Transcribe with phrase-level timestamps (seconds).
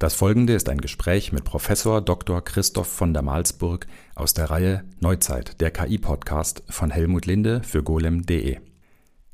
[0.00, 2.42] Das folgende ist ein Gespräch mit Professor Dr.
[2.42, 8.60] Christoph von der Malsburg aus der Reihe Neuzeit, der KI-Podcast von Helmut Linde für golem.de.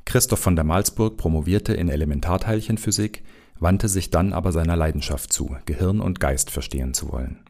[0.04, 3.22] Christoph von der Malsburg promovierte in Elementarteilchenphysik,
[3.60, 7.45] wandte sich dann aber seiner Leidenschaft zu, Gehirn und Geist verstehen zu wollen.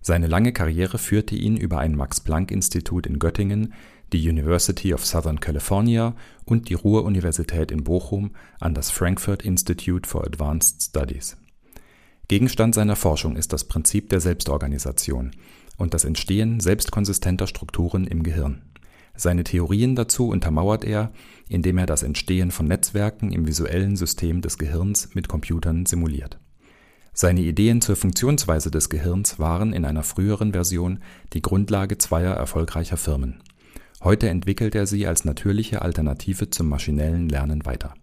[0.00, 3.74] Seine lange Karriere führte ihn über ein Max-Planck-Institut in Göttingen,
[4.14, 6.16] die University of Southern California
[6.46, 8.30] und die Ruhr-Universität in Bochum
[8.60, 11.36] an das Frankfurt Institute for Advanced Studies.
[12.28, 15.30] Gegenstand seiner Forschung ist das Prinzip der Selbstorganisation
[15.76, 18.62] und das Entstehen selbstkonsistenter Strukturen im Gehirn.
[19.14, 21.12] Seine Theorien dazu untermauert er,
[21.48, 26.38] indem er das Entstehen von Netzwerken im visuellen System des Gehirns mit Computern simuliert.
[27.12, 30.98] Seine Ideen zur Funktionsweise des Gehirns waren in einer früheren Version
[31.32, 33.42] die Grundlage zweier erfolgreicher Firmen.
[34.02, 37.94] Heute entwickelt er sie als natürliche Alternative zum maschinellen Lernen weiter.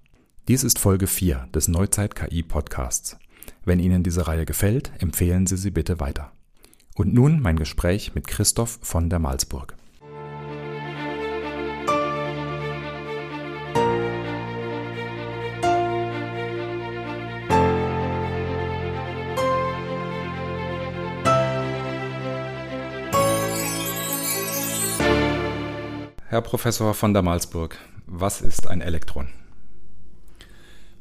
[0.48, 3.18] Dies ist Folge 4 des Neuzeit-KI-Podcasts.
[3.66, 6.32] Wenn Ihnen diese Reihe gefällt, empfehlen Sie sie bitte weiter.
[6.96, 9.76] Und nun mein Gespräch mit Christoph von der Malsburg.
[26.28, 27.78] Herr Professor von der Malsburg,
[28.08, 29.28] was ist ein Elektron?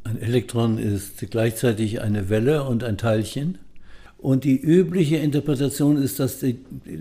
[0.04, 3.58] Ein Elektron ist gleichzeitig eine Welle und ein Teilchen.
[4.18, 6.58] Und die übliche Interpretation ist, dass die,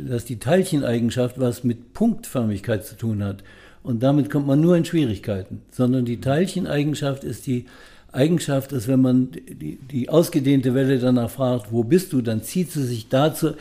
[0.07, 3.43] dass die Teilcheneigenschaft was mit Punktförmigkeit zu tun hat.
[3.83, 5.61] Und damit kommt man nur in Schwierigkeiten.
[5.71, 7.65] Sondern die Teilcheneigenschaft ist die
[8.11, 12.71] Eigenschaft, dass wenn man die, die ausgedehnte Welle danach fragt, wo bist du, dann zieht
[12.71, 13.51] sie sich dazu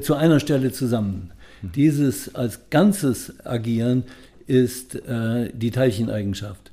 [0.00, 1.32] zu einer Stelle zusammen.
[1.62, 4.04] Dieses als Ganzes agieren
[4.46, 6.69] ist äh, die Teilcheneigenschaft.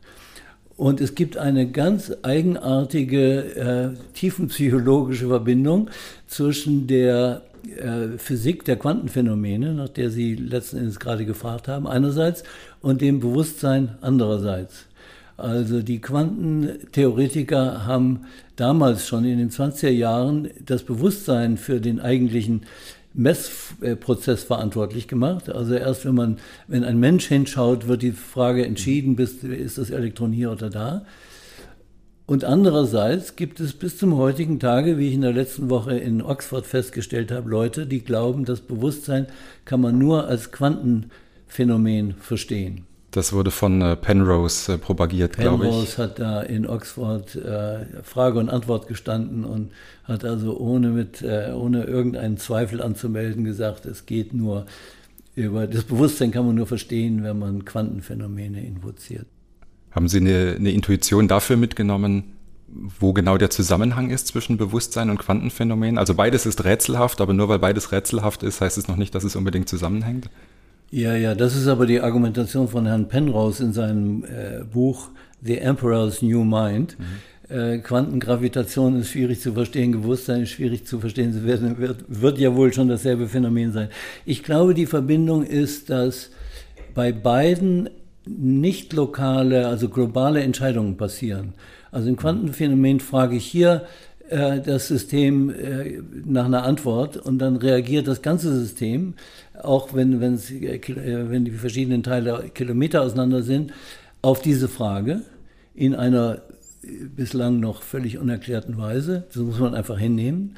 [0.77, 5.89] Und es gibt eine ganz eigenartige äh, tiefenpsychologische Verbindung
[6.27, 7.41] zwischen der
[7.75, 12.43] äh, Physik der Quantenphänomene, nach der Sie letzten Endes gerade gefragt haben, einerseits,
[12.81, 14.85] und dem Bewusstsein andererseits.
[15.35, 18.21] Also die Quantentheoretiker haben
[18.55, 22.61] damals schon in den 20er Jahren das Bewusstsein für den eigentlichen
[23.17, 25.49] Messprozess verantwortlich gemacht.
[25.49, 30.31] Also erst wenn man, wenn ein Mensch hinschaut, wird die Frage entschieden, ist das Elektron
[30.31, 31.05] hier oder da.
[32.27, 36.21] Und andererseits gibt es bis zum heutigen Tage, wie ich in der letzten Woche in
[36.21, 39.27] Oxford festgestellt habe, Leute, die glauben, das Bewusstsein
[39.63, 42.86] kann man nur als Quantenphänomen verstehen.
[43.17, 45.71] Das wurde von äh, Penrose äh, propagiert, glaube ich.
[45.71, 49.71] Penrose hat da in Oxford äh, Frage und Antwort gestanden und
[50.03, 54.67] hat also ohne, mit, äh, ohne irgendeinen Zweifel anzumelden gesagt, es geht nur
[55.33, 59.25] über das Bewusstsein kann man nur verstehen, wenn man Quantenphänomene invoziert.
[59.89, 62.35] Haben Sie eine, eine Intuition dafür mitgenommen,
[62.99, 65.97] wo genau der Zusammenhang ist zwischen Bewusstsein und Quantenphänomen?
[65.97, 69.23] Also beides ist rätselhaft, aber nur weil beides rätselhaft ist, heißt es noch nicht, dass
[69.23, 70.29] es unbedingt zusammenhängt?
[70.89, 75.09] Ja, ja, das ist aber die Argumentation von Herrn Penrose in seinem äh, Buch
[75.41, 76.95] The Emperor's New Mind.
[76.97, 77.55] Mhm.
[77.55, 82.55] Äh, Quantengravitation ist schwierig zu verstehen, Bewusstsein ist schwierig zu verstehen, wird, wird, wird ja
[82.55, 83.89] wohl schon dasselbe Phänomen sein.
[84.25, 86.29] Ich glaube, die Verbindung ist, dass
[86.93, 87.89] bei beiden
[88.25, 91.53] nicht lokale, also globale Entscheidungen passieren.
[91.91, 93.85] Also im Quantenphänomen frage ich hier,
[94.29, 99.13] äh, das System äh, nach einer Antwort und dann reagiert das ganze System,
[99.61, 103.73] auch wenn, äh, wenn die verschiedenen Teile Kilometer auseinander sind,
[104.21, 105.21] auf diese Frage
[105.75, 106.41] in einer
[107.15, 109.25] bislang noch völlig unerklärten Weise.
[109.27, 110.55] Das muss man einfach hinnehmen.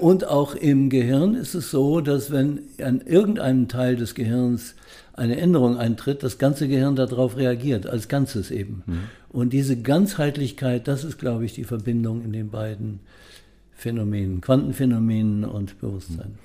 [0.00, 4.74] Und auch im Gehirn ist es so, dass wenn an irgendeinem Teil des Gehirns
[5.12, 8.82] eine Änderung eintritt, das ganze Gehirn darauf reagiert, als Ganzes eben.
[8.86, 8.98] Mhm.
[9.30, 13.00] Und diese Ganzheitlichkeit, das ist, glaube ich, die Verbindung in den beiden
[13.74, 16.38] Phänomenen, Quantenphänomenen und Bewusstsein.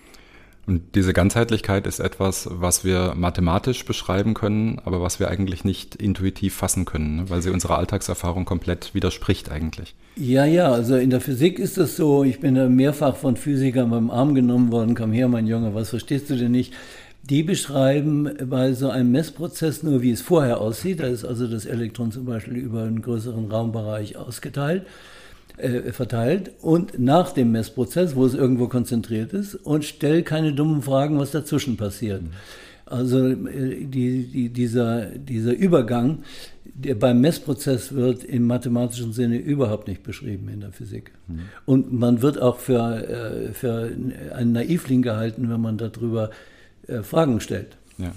[0.65, 5.95] Und diese Ganzheitlichkeit ist etwas, was wir mathematisch beschreiben können, aber was wir eigentlich nicht
[5.95, 7.29] intuitiv fassen können, ne?
[7.29, 9.93] weil sie unserer Alltagserfahrung komplett widerspricht eigentlich.
[10.15, 14.09] Ja, ja, also in der Physik ist das so, ich bin mehrfach von Physikern beim
[14.09, 16.73] Arm genommen worden, komm her, mein Junge, was verstehst du denn nicht?
[17.29, 20.99] Die beschreiben bei so einem Messprozess nur, wie es vorher aussieht.
[20.99, 24.85] Da ist also das Elektron zum Beispiel über einen größeren Raumbereich ausgeteilt,
[25.57, 30.81] äh, verteilt und nach dem Messprozess, wo es irgendwo konzentriert ist, und stellt keine dummen
[30.81, 32.23] Fragen, was dazwischen passiert.
[32.87, 36.23] Also äh, die, die, dieser, dieser Übergang
[36.65, 41.11] der beim Messprozess wird im mathematischen Sinne überhaupt nicht beschrieben in der Physik.
[41.27, 41.41] Mhm.
[41.65, 43.91] Und man wird auch für, äh, für
[44.33, 46.31] einen Naivling gehalten, wenn man darüber
[47.03, 47.77] Fragen stellt.
[47.99, 48.11] Ja,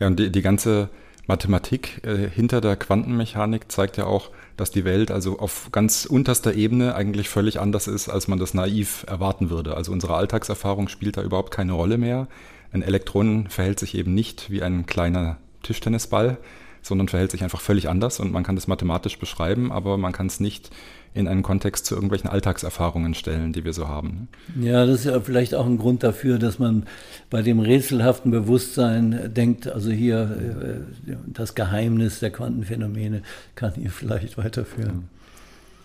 [0.00, 0.90] ja und die, die ganze
[1.26, 2.02] Mathematik
[2.34, 7.28] hinter der Quantenmechanik zeigt ja auch, dass die Welt also auf ganz unterster Ebene eigentlich
[7.28, 9.76] völlig anders ist, als man das naiv erwarten würde.
[9.76, 12.28] Also unsere Alltagserfahrung spielt da überhaupt keine Rolle mehr.
[12.72, 16.38] Ein Elektron verhält sich eben nicht wie ein kleiner Tischtennisball,
[16.84, 20.26] sondern verhält sich einfach völlig anders und man kann das mathematisch beschreiben, aber man kann
[20.26, 20.70] es nicht
[21.14, 24.28] in einen Kontext zu irgendwelchen Alltagserfahrungen stellen, die wir so haben.
[24.60, 26.86] Ja, das ist ja vielleicht auch ein Grund dafür, dass man
[27.30, 33.22] bei dem rätselhaften Bewusstsein denkt, also hier äh, das Geheimnis der Quantenphänomene
[33.54, 35.08] kann hier vielleicht weiterführen.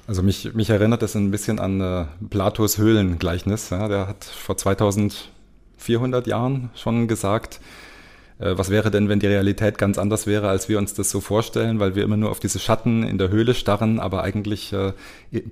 [0.08, 3.70] Also mich, mich erinnert das ein bisschen an äh, Platos Höhlengleichnis.
[3.70, 7.62] Ja, der hat vor 2400 Jahren schon gesagt,
[8.40, 11.80] was wäre denn, wenn die Realität ganz anders wäre, als wir uns das so vorstellen,
[11.80, 14.94] weil wir immer nur auf diese Schatten in der Höhle starren, aber eigentlich äh,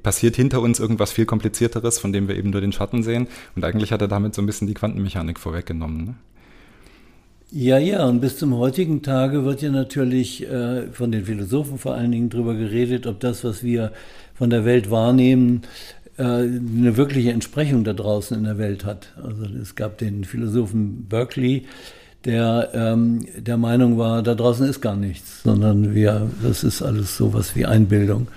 [0.03, 3.27] passiert hinter uns irgendwas viel komplizierteres, von dem wir eben nur den Schatten sehen.
[3.55, 6.05] Und eigentlich hat er damit so ein bisschen die Quantenmechanik vorweggenommen.
[6.05, 6.13] Ne?
[7.51, 11.95] Ja, ja, und bis zum heutigen Tage wird ja natürlich äh, von den Philosophen vor
[11.95, 13.93] allen Dingen darüber geredet, ob das, was wir
[14.33, 15.61] von der Welt wahrnehmen,
[16.17, 19.13] äh, eine wirkliche Entsprechung da draußen in der Welt hat.
[19.23, 21.63] Also es gab den Philosophen Berkeley,
[22.27, 27.17] der ähm, der Meinung war, da draußen ist gar nichts, sondern wir, das ist alles
[27.17, 28.27] sowas wie Einbildung.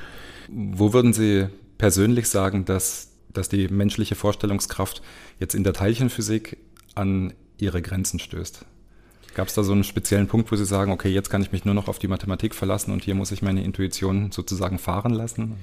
[0.48, 1.46] Wo würden Sie
[1.76, 5.02] persönlich sagen, dass, dass die menschliche Vorstellungskraft
[5.38, 6.56] jetzt in der Teilchenphysik
[6.94, 8.64] an ihre Grenzen stößt?
[9.34, 11.64] Gab es da so einen speziellen Punkt, wo Sie sagen, okay, jetzt kann ich mich
[11.64, 15.56] nur noch auf die Mathematik verlassen und hier muss ich meine Intuition sozusagen fahren lassen?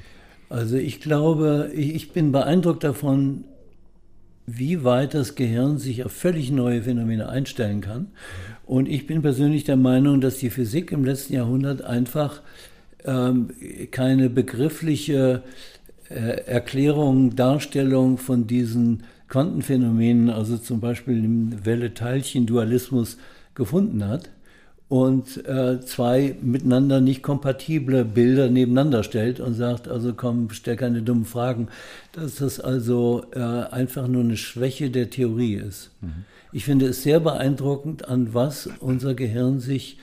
[0.49, 3.43] Also ich glaube, ich bin beeindruckt davon,
[4.47, 8.07] wie weit das Gehirn sich auf völlig neue Phänomene einstellen kann.
[8.65, 12.41] Und ich bin persönlich der Meinung, dass die Physik im letzten Jahrhundert einfach
[13.03, 13.49] ähm,
[13.91, 15.43] keine begriffliche
[16.09, 23.17] äh, Erklärung, Darstellung von diesen Quantenphänomenen, also zum Beispiel im Welle-Teilchen-Dualismus,
[23.53, 24.29] gefunden hat
[24.89, 31.01] und äh, zwei miteinander nicht kompatible Bilder nebeneinander stellt und sagt, also komm, stell keine
[31.01, 31.67] dummen Fragen,
[32.13, 35.91] dass das also äh, einfach nur eine Schwäche der Theorie ist.
[36.01, 36.25] Mhm.
[36.53, 39.97] Ich finde es sehr beeindruckend, an was unser Gehirn sich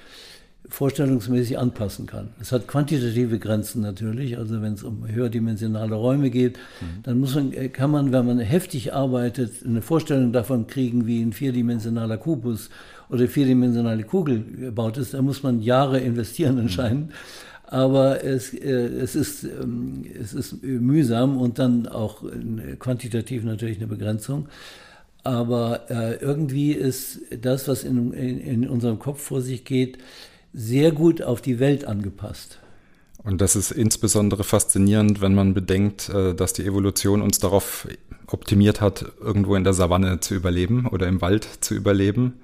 [0.68, 2.30] vorstellungsmäßig anpassen kann.
[2.40, 7.02] Es hat quantitative Grenzen natürlich, also wenn es um höherdimensionale Räume geht, mhm.
[7.02, 11.22] dann muss man, äh, kann man, wenn man heftig arbeitet, eine Vorstellung davon kriegen, wie
[11.22, 12.70] ein vierdimensionaler Kubus
[13.08, 17.12] oder vierdimensionale Kugel gebaut ist, da muss man Jahre investieren anscheinend.
[17.66, 22.22] Aber es, äh, es, ist, ähm, es ist mühsam und dann auch
[22.78, 24.48] quantitativ natürlich eine Begrenzung.
[25.24, 29.98] Aber äh, irgendwie ist das, was in, in, in unserem Kopf vor sich geht,
[30.52, 32.58] sehr gut auf die Welt angepasst.
[33.24, 37.88] Und das ist insbesondere faszinierend, wenn man bedenkt, äh, dass die Evolution uns darauf
[38.26, 42.34] optimiert hat, irgendwo in der Savanne zu überleben oder im Wald zu überleben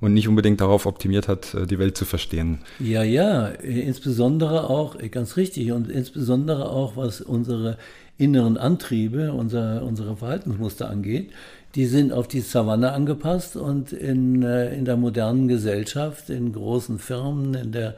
[0.00, 2.58] und nicht unbedingt darauf optimiert hat, äh, die Welt zu verstehen.
[2.78, 7.78] Ja, ja, insbesondere auch, ganz richtig, und insbesondere auch, was unsere
[8.16, 11.30] inneren Antriebe, unser, unsere Verhaltensmuster angeht,
[11.74, 16.98] die sind auf die Savanne angepasst und in, äh, in der modernen Gesellschaft, in großen
[16.98, 17.94] Firmen, in der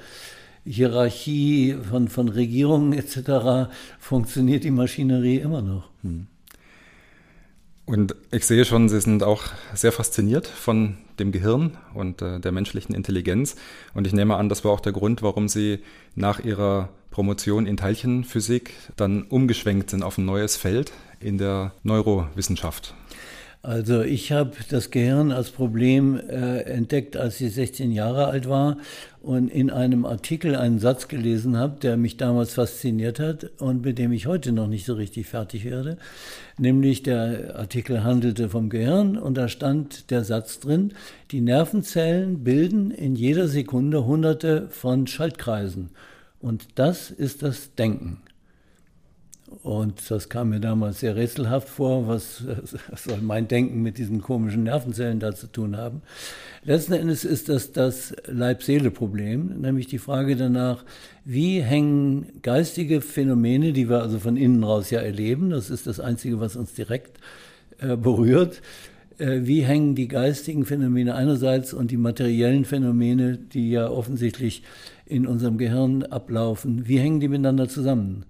[0.65, 3.71] Hierarchie von, von Regierungen etc.
[3.99, 5.89] funktioniert die Maschinerie immer noch.
[6.03, 6.27] Hm.
[7.91, 9.43] Und ich sehe schon, Sie sind auch
[9.75, 13.57] sehr fasziniert von dem Gehirn und äh, der menschlichen Intelligenz.
[13.95, 15.81] Und ich nehme an, das war auch der Grund, warum Sie
[16.15, 22.95] nach Ihrer Promotion in Teilchenphysik dann umgeschwenkt sind auf ein neues Feld in der Neurowissenschaft.
[23.63, 28.79] Also ich habe das Gehirn als Problem äh, entdeckt, als ich 16 Jahre alt war
[29.21, 33.99] und in einem Artikel einen Satz gelesen habe, der mich damals fasziniert hat und mit
[33.99, 35.99] dem ich heute noch nicht so richtig fertig werde.
[36.61, 40.93] Nämlich der Artikel handelte vom Gehirn und da stand der Satz drin,
[41.31, 45.89] die Nervenzellen bilden in jeder Sekunde hunderte von Schaltkreisen.
[46.39, 48.21] Und das ist das Denken.
[49.63, 52.45] Und das kam mir damals sehr rätselhaft vor, was,
[52.97, 56.03] soll mein Denken mit diesen komischen Nervenzellen da zu tun haben.
[56.65, 60.85] Letzten Endes ist das das Leib-Seele-Problem, nämlich die Frage danach,
[61.25, 66.01] wie hängen geistige Phänomene, die wir also von innen raus ja erleben, das ist das
[66.01, 67.19] Einzige, was uns direkt
[67.79, 68.63] äh, berührt,
[69.19, 74.63] äh, wie hängen die geistigen Phänomene einerseits und die materiellen Phänomene, die ja offensichtlich
[75.07, 78.25] in unserem Gehirn ablaufen, wie hängen die miteinander zusammen?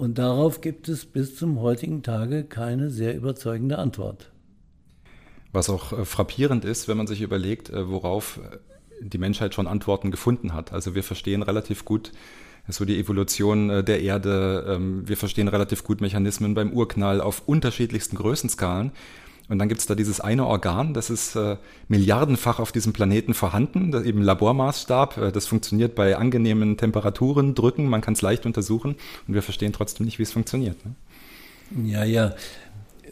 [0.00, 4.30] Und darauf gibt es bis zum heutigen Tage keine sehr überzeugende Antwort.
[5.52, 8.56] Was auch äh, frappierend ist, wenn man sich überlegt, äh, worauf äh,
[9.02, 10.72] die Menschheit schon Antworten gefunden hat.
[10.72, 12.12] Also wir verstehen relativ gut
[12.66, 18.16] so die Evolution der Erde, ähm, wir verstehen relativ gut Mechanismen beim Urknall auf unterschiedlichsten
[18.16, 18.92] Größenskalen.
[19.50, 21.56] Und dann gibt es da dieses eine Organ, das ist äh,
[21.88, 25.18] milliardenfach auf diesem Planeten vorhanden, das eben Labormaßstab.
[25.18, 28.94] Äh, das funktioniert bei angenehmen Temperaturen, Drücken, man kann es leicht untersuchen
[29.26, 30.76] und wir verstehen trotzdem nicht, wie es funktioniert.
[30.86, 31.90] Ne?
[31.90, 32.36] Ja, ja.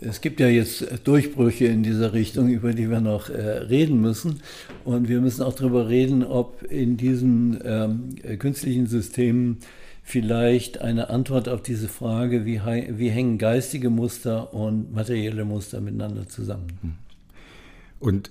[0.00, 4.40] Es gibt ja jetzt Durchbrüche in dieser Richtung, über die wir noch äh, reden müssen.
[4.85, 9.59] Und wir müssen auch darüber reden, ob in diesen ähm, künstlichen Systemen
[10.09, 16.27] vielleicht eine Antwort auf diese Frage, wie, wie hängen geistige Muster und materielle Muster miteinander
[16.27, 16.79] zusammen.
[16.81, 16.95] Hm.
[18.00, 18.31] Und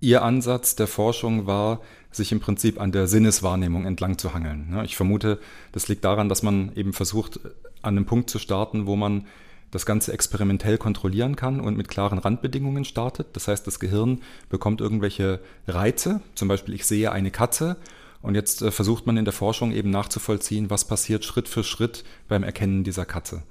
[0.00, 4.78] Ihr Ansatz der Forschung war, sich im Prinzip an der Sinneswahrnehmung entlang zu hangeln.
[4.84, 5.38] Ich vermute,
[5.72, 7.40] das liegt daran, dass man eben versucht,
[7.80, 9.26] an einem Punkt zu starten, wo man
[9.70, 13.28] das Ganze experimentell kontrollieren kann und mit klaren Randbedingungen startet.
[13.32, 17.78] Das heißt, das Gehirn bekommt irgendwelche Reize, zum Beispiel ich sehe eine Katze
[18.24, 22.04] und jetzt äh, versucht man in der Forschung eben nachzuvollziehen, was passiert Schritt für Schritt
[22.26, 23.42] beim Erkennen dieser Katze.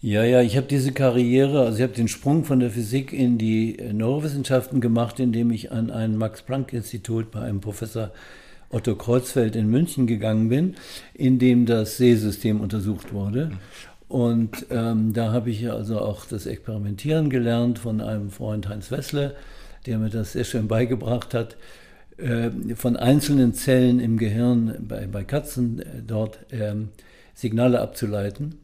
[0.00, 3.38] Ja, ja, ich habe diese Karriere, also ich habe den Sprung von der Physik in
[3.38, 8.10] die äh, Neurowissenschaften gemacht, indem ich an ein Max-Planck-Institut bei einem Professor
[8.70, 10.74] Otto Kreuzfeld in München gegangen bin,
[11.14, 13.52] in dem das Sehsystem untersucht wurde.
[14.08, 19.34] Und ähm, da habe ich also auch das Experimentieren gelernt von einem Freund Heinz Wessler,
[19.86, 21.56] der mir das sehr schön beigebracht hat.
[22.18, 26.88] Äh, von einzelnen Zellen im Gehirn bei, bei Katzen äh, dort ähm,
[27.34, 28.54] Signale abzuleiten.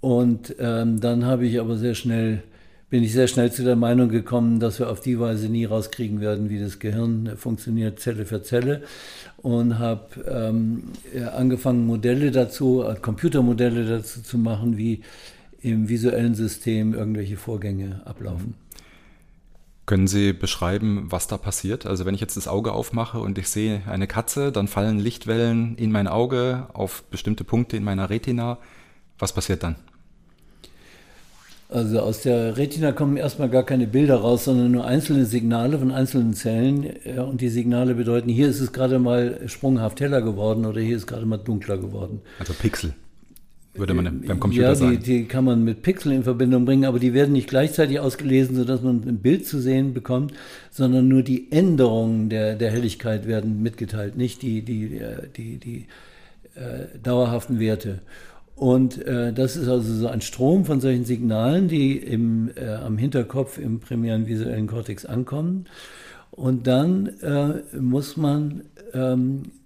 [0.00, 2.42] Und ähm, dann habe ich aber sehr schnell,
[2.90, 6.20] bin ich sehr schnell zu der Meinung gekommen, dass wir auf die Weise nie rauskriegen
[6.20, 8.82] werden, wie das Gehirn funktioniert, Zelle für Zelle.
[9.42, 10.82] Und habe ähm,
[11.36, 15.02] angefangen, Modelle dazu, äh, Computermodelle dazu zu machen, wie
[15.60, 18.54] im visuellen System irgendwelche Vorgänge ablaufen.
[19.84, 21.86] Können Sie beschreiben, was da passiert?
[21.86, 25.76] Also wenn ich jetzt das Auge aufmache und ich sehe eine Katze, dann fallen Lichtwellen
[25.76, 28.58] in mein Auge auf bestimmte Punkte in meiner Retina.
[29.18, 29.74] Was passiert dann?
[31.68, 35.90] Also aus der Retina kommen erstmal gar keine Bilder raus, sondern nur einzelne Signale von
[35.90, 36.86] einzelnen Zellen.
[37.28, 41.06] Und die Signale bedeuten, hier ist es gerade mal sprunghaft heller geworden oder hier ist
[41.06, 42.20] gerade mal dunkler geworden.
[42.38, 42.94] Also Pixel
[43.74, 44.98] würde man beim Computer ja, sagen.
[44.98, 48.56] Die, die, kann man mit Pixeln in Verbindung bringen, aber die werden nicht gleichzeitig ausgelesen,
[48.56, 50.34] sodass man ein Bild zu sehen bekommt,
[50.70, 55.86] sondern nur die Änderungen der, der Helligkeit werden mitgeteilt, nicht die, die, äh, die, die
[56.54, 58.00] äh, dauerhaften Werte.
[58.54, 62.98] Und äh, das ist also so ein Strom von solchen Signalen, die im, äh, am
[62.98, 65.64] Hinterkopf im primären visuellen Kortex ankommen.
[66.30, 68.62] Und dann äh, muss man
[68.92, 69.61] ähm, äh,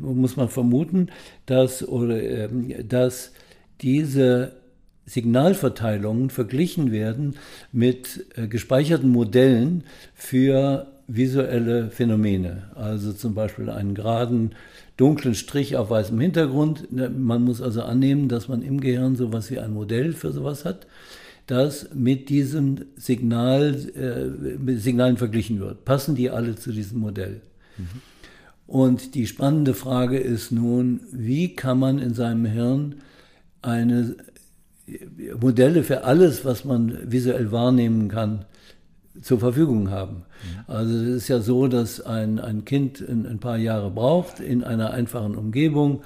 [0.00, 1.08] muss man vermuten,
[1.46, 3.32] dass, oder, ähm, dass
[3.80, 4.52] diese
[5.06, 7.34] Signalverteilungen verglichen werden
[7.72, 12.70] mit äh, gespeicherten Modellen für visuelle Phänomene.
[12.74, 14.54] Also zum Beispiel einen geraden,
[14.96, 16.92] dunklen Strich auf weißem Hintergrund.
[16.92, 20.64] Ne, man muss also annehmen, dass man im Gehirn sowas wie ein Modell für sowas
[20.64, 20.86] hat,
[21.46, 25.84] das mit diesem Signal, äh, Signalen verglichen wird.
[25.84, 27.40] Passen die alle zu diesem Modell?
[27.76, 28.11] Mhm.
[28.66, 32.96] Und die spannende Frage ist nun, wie kann man in seinem Hirn
[33.60, 34.16] eine
[35.40, 38.44] Modelle für alles, was man visuell wahrnehmen kann,
[39.20, 40.16] zur Verfügung haben.
[40.16, 40.74] Mhm.
[40.74, 44.64] Also es ist ja so, dass ein, ein Kind ein, ein, paar Jahre braucht in
[44.64, 46.02] einer einfachen Umgebung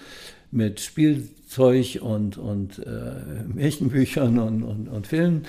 [0.50, 5.42] mit Spielzeug und, und äh, Märchenbüchern und, und, und Filmen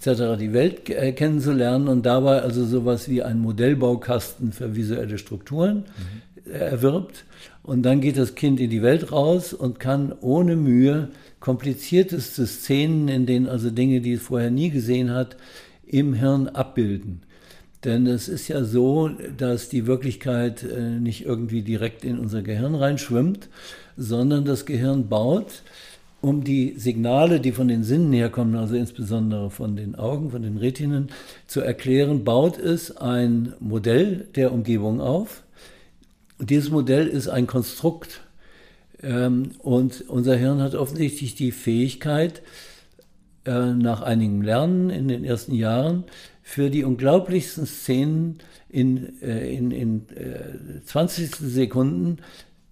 [0.00, 0.38] etc.
[0.38, 6.33] die Welt äh, kennenzulernen und dabei also sowas wie ein Modellbaukasten für visuelle Strukturen mhm
[6.46, 7.24] erwirbt.
[7.62, 11.08] Und dann geht das Kind in die Welt raus und kann ohne Mühe
[11.40, 15.36] komplizierteste Szenen, in denen also Dinge, die es vorher nie gesehen hat,
[15.86, 17.22] im Hirn abbilden.
[17.84, 22.74] Denn es ist ja so, dass die Wirklichkeit äh, nicht irgendwie direkt in unser Gehirn
[22.74, 23.48] reinschwimmt,
[23.96, 25.62] sondern das Gehirn baut,
[26.22, 30.56] um die Signale, die von den Sinnen herkommen, also insbesondere von den Augen, von den
[30.56, 31.08] Retinen,
[31.46, 35.43] zu erklären, baut es ein Modell der Umgebung auf,
[36.38, 38.20] und dieses Modell ist ein Konstrukt.
[39.02, 42.42] Ähm, und unser Hirn hat offensichtlich die Fähigkeit,
[43.44, 46.04] äh, nach einigem Lernen in den ersten Jahren,
[46.42, 48.38] für die unglaublichsten Szenen
[48.68, 50.06] in, äh, in, in
[50.84, 52.18] 20 äh, Sekunden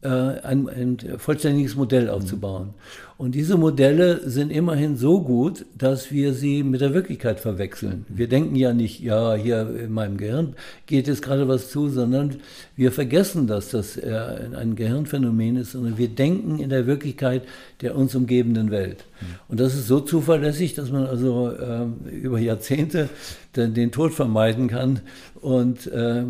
[0.04, 2.74] ein, ein vollständiges Modell aufzubauen.
[3.18, 8.06] Und diese Modelle sind immerhin so gut, dass wir sie mit der Wirklichkeit verwechseln.
[8.08, 10.54] Wir denken ja nicht, ja, hier in meinem Gehirn
[10.86, 12.36] geht jetzt gerade was zu, sondern
[12.76, 14.18] wir vergessen, dass das äh,
[14.56, 17.42] ein Gehirnphänomen ist, sondern wir denken in der Wirklichkeit
[17.80, 19.04] der uns umgebenden Welt.
[19.48, 23.08] Und das ist so zuverlässig, dass man also äh, über Jahrzehnte
[23.56, 25.00] den, den, Tod vermeiden kann
[25.40, 26.24] und, äh,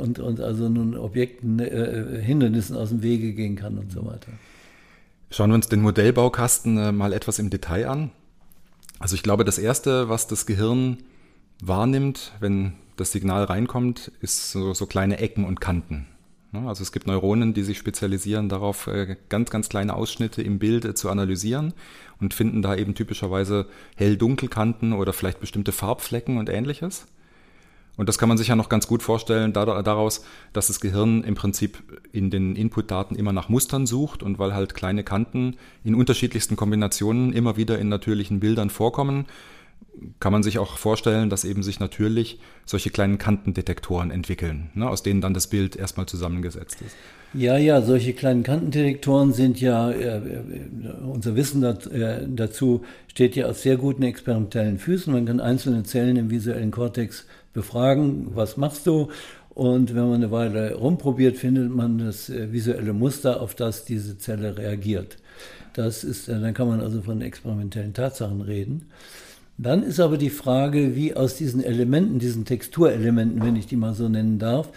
[0.00, 4.32] und, und also nun Objekten, äh, Hindernissen aus dem Wege gehen kann und so weiter.
[5.32, 8.10] Schauen wir uns den Modellbaukasten äh, mal etwas im Detail an.
[8.98, 10.98] Also ich glaube, das Erste, was das Gehirn
[11.62, 16.06] wahrnimmt, wenn das Signal reinkommt, ist so, so kleine Ecken und Kanten.
[16.50, 16.68] Ne?
[16.68, 20.84] Also es gibt Neuronen, die sich spezialisieren darauf, äh, ganz, ganz kleine Ausschnitte im Bild
[20.84, 21.72] äh, zu analysieren
[22.20, 27.06] und finden da eben typischerweise hell-dunkel-Kanten oder vielleicht bestimmte Farbflecken und ähnliches.
[27.96, 31.34] Und das kann man sich ja noch ganz gut vorstellen daraus, dass das Gehirn im
[31.34, 36.56] Prinzip in den Inputdaten immer nach Mustern sucht und weil halt kleine Kanten in unterschiedlichsten
[36.56, 39.26] Kombinationen immer wieder in natürlichen Bildern vorkommen,
[40.20, 45.02] kann man sich auch vorstellen, dass eben sich natürlich solche kleinen Kantendetektoren entwickeln, ne, aus
[45.02, 46.96] denen dann das Bild erstmal zusammengesetzt ist.
[47.34, 50.20] Ja, ja, solche kleinen Kantendetektoren sind ja, äh, äh
[51.02, 55.12] unser Wissen dat, äh, dazu steht ja auf sehr guten experimentellen Füßen.
[55.12, 59.08] Man kann einzelne Zellen im visuellen Kortex befragen, was machst du?
[59.54, 64.16] Und wenn man eine Weile rumprobiert, findet man das äh, visuelle Muster, auf das diese
[64.16, 65.18] Zelle reagiert.
[65.74, 68.86] Das ist, äh, dann kann man also von experimentellen Tatsachen reden.
[69.58, 73.92] Dann ist aber die Frage, wie aus diesen Elementen, diesen Texturelementen, wenn ich die mal
[73.92, 74.70] so nennen darf,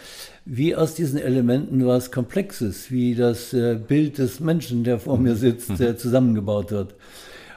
[0.43, 5.35] wie aus diesen Elementen was Komplexes, wie das äh, Bild des Menschen, der vor mir
[5.35, 6.95] sitzt, zusammengebaut wird.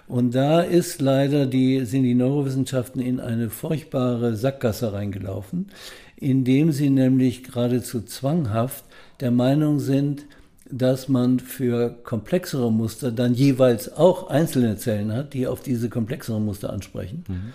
[0.09, 5.69] Und da ist leider die, sind die Neurowissenschaften in eine furchtbare Sackgasse reingelaufen,
[6.17, 8.85] indem sie nämlich geradezu zwanghaft
[9.21, 10.25] der Meinung sind,
[10.71, 16.45] dass man für komplexere Muster dann jeweils auch einzelne Zellen hat, die auf diese komplexeren
[16.45, 17.25] Muster ansprechen.
[17.29, 17.53] Mhm.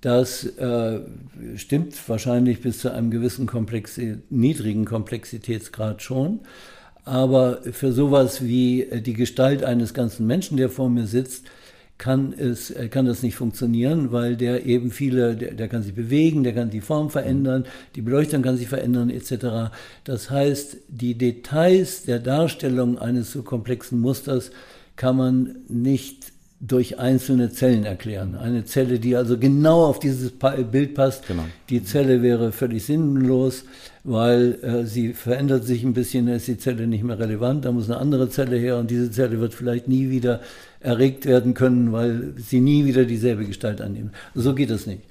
[0.00, 1.00] Das äh,
[1.56, 6.40] stimmt wahrscheinlich bis zu einem gewissen Komplexi niedrigen Komplexitätsgrad schon.
[7.04, 11.46] Aber für sowas wie die Gestalt eines ganzen Menschen, der vor mir sitzt,
[12.00, 15.94] kann, es, äh, kann das nicht funktionieren, weil der eben viele, der, der, kann sich
[15.94, 19.70] bewegen, der kann die Form verändern, die Beleuchtung kann sich verändern etc.
[20.04, 24.50] Das heißt, die Details der Darstellung eines so komplexen Musters
[24.96, 28.34] kann man nicht durch einzelne Zellen erklären.
[28.34, 31.44] Eine Zelle, die also genau auf dieses Bild passt, genau.
[31.68, 33.64] die Zelle wäre völlig sinnlos,
[34.04, 37.90] weil äh, sie verändert sich ein bisschen, ist die Zelle nicht mehr relevant, da muss
[37.90, 40.40] eine andere Zelle her und diese Zelle wird vielleicht nie wieder
[40.80, 44.12] erregt werden können, weil sie nie wieder dieselbe Gestalt annehmen.
[44.34, 45.02] So geht es nicht.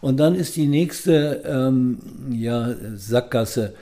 [0.00, 1.98] Und dann ist die nächste ähm,
[2.30, 3.74] ja, Sackgasse,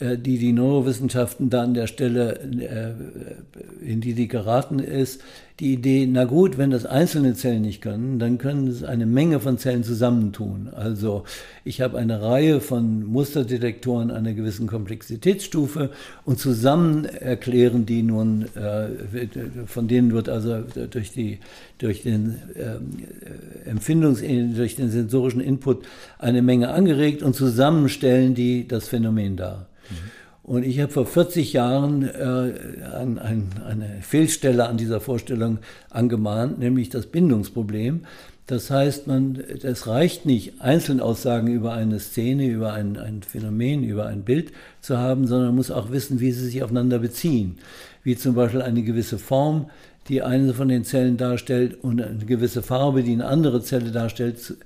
[0.00, 5.20] die die Neurowissenschaften da an der Stelle, äh, in die sie geraten ist,
[5.60, 9.40] die Idee, na gut, wenn das einzelne Zellen nicht können, dann können es eine Menge
[9.40, 10.70] von Zellen zusammentun.
[10.74, 11.24] Also
[11.64, 15.90] ich habe eine Reihe von Musterdetektoren einer gewissen Komplexitätsstufe
[16.24, 21.40] und zusammen erklären die nun, äh, von denen wird also durch, die,
[21.76, 24.22] durch den äh, Empfindungs-,
[24.56, 25.84] durch den sensorischen Input
[26.18, 29.66] eine Menge angeregt und zusammen stellen die das Phänomen dar.
[30.42, 35.58] Und ich habe vor 40 Jahren äh, ein, ein, eine Fehlstelle an dieser Vorstellung
[35.90, 38.06] angemahnt, nämlich das Bindungsproblem.
[38.46, 44.06] Das heißt, man, es reicht nicht, Einzelaussagen über eine Szene, über ein, ein Phänomen, über
[44.06, 47.58] ein Bild zu haben, sondern man muss auch wissen, wie sie sich aufeinander beziehen.
[48.02, 49.70] Wie zum Beispiel eine gewisse Form,
[50.08, 54.56] die eine von den Zellen darstellt und eine gewisse Farbe, die eine andere Zelle darstellt,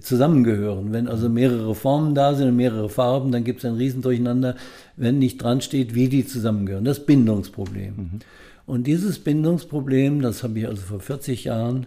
[0.00, 0.92] zusammengehören.
[0.92, 4.56] Wenn also mehrere Formen da sind und mehrere Farben, dann gibt es ein Riesendurcheinander,
[4.96, 6.84] wenn nicht dran steht, wie die zusammengehören.
[6.84, 7.94] Das Bindungsproblem.
[7.96, 8.10] Mhm.
[8.66, 11.86] Und dieses Bindungsproblem, das habe ich also vor 40 Jahren,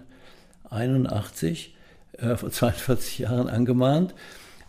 [0.70, 1.76] 81,
[2.18, 4.16] äh, vor 42 Jahren angemahnt.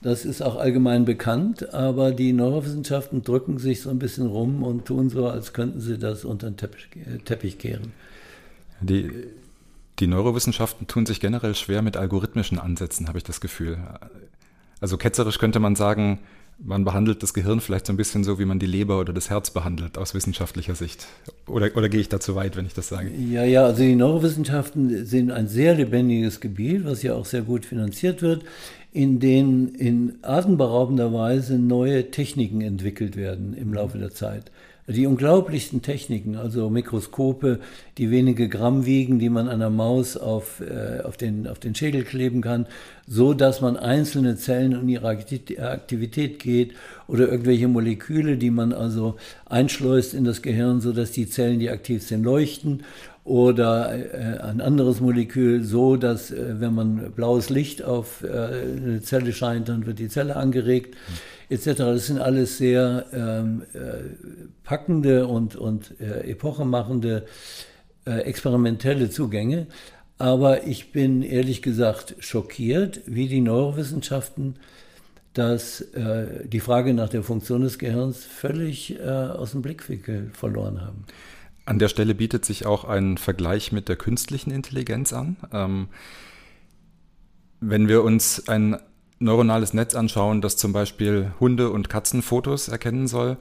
[0.02, 4.84] Das ist auch allgemein bekannt, aber die Neurowissenschaften drücken sich so ein bisschen rum und
[4.84, 7.92] tun so, als könnten sie das unter den Teppich, äh, Teppich kehren.
[8.80, 9.10] Die
[10.02, 13.78] die Neurowissenschaften tun sich generell schwer mit algorithmischen Ansätzen, habe ich das Gefühl.
[14.80, 16.18] Also ketzerisch könnte man sagen,
[16.58, 19.30] man behandelt das Gehirn vielleicht so ein bisschen so, wie man die Leber oder das
[19.30, 21.06] Herz behandelt, aus wissenschaftlicher Sicht.
[21.46, 23.10] Oder, oder gehe ich da zu weit, wenn ich das sage?
[23.10, 27.64] Ja, ja, also die Neurowissenschaften sind ein sehr lebendiges Gebiet, was ja auch sehr gut
[27.64, 28.44] finanziert wird,
[28.92, 34.50] in dem in atemberaubender Weise neue Techniken entwickelt werden im Laufe der Zeit
[34.92, 37.60] die unglaublichsten Techniken, also Mikroskope,
[37.98, 42.04] die wenige Gramm wiegen, die man einer Maus auf, äh, auf, den, auf den Schädel
[42.04, 42.66] kleben kann,
[43.06, 46.72] so dass man einzelne Zellen und ihre Aktivität geht
[47.08, 51.70] oder irgendwelche Moleküle, die man also einschleust in das Gehirn, so dass die Zellen, die
[51.70, 52.84] aktiv sind, leuchten
[53.24, 59.02] oder äh, ein anderes Molekül so, dass äh, wenn man blaues Licht auf äh, eine
[59.02, 60.94] Zelle scheint, dann wird die Zelle angeregt.
[60.94, 61.78] Mhm etc.
[61.78, 63.78] Das sind alles sehr ähm, äh,
[64.64, 67.26] packende und, und äh, epochemachende
[68.06, 69.66] äh, experimentelle Zugänge.
[70.18, 74.56] Aber ich bin ehrlich gesagt schockiert, wie die Neurowissenschaften
[75.34, 80.80] dass äh, die Frage nach der Funktion des Gehirns völlig äh, aus dem Blickwinkel verloren
[80.80, 81.04] haben.
[81.64, 85.36] An der Stelle bietet sich auch ein Vergleich mit der künstlichen Intelligenz an.
[85.52, 85.88] Ähm,
[87.60, 88.76] Wenn wir uns ein
[89.22, 93.36] neuronales Netz anschauen, das zum Beispiel Hunde- und Katzenfotos erkennen soll,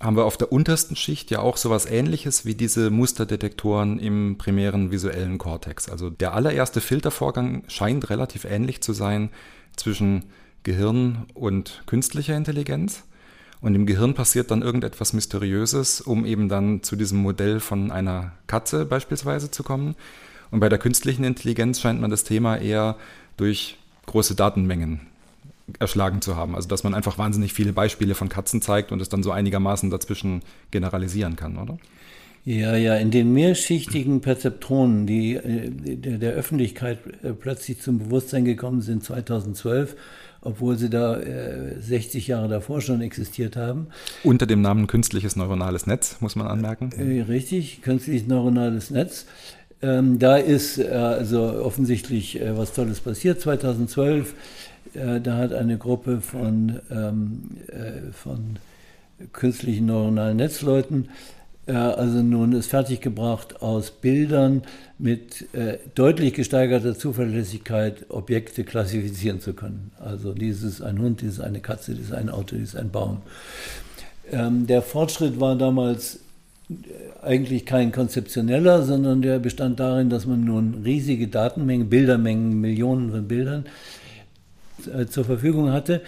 [0.00, 4.90] haben wir auf der untersten Schicht ja auch sowas ähnliches wie diese Musterdetektoren im primären
[4.90, 5.90] visuellen Kortex.
[5.90, 9.28] Also der allererste Filtervorgang scheint relativ ähnlich zu sein
[9.76, 10.24] zwischen
[10.62, 13.04] Gehirn und künstlicher Intelligenz.
[13.60, 18.32] Und im Gehirn passiert dann irgendetwas Mysteriöses, um eben dann zu diesem Modell von einer
[18.46, 19.96] Katze beispielsweise zu kommen.
[20.50, 22.96] Und bei der künstlichen Intelligenz scheint man das Thema eher
[23.36, 23.76] durch
[24.10, 25.00] große Datenmengen
[25.78, 26.54] erschlagen zu haben.
[26.54, 29.90] Also dass man einfach wahnsinnig viele Beispiele von Katzen zeigt und es dann so einigermaßen
[29.90, 31.78] dazwischen generalisieren kann, oder?
[32.44, 38.46] Ja, ja, in den mehrschichtigen Perzeptronen, die äh, der, der Öffentlichkeit äh, plötzlich zum Bewusstsein
[38.46, 39.94] gekommen sind 2012,
[40.40, 43.88] obwohl sie da äh, 60 Jahre davor schon existiert haben.
[44.24, 46.90] Unter dem Namen künstliches neuronales Netz, muss man anmerken.
[46.96, 49.26] Äh, richtig, künstliches neuronales Netz.
[49.82, 53.40] Ähm, da ist äh, also offensichtlich äh, was Tolles passiert.
[53.40, 54.34] 2012
[54.94, 58.58] äh, da hat eine Gruppe von, ähm, äh, von
[59.32, 61.08] künstlichen neuronalen Netzleuten
[61.66, 64.62] äh, also nun es fertiggebracht, aus Bildern
[64.98, 69.92] mit äh, deutlich gesteigerter Zuverlässigkeit Objekte klassifizieren zu können.
[69.98, 73.22] Also dieses ein Hund, dieses eine Katze, dieses ein Auto, dieses ein Baum.
[74.30, 76.20] Ähm, der Fortschritt war damals
[77.22, 83.28] eigentlich kein konzeptioneller, sondern der bestand darin, dass man nun riesige Datenmengen, Bildermengen, Millionen von
[83.28, 83.64] Bildern
[84.92, 86.02] äh, zur Verfügung hatte,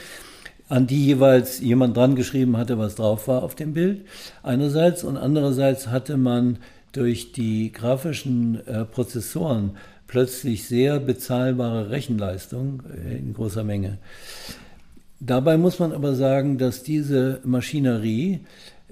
[0.69, 4.07] an die jeweils jemand dran geschrieben hatte, was drauf war auf dem Bild.
[4.43, 6.59] Einerseits und andererseits hatte man
[6.93, 9.73] durch die grafischen äh, Prozessoren
[10.07, 13.99] plötzlich sehr bezahlbare Rechenleistung äh, in großer Menge.
[15.21, 18.41] Dabei muss man aber sagen, dass diese Maschinerie,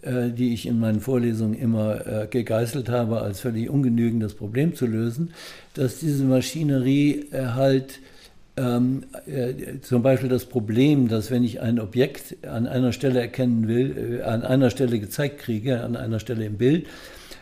[0.03, 4.87] die ich in meinen Vorlesungen immer äh, gegeißelt habe, als völlig ungenügend das Problem zu
[4.87, 5.33] lösen,
[5.75, 8.01] dass diese Maschinerie äh, halt
[8.57, 13.69] ähm, äh, zum Beispiel das Problem, dass wenn ich ein Objekt an einer Stelle erkennen
[13.69, 16.87] will, äh, an einer Stelle gezeigt kriege, an einer Stelle im Bild,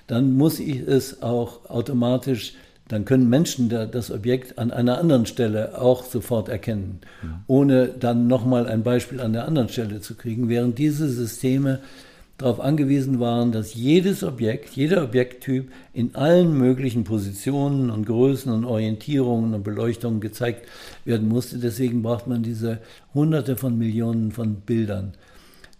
[0.07, 2.55] dann muss ich es auch automatisch,
[2.89, 7.43] dann können Menschen das Objekt an einer anderen Stelle auch sofort erkennen, ja.
[7.47, 11.81] ohne dann nochmal ein Beispiel an der anderen Stelle zu kriegen, während diese Systeme
[12.39, 18.65] darauf angewiesen waren, dass jedes Objekt, jeder Objekttyp in allen möglichen Positionen und Größen und
[18.65, 20.67] Orientierungen und Beleuchtungen gezeigt
[21.05, 21.59] werden musste.
[21.59, 22.79] Deswegen braucht man diese
[23.13, 25.15] Hunderte von Millionen von Bildern.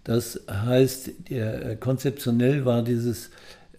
[0.03, 3.31] Das heißt, der, äh, konzeptionell war dieses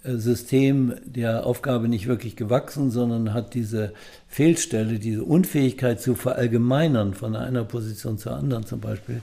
[0.04, 3.94] äh, System der Aufgabe nicht wirklich gewachsen, sondern hat diese
[4.28, 9.22] Fehlstelle, diese Unfähigkeit zu verallgemeinern von einer Position zur anderen zum Beispiel,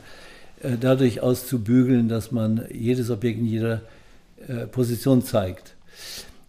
[0.62, 3.82] dadurch auszubügeln, dass man jedes Objekt in jeder
[4.48, 5.74] äh, Position zeigt.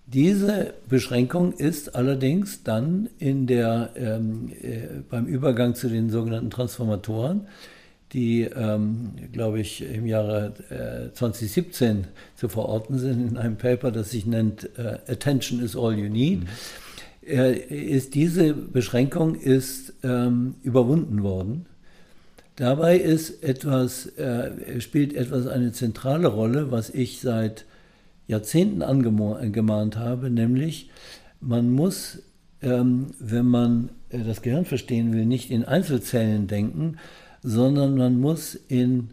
[0.06, 7.48] Diese Beschränkung ist allerdings dann in der, ähm, äh, beim Übergang zu den sogenannten Transformatoren,
[8.14, 14.12] die, ähm, glaube ich, im Jahre äh, 2017 zu verorten sind, in einem Paper, das
[14.12, 16.48] sich nennt äh, Attention is all you need, mhm.
[17.26, 21.66] Äh, ist diese Beschränkung ist ähm, überwunden worden
[22.58, 27.66] Dabei ist etwas, äh, spielt etwas eine zentrale Rolle, was ich seit
[28.26, 30.90] Jahrzehnten angemahnt habe, nämlich
[31.40, 32.24] man muss,
[32.64, 36.98] ähm, wenn man äh, das Gehirn verstehen will, nicht in Einzelzellen denken,
[37.44, 39.12] sondern man muss in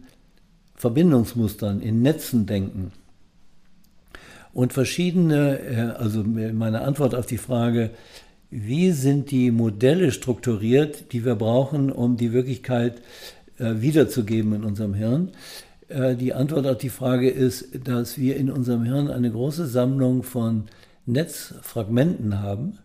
[0.73, 2.93] Verbindungsmustern, in Netzen denken.
[4.53, 7.91] Und verschiedene, äh, also meine Antwort auf die Frage,
[8.49, 13.01] wie sind die Modelle strukturiert, die wir brauchen, um die Wirklichkeit äh,
[13.57, 15.31] wiederzugeben in unserem Hirn.
[15.87, 20.23] Äh, die Antwort auf die Frage ist, dass wir in unserem Hirn eine große Sammlung
[20.23, 20.65] von
[21.05, 22.79] Netzfragmenten haben.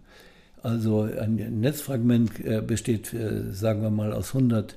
[0.62, 3.14] Also ein Netzfragment äh, besteht,
[3.52, 4.76] sagen wir mal, aus 100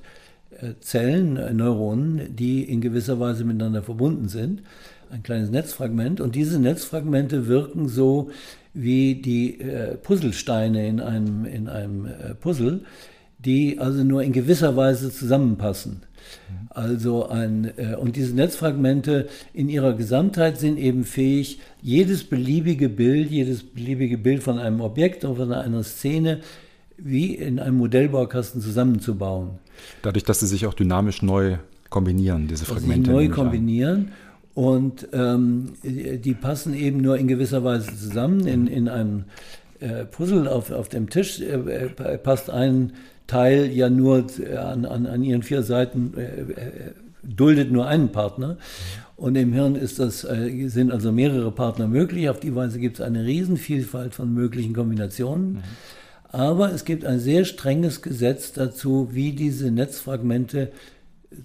[0.80, 4.62] Zellen, Neuronen, die in gewisser Weise miteinander verbunden sind.
[5.10, 6.20] Ein kleines Netzfragment.
[6.20, 8.30] Und diese Netzfragmente wirken so
[8.72, 9.58] wie die
[10.04, 12.08] Puzzlesteine in einem, in einem
[12.40, 12.82] Puzzle
[13.44, 16.02] die also nur in gewisser Weise zusammenpassen.
[16.70, 23.30] Also ein, äh, und diese Netzfragmente in ihrer Gesamtheit sind eben fähig, jedes beliebige Bild,
[23.30, 26.40] jedes beliebige Bild von einem Objekt oder von einer Szene
[26.96, 29.58] wie in einem Modellbaukasten zusammenzubauen.
[30.02, 31.58] Dadurch, dass sie sich auch dynamisch neu
[31.90, 33.10] kombinieren, diese Fragmente.
[33.10, 34.12] neu kombinieren.
[34.54, 38.46] Und ähm, die passen eben nur in gewisser Weise zusammen.
[38.46, 39.24] In, in einem
[39.80, 42.92] äh, Puzzle auf, auf dem Tisch äh, äh passt ein
[43.26, 46.70] Teil ja nur äh, an, an, an ihren vier Seiten äh, äh,
[47.22, 48.58] duldet nur einen Partner.
[49.16, 52.28] Und im Hirn ist das, äh, sind also mehrere Partner möglich.
[52.28, 55.52] Auf die Weise gibt es eine Riesenvielfalt von möglichen Kombinationen.
[55.54, 55.62] Mhm.
[56.28, 60.72] Aber es gibt ein sehr strenges Gesetz dazu, wie diese Netzfragmente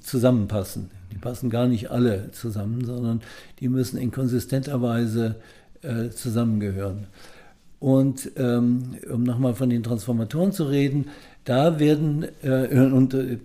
[0.02, 0.90] zusammenpassen.
[1.12, 3.22] Die passen gar nicht alle zusammen, sondern
[3.60, 5.36] die müssen in konsistenter Weise
[5.82, 7.08] äh, zusammengehören.
[7.80, 11.06] Und ähm, um nochmal von den Transformatoren zu reden,
[11.44, 13.38] da werden, äh, und äh,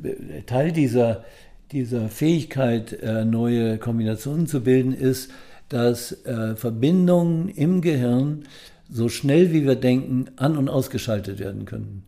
[0.47, 1.25] Teil dieser,
[1.73, 5.31] dieser Fähigkeit, äh, neue Kombinationen zu bilden, ist,
[5.71, 6.19] dass
[6.57, 8.45] Verbindungen im Gehirn
[8.91, 12.05] so schnell wie wir denken an- und ausgeschaltet werden können.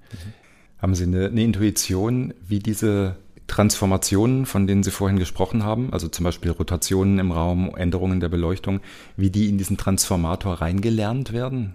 [0.78, 6.06] Haben Sie eine, eine Intuition, wie diese Transformationen, von denen Sie vorhin gesprochen haben, also
[6.08, 8.80] zum Beispiel Rotationen im Raum, Änderungen der Beleuchtung,
[9.16, 11.74] wie die in diesen Transformator reingelernt werden?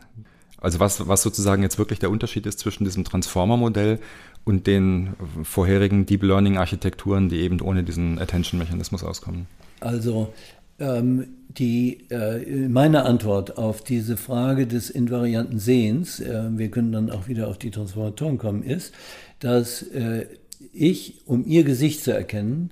[0.61, 3.99] Also was, was sozusagen jetzt wirklich der Unterschied ist zwischen diesem Transformer-Modell
[4.45, 9.47] und den vorherigen Deep Learning-Architekturen, die eben ohne diesen Attention-Mechanismus auskommen?
[9.79, 10.31] Also
[10.79, 17.09] ähm, die, äh, meine Antwort auf diese Frage des invarianten Sehens, äh, wir können dann
[17.09, 18.93] auch wieder auf die Transformatoren kommen, ist,
[19.39, 20.27] dass äh,
[20.73, 22.69] ich, um ihr Gesicht zu erkennen,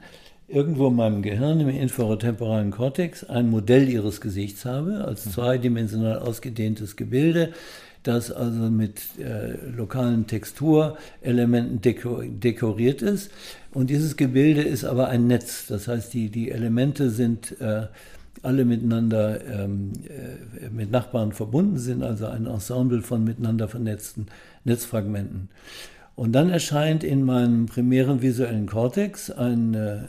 [0.49, 5.31] irgendwo in meinem Gehirn, im infratemporalen Kortex, ein Modell ihres Gesichts habe, als mhm.
[5.31, 7.53] zweidimensional ausgedehntes Gebilde,
[8.03, 13.31] das also mit äh, lokalen Texturelementen deko dekoriert ist.
[13.73, 15.67] Und dieses Gebilde ist aber ein Netz.
[15.67, 17.87] Das heißt, die, die Elemente sind äh,
[18.41, 24.27] alle miteinander ähm, äh, mit Nachbarn verbunden sind, also ein Ensemble von miteinander vernetzten
[24.63, 25.49] Netzfragmenten.
[26.15, 29.99] Und dann erscheint in meinem primären visuellen Kortex ein, äh,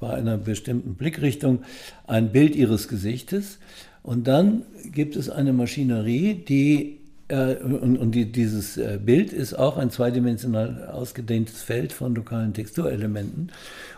[0.00, 1.62] bei einer bestimmten Blickrichtung
[2.06, 3.58] ein Bild ihres Gesichtes.
[4.02, 9.54] Und dann gibt es eine Maschinerie, die, äh, und, und die, dieses äh, Bild ist
[9.54, 13.52] auch ein zweidimensional ausgedehntes Feld von lokalen Texturelementen.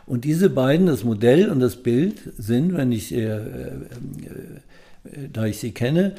[0.07, 3.41] Und diese beiden, das Modell und das Bild, sind, wenn ich, äh, äh,
[5.33, 6.13] da ich sie kenne,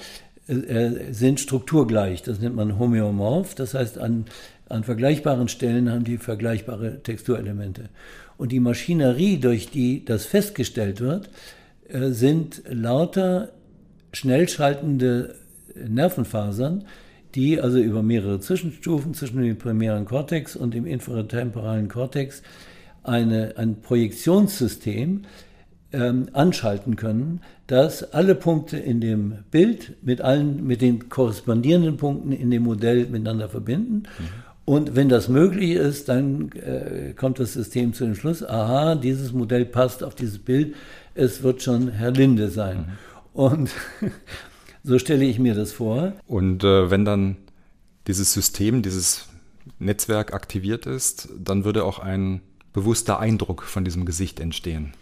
[0.47, 2.23] äh, sind strukturgleich.
[2.23, 3.53] Das nennt man homöomorph.
[3.55, 4.25] Das heißt, an
[4.69, 7.89] an vergleichbaren Stellen haben die vergleichbare Texturelemente.
[8.37, 11.29] Und die Maschinerie, durch die das festgestellt wird,
[11.89, 13.49] äh, sind lauter
[14.11, 15.35] schnell schaltende
[15.75, 16.85] Nervenfasern,
[17.35, 22.41] die also über mehrere Zwischenstufen zwischen dem primären Kortex und dem infratemporalen Kortex
[23.03, 25.23] eine, ein Projektionssystem
[25.91, 32.31] ähm, anschalten können, dass alle Punkte in dem Bild mit allen, mit den korrespondierenden Punkten
[32.31, 34.03] in dem Modell miteinander verbinden.
[34.17, 34.44] Mhm.
[34.65, 39.32] Und wenn das möglich ist, dann äh, kommt das System zu dem Schluss, aha, dieses
[39.32, 40.75] Modell passt auf dieses Bild,
[41.13, 42.78] es wird schon Herr Linde sein.
[42.78, 43.39] Mhm.
[43.39, 43.71] Und
[44.84, 46.13] so stelle ich mir das vor.
[46.25, 47.38] Und äh, wenn dann
[48.08, 49.28] dieses System, dieses
[49.78, 52.41] Netzwerk aktiviert ist, dann würde auch ein
[52.73, 54.93] bewusster Eindruck von diesem Gesicht entstehen.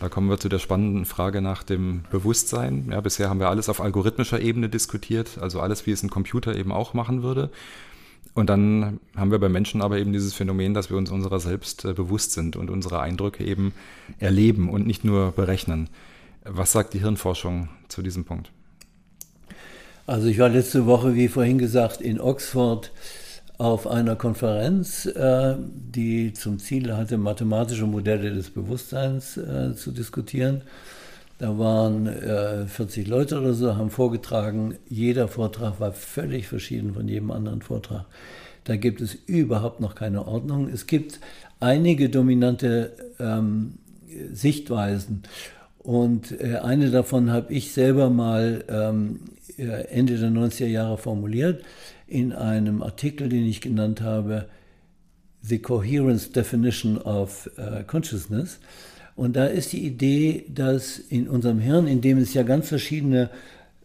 [0.00, 2.88] Da kommen wir zu der spannenden Frage nach dem Bewusstsein.
[2.90, 6.56] Ja, bisher haben wir alles auf algorithmischer Ebene diskutiert, also alles, wie es ein Computer
[6.56, 7.50] eben auch machen würde.
[8.34, 11.84] Und dann haben wir bei Menschen aber eben dieses Phänomen, dass wir uns unserer selbst
[11.84, 13.72] äh, bewusst sind und unsere Eindrücke eben
[14.18, 15.88] erleben und nicht nur berechnen.
[16.44, 18.50] Was sagt die Hirnforschung zu diesem Punkt?
[20.06, 22.92] Also ich war letzte Woche, wie vorhin gesagt, in Oxford
[23.58, 30.62] auf einer Konferenz, äh, die zum Ziel hatte, mathematische Modelle des Bewusstseins äh, zu diskutieren.
[31.40, 34.74] Da waren äh, 40 Leute oder so, haben vorgetragen.
[34.90, 38.04] Jeder Vortrag war völlig verschieden von jedem anderen Vortrag.
[38.64, 40.68] Da gibt es überhaupt noch keine Ordnung.
[40.68, 41.18] Es gibt
[41.58, 43.78] einige dominante ähm,
[44.30, 45.22] Sichtweisen.
[45.78, 49.20] Und äh, eine davon habe ich selber mal ähm,
[49.56, 51.64] Ende der 90er Jahre formuliert
[52.06, 54.46] in einem Artikel, den ich genannt habe,
[55.40, 58.58] The Coherence Definition of uh, Consciousness.
[59.20, 63.28] Und da ist die Idee, dass in unserem Hirn, in dem es ja ganz verschiedene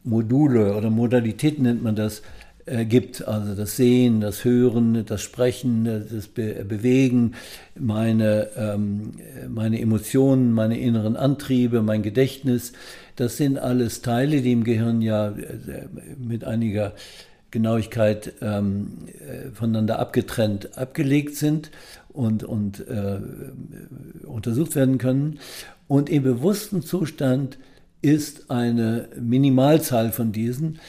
[0.05, 2.21] Module oder Modalitäten nennt man das,
[2.65, 7.33] äh, gibt, also das Sehen, das Hören, das Sprechen, das Be Bewegen,
[7.77, 9.11] meine, ähm,
[9.49, 12.71] meine Emotionen, meine inneren Antriebe, mein Gedächtnis,
[13.17, 16.93] das sind alles Teile, die im Gehirn ja äh, mit einiger
[17.51, 21.71] Genauigkeit ähm, äh, voneinander abgetrennt abgelegt sind
[22.15, 23.19] und, und äh,
[24.25, 25.39] untersucht werden können.
[25.87, 27.57] Und im bewussten Zustand
[28.01, 30.79] ist eine Minimalzahl von diesen,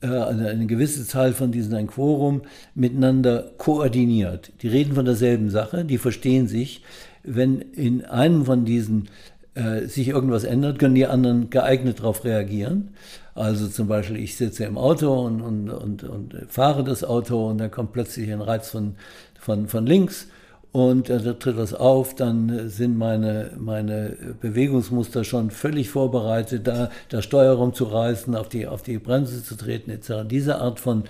[0.00, 2.42] äh, eine, eine gewisse Zahl von diesen, ein Quorum,
[2.74, 4.52] miteinander koordiniert.
[4.62, 6.82] Die reden von derselben Sache, die verstehen sich.
[7.22, 9.08] Wenn in einem von diesen
[9.54, 12.90] äh, sich irgendwas ändert, können die anderen geeignet darauf reagieren.
[13.34, 17.58] Also zum Beispiel, ich sitze im Auto und, und, und, und fahre das Auto und
[17.58, 18.96] dann kommt plötzlich ein Reiz von,
[19.38, 20.28] von, von links
[20.74, 26.90] und äh, da tritt was auf, dann sind meine, meine Bewegungsmuster schon völlig vorbereitet, da,
[27.10, 30.26] da Steuer rumzureißen, auf die, auf die Bremse zu treten etc.
[30.28, 31.04] Diese Art von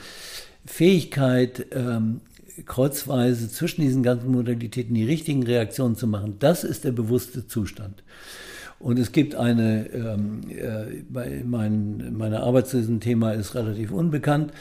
[0.66, 2.20] Fähigkeit, ähm,
[2.66, 8.02] kreuzweise zwischen diesen ganzen Modalitäten die richtigen Reaktionen zu machen, das ist der bewusste Zustand.
[8.78, 14.52] Und es gibt eine, ähm, äh, mein, meine Arbeit zu diesem Thema ist relativ unbekannt.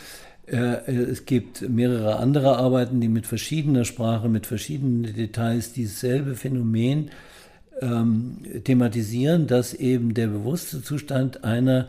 [0.45, 7.11] Äh, es gibt mehrere andere Arbeiten, die mit verschiedener Sprache, mit verschiedenen Details dieselbe Phänomen
[7.81, 11.87] ähm, thematisieren, dass eben der bewusste Zustand einer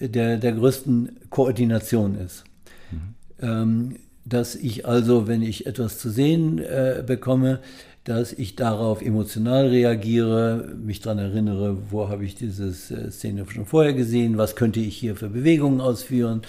[0.00, 2.44] der, der größten Koordination ist.
[2.90, 3.14] Mhm.
[3.40, 7.60] Ähm, dass ich also, wenn ich etwas zu sehen äh, bekomme,
[8.04, 13.66] dass ich darauf emotional reagiere, mich daran erinnere, wo habe ich diese äh, Szene schon
[13.66, 16.42] vorher gesehen, was könnte ich hier für Bewegungen ausführen,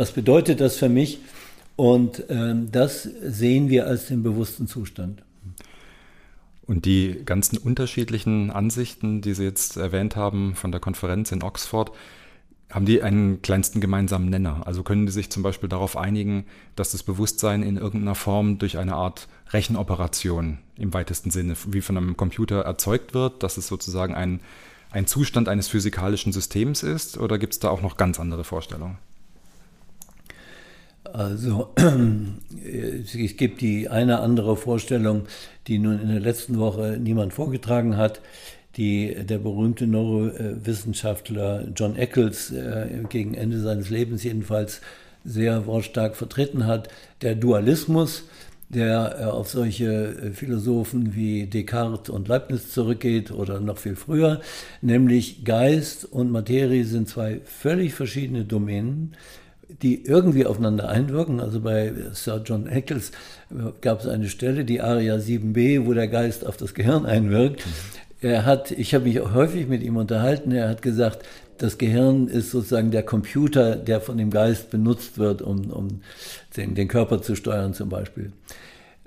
[0.00, 1.18] was bedeutet das für mich
[1.76, 5.22] und ähm, das sehen wir als den bewussten Zustand.
[6.66, 11.92] Und die ganzen unterschiedlichen Ansichten, die Sie jetzt erwähnt haben von der Konferenz in Oxford,
[12.70, 14.62] haben die einen kleinsten gemeinsamen Nenner?
[14.66, 18.78] Also können die sich zum Beispiel darauf einigen, dass das Bewusstsein in irgendeiner Form durch
[18.78, 24.14] eine Art Rechenoperation im weitesten Sinne wie von einem Computer erzeugt wird, dass es sozusagen
[24.14, 24.40] ein,
[24.92, 27.18] ein Zustand eines physikalischen Systems ist?
[27.18, 28.96] Oder gibt es da auch noch ganz andere Vorstellungen?
[31.04, 31.74] Also
[32.64, 35.26] es gibt die eine andere Vorstellung,
[35.66, 38.20] die nun in der letzten Woche niemand vorgetragen hat,
[38.76, 44.80] die der berühmte Neurowissenschaftler John Eccles äh, gegen Ende seines Lebens jedenfalls
[45.24, 46.88] sehr wortstark vertreten hat,
[47.22, 48.24] der Dualismus,
[48.68, 54.40] der äh, auf solche äh, Philosophen wie Descartes und Leibniz zurückgeht oder noch viel früher,
[54.80, 59.16] nämlich Geist und Materie sind zwei völlig verschiedene Domänen,
[59.82, 61.40] die irgendwie aufeinander einwirken.
[61.40, 63.12] Also bei Sir John Eccles
[63.80, 67.64] gab es eine Stelle, die Aria 7b, wo der Geist auf das Gehirn einwirkt.
[67.66, 67.70] Mhm.
[68.22, 71.24] Er hat, ich habe mich häufig mit ihm unterhalten, er hat gesagt,
[71.56, 76.00] das Gehirn ist sozusagen der Computer, der von dem Geist benutzt wird, um, um
[76.56, 78.32] den, den Körper zu steuern zum Beispiel.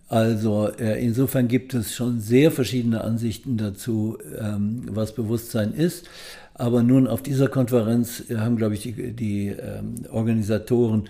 [0.08, 6.08] Also äh, insofern gibt es schon sehr verschiedene Ansichten dazu, ähm, was Bewusstsein ist.
[6.56, 11.10] Aber nun auf dieser Konferenz haben, glaube ich, die, die ähm, Organisatoren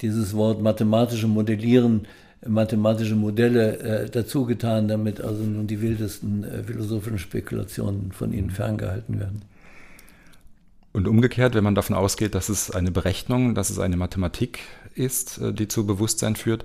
[0.00, 2.06] dieses Wort mathematische Modellieren
[2.46, 8.50] mathematische Modelle äh, dazu getan, damit also nun die wildesten äh, philosophischen Spekulationen von ihnen
[8.50, 9.42] ferngehalten werden.
[10.92, 14.60] Und umgekehrt, wenn man davon ausgeht, dass es eine Berechnung, dass es eine Mathematik
[14.94, 16.64] ist, äh, die zu Bewusstsein führt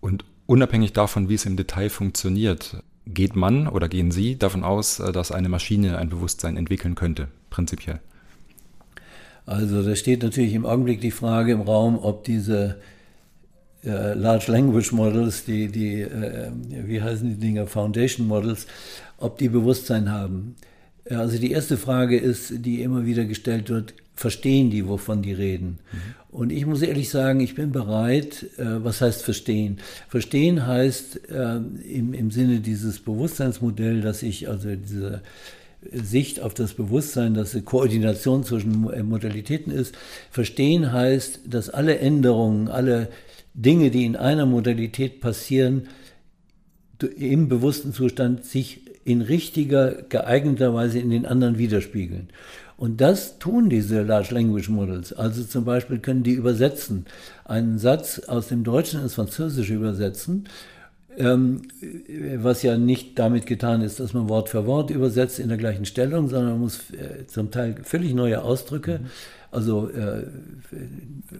[0.00, 5.00] und unabhängig davon, wie es im Detail funktioniert, geht man oder gehen Sie davon aus,
[5.00, 8.00] äh, dass eine Maschine ein Bewusstsein entwickeln könnte, prinzipiell?
[9.46, 12.76] Also da steht natürlich im Augenblick die Frage im Raum, ob diese
[13.84, 18.66] äh, Large Language Models, die, die äh, wie heißen die Dinger, Foundation Models,
[19.18, 20.56] ob die Bewusstsein haben.
[21.08, 25.78] Also die erste Frage ist, die immer wieder gestellt wird, verstehen die, wovon die reden?
[25.92, 25.98] Mhm.
[26.30, 29.78] Und ich muss ehrlich sagen, ich bin bereit, äh, was heißt verstehen?
[30.08, 35.22] Verstehen heißt äh, im, im Sinne dieses Bewusstseinsmodells, dass ich also diese
[35.92, 39.94] Sicht auf das Bewusstsein, dass eine Koordination zwischen Modalitäten ist.
[40.30, 43.08] Verstehen heißt, dass alle Änderungen, alle
[43.54, 45.88] Dinge, die in einer Modalität passieren,
[47.16, 52.28] im bewussten Zustand sich in richtiger, geeigneter Weise in den anderen widerspiegeln.
[52.76, 55.12] Und das tun diese Large Language Models.
[55.12, 57.06] Also zum Beispiel können die übersetzen,
[57.44, 60.48] einen Satz aus dem Deutschen ins Französische übersetzen,
[61.16, 65.84] was ja nicht damit getan ist, dass man Wort für Wort übersetzt in der gleichen
[65.84, 69.10] Stellung, sondern man muss äh, zum Teil völlig neue Ausdrücke mhm
[69.54, 70.24] also äh,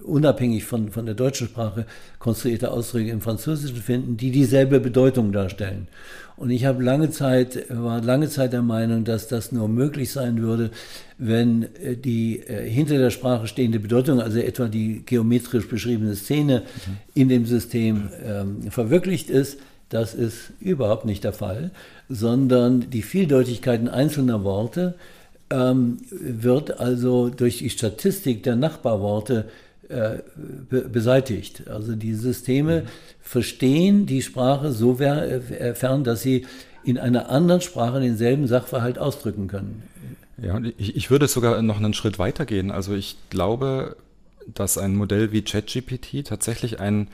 [0.03, 1.87] unabhängig von, von der deutschen Sprache
[2.18, 5.88] konstruierte Ausdrücke im Französischen finden, die dieselbe Bedeutung darstellen.
[6.37, 10.42] Und ich habe lange Zeit, war lange Zeit der Meinung, dass das nur möglich sein
[10.42, 10.70] würde,
[11.16, 16.62] wenn äh, die äh, hinter der Sprache stehende Bedeutung, also etwa die geometrisch beschriebene Szene
[16.62, 16.96] mhm.
[17.14, 19.59] in dem System ähm, verwirklicht ist.
[19.90, 21.70] Das ist überhaupt nicht der Fall,
[22.09, 24.94] sondern die Vieldeutigkeiten einzelner Worte
[25.55, 29.49] ähm, wird also durch die Statistik der Nachbarworte
[29.88, 30.19] äh,
[30.69, 31.69] be beseitigt.
[31.69, 32.87] Also die Systeme mhm.
[33.21, 36.47] verstehen die Sprache so äh, fern, dass sie
[36.83, 39.83] in einer anderen Sprache denselben Sachverhalt ausdrücken können.
[40.43, 42.71] Ja, ich, ich würde sogar noch einen Schritt weiter gehen.
[42.71, 43.96] Also ich glaube,
[44.52, 47.09] dass ein Modell wie ChatGPT tatsächlich ein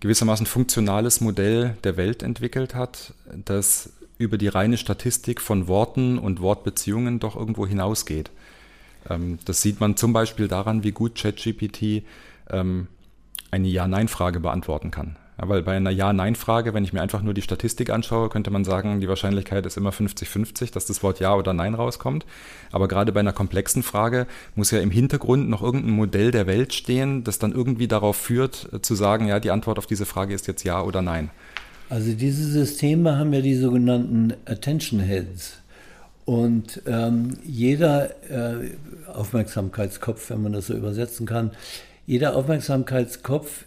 [0.00, 3.14] gewissermaßen funktionales Modell der Welt entwickelt hat,
[3.44, 8.30] das über die reine Statistik von Worten und Wortbeziehungen doch irgendwo hinausgeht.
[9.08, 12.04] Ähm, das sieht man zum Beispiel daran, wie gut ChatGPT
[12.50, 12.88] ähm,
[13.50, 15.16] eine Ja-Nein-Frage beantworten kann.
[15.38, 19.00] weil bei einer Ja-Nein-Frage, wenn ich mir einfach nur die Statistik anschaue, könnte man sagen,
[19.00, 22.24] die Wahrscheinlichkeit ist immer 50-50, dass das Wort Ja oder Nein rauskommt.
[22.72, 26.72] Aber gerade bei einer komplexen Frage muss ja im Hintergrund noch irgendein Modell der Welt
[26.72, 30.34] stehen, das dann irgendwie darauf führt, äh, zu sagen, ja, die Antwort auf diese Frage
[30.34, 31.30] ist jetzt Ja oder Nein.
[31.88, 35.58] Also diese Systeme haben ja die sogenannten Attention Heads.
[36.24, 38.70] Und ähm, jeder äh,
[39.12, 41.52] Aufmerksamkeitskopf, wenn man das so übersetzen kann,
[42.04, 43.66] jeder Aufmerksamkeitskopf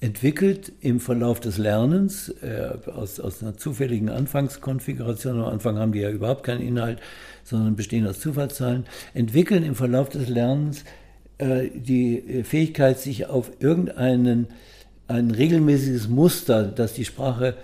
[0.00, 5.98] entwickelt im Verlauf des Lernens äh, aus, aus einer zufälligen Anfangskonfiguration, am Anfang haben die
[5.98, 7.00] ja überhaupt keinen Inhalt,
[7.42, 10.84] sondern bestehen aus Zufallszahlen, entwickeln im Verlauf des Lernens
[11.38, 14.46] äh, die Fähigkeit, sich auf irgendeinen
[15.08, 17.54] ein regelmäßiges Muster, das die Sprache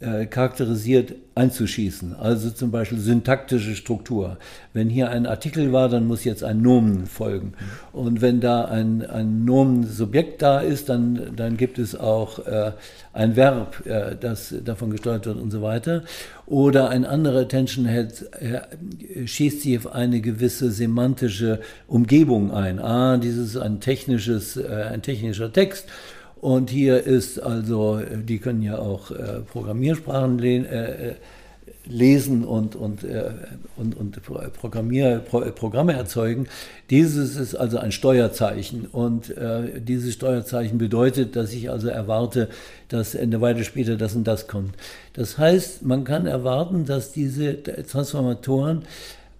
[0.00, 2.14] äh, charakterisiert, einzuschießen.
[2.14, 4.38] Also zum Beispiel syntaktische Struktur.
[4.72, 7.54] Wenn hier ein Artikel war, dann muss jetzt ein Nomen folgen.
[7.92, 12.72] Und wenn da ein, ein Nomen-Subjekt da ist, dann, dann gibt es auch äh,
[13.12, 16.02] ein Verb, äh, das davon gesteuert wird und so weiter.
[16.46, 22.78] Oder ein anderer Attention Head äh, schießt sich auf eine gewisse semantische Umgebung ein.
[22.78, 25.88] Ah, dieses ist ein technisches, äh, ein technischer Text
[26.44, 31.14] und hier ist also, die können ja auch äh, Programmiersprachen äh, äh
[31.86, 33.30] lesen und, und, äh,
[33.76, 34.20] und, und
[34.52, 36.46] Programmier, Pro Programme erzeugen.
[36.90, 42.50] Dieses ist also ein Steuerzeichen und äh, dieses Steuerzeichen bedeutet, dass ich also erwarte,
[42.88, 44.74] dass eine Weile später das und das kommt.
[45.14, 48.82] Das heißt, man kann erwarten, dass diese Transformatoren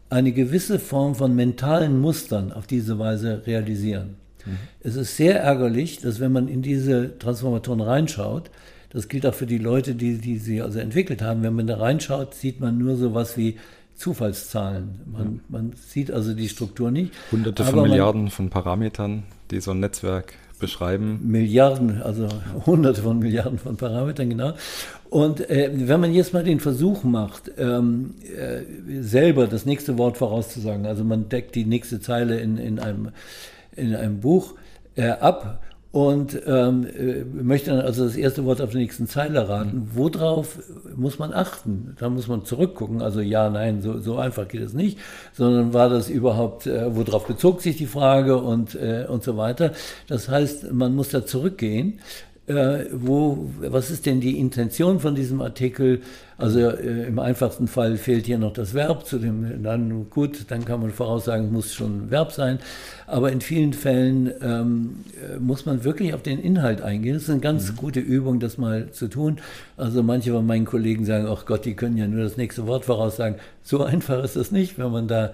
[0.08, 4.23] eine gewisse Form von mentalen Mustern auf diese Weise realisieren.
[4.46, 4.58] Mhm.
[4.80, 8.50] Es ist sehr ärgerlich, dass wenn man in diese Transformatoren reinschaut,
[8.90, 11.78] das gilt auch für die Leute, die, die sie also entwickelt haben, wenn man da
[11.78, 13.56] reinschaut, sieht man nur so was wie
[13.96, 15.00] Zufallszahlen.
[15.06, 17.12] Man, man sieht also die Struktur nicht.
[17.30, 21.20] Hunderte von Milliarden von Parametern, die so ein Netzwerk beschreiben.
[21.22, 22.28] Milliarden, also
[22.66, 24.54] hunderte von Milliarden von Parametern, genau.
[25.10, 30.16] Und äh, wenn man jetzt mal den Versuch macht, ähm, äh, selber das nächste Wort
[30.16, 33.10] vorauszusagen, also man deckt die nächste Zeile in, in einem
[33.76, 34.54] in einem Buch
[34.96, 35.62] äh, ab
[35.94, 39.76] und ähm, äh, möchte dann also das erste Wort auf der nächsten Zeile raten.
[39.76, 39.88] Mhm.
[39.94, 40.58] Worauf
[40.96, 41.94] muss man achten?
[42.00, 43.00] Da muss man zurückgucken.
[43.00, 44.98] Also ja, nein, so, so einfach geht es nicht,
[45.34, 49.70] sondern war das überhaupt, äh, worauf bezog sich die Frage und, äh, und so weiter.
[50.08, 52.00] Das heißt, man muss da zurückgehen
[52.46, 56.02] äh, wo, was ist denn die Intention von diesem Artikel?
[56.36, 60.64] Also äh, im einfachsten Fall fehlt hier noch das Verb zu dem, dann gut, dann
[60.64, 62.58] kann man voraussagen, muss schon ein Verb sein.
[63.06, 67.14] Aber in vielen Fällen ähm, äh, muss man wirklich auf den Inhalt eingehen.
[67.14, 67.76] Das ist eine ganz mhm.
[67.76, 69.38] gute Übung, das mal zu tun.
[69.76, 72.84] Also manche von meinen Kollegen sagen, ach Gott, die können ja nur das nächste Wort
[72.84, 73.36] voraussagen.
[73.62, 75.32] So einfach ist das nicht, wenn man da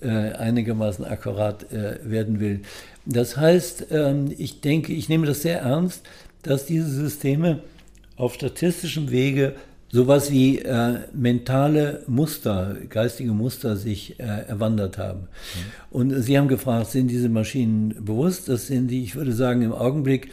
[0.00, 2.60] äh, einigermaßen akkurat äh, werden will.
[3.06, 6.06] Das heißt, ähm, ich denke, ich nehme das sehr ernst
[6.42, 7.60] dass diese Systeme
[8.16, 9.54] auf statistischem Wege
[9.92, 15.20] sowas wie äh, mentale Muster, geistige Muster sich äh, erwandert haben.
[15.20, 15.26] Mhm.
[15.90, 18.48] Und Sie haben gefragt, sind diese Maschinen bewusst?
[18.48, 20.30] Das sind die, ich würde sagen, im Augenblick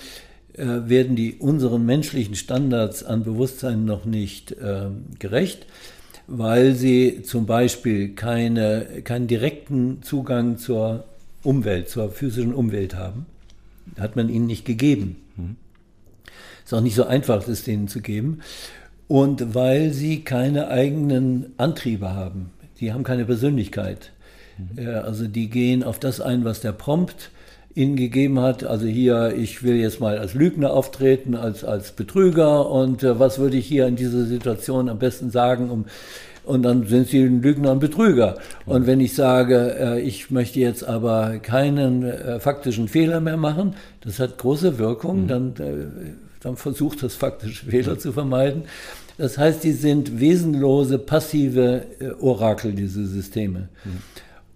[0.53, 4.88] äh, werden die unseren menschlichen Standards an Bewusstsein noch nicht äh,
[5.18, 5.66] gerecht,
[6.28, 11.05] weil sie zum Beispiel keine, keinen direkten Zugang zur
[11.43, 13.26] Umwelt, zur physischen Umwelt haben.
[13.99, 15.16] Hat man ihnen nicht gegeben.
[15.36, 15.55] Mhm.
[16.66, 18.41] Ist auch nicht so einfach, das denen zu geben.
[19.08, 22.51] Und weil sie keine eigenen Antriebe haben.
[22.80, 24.12] Die haben keine Persönlichkeit.
[24.58, 24.88] Mhm.
[24.88, 27.32] Also die gehen auf das ein, was der Prompt
[27.78, 28.64] ihnen gegeben hat.
[28.64, 33.38] Also hier, ich will jetzt mal als Lügner auftreten, als, als Betrüger und äh, was
[33.38, 35.86] würde ich hier in dieser Situation am besten sagen, um
[36.43, 38.36] und dann sind sie ein Lügner und Betrüger.
[38.66, 43.76] Und wenn ich sage, äh, ich möchte jetzt aber keinen äh, faktischen Fehler mehr machen,
[43.99, 45.28] das hat große Wirkung, mhm.
[45.28, 45.53] dann
[46.48, 48.64] dann versucht das faktisch Fehler zu vermeiden.
[49.18, 53.70] Das heißt, die sind wesenlose, passive äh, Orakel, diese Systeme.
[53.84, 53.91] Mhm.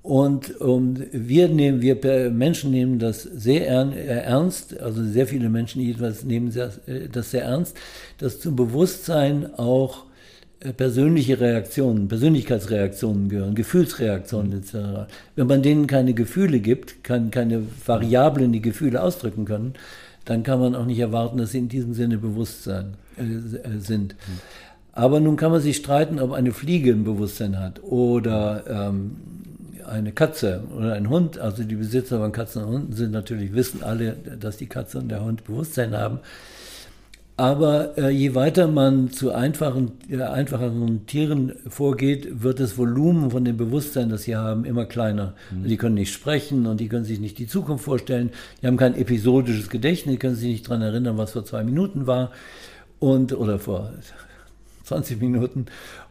[0.04, 5.82] Und um, wir nehmen, wir Menschen nehmen das sehr äh, ernst, also sehr viele Menschen
[5.82, 7.78] jedenfalls nehmen das, äh, das sehr ernst,
[8.18, 10.06] dass zum Bewusstsein auch
[10.78, 15.10] persönliche Reaktionen, Persönlichkeitsreaktionen gehören, Gefühlsreaktionen etc.
[15.36, 19.74] Wenn man denen keine Gefühle gibt, kann, keine Variablen, die Gefühle ausdrücken können,
[20.26, 24.16] dann kann man auch nicht erwarten, dass sie in diesem Sinne Bewusstsein äh, äh, sind.
[24.94, 29.16] Aber nun kann man sich streiten, ob eine Fliege ein Bewusstsein hat oder ähm,
[29.90, 31.40] eine Katze oder ein Hund.
[31.40, 35.10] Also die Besitzer von Katzen und Hunden sind natürlich, wissen alle, dass die Katze und
[35.10, 36.20] der Hund Bewusstsein haben.
[37.42, 43.44] Aber äh, je weiter man zu einfachen, äh, einfacheren Tieren vorgeht, wird das Volumen von
[43.44, 45.34] dem Bewusstsein, das sie haben, immer kleiner.
[45.50, 45.64] Mhm.
[45.68, 48.30] Die können nicht sprechen und die können sich nicht die Zukunft vorstellen.
[48.62, 52.06] Die haben kein episodisches Gedächtnis, die können sich nicht daran erinnern, was vor zwei Minuten
[52.06, 52.30] war
[53.00, 53.92] und oder vor
[54.84, 55.66] 20 Minuten.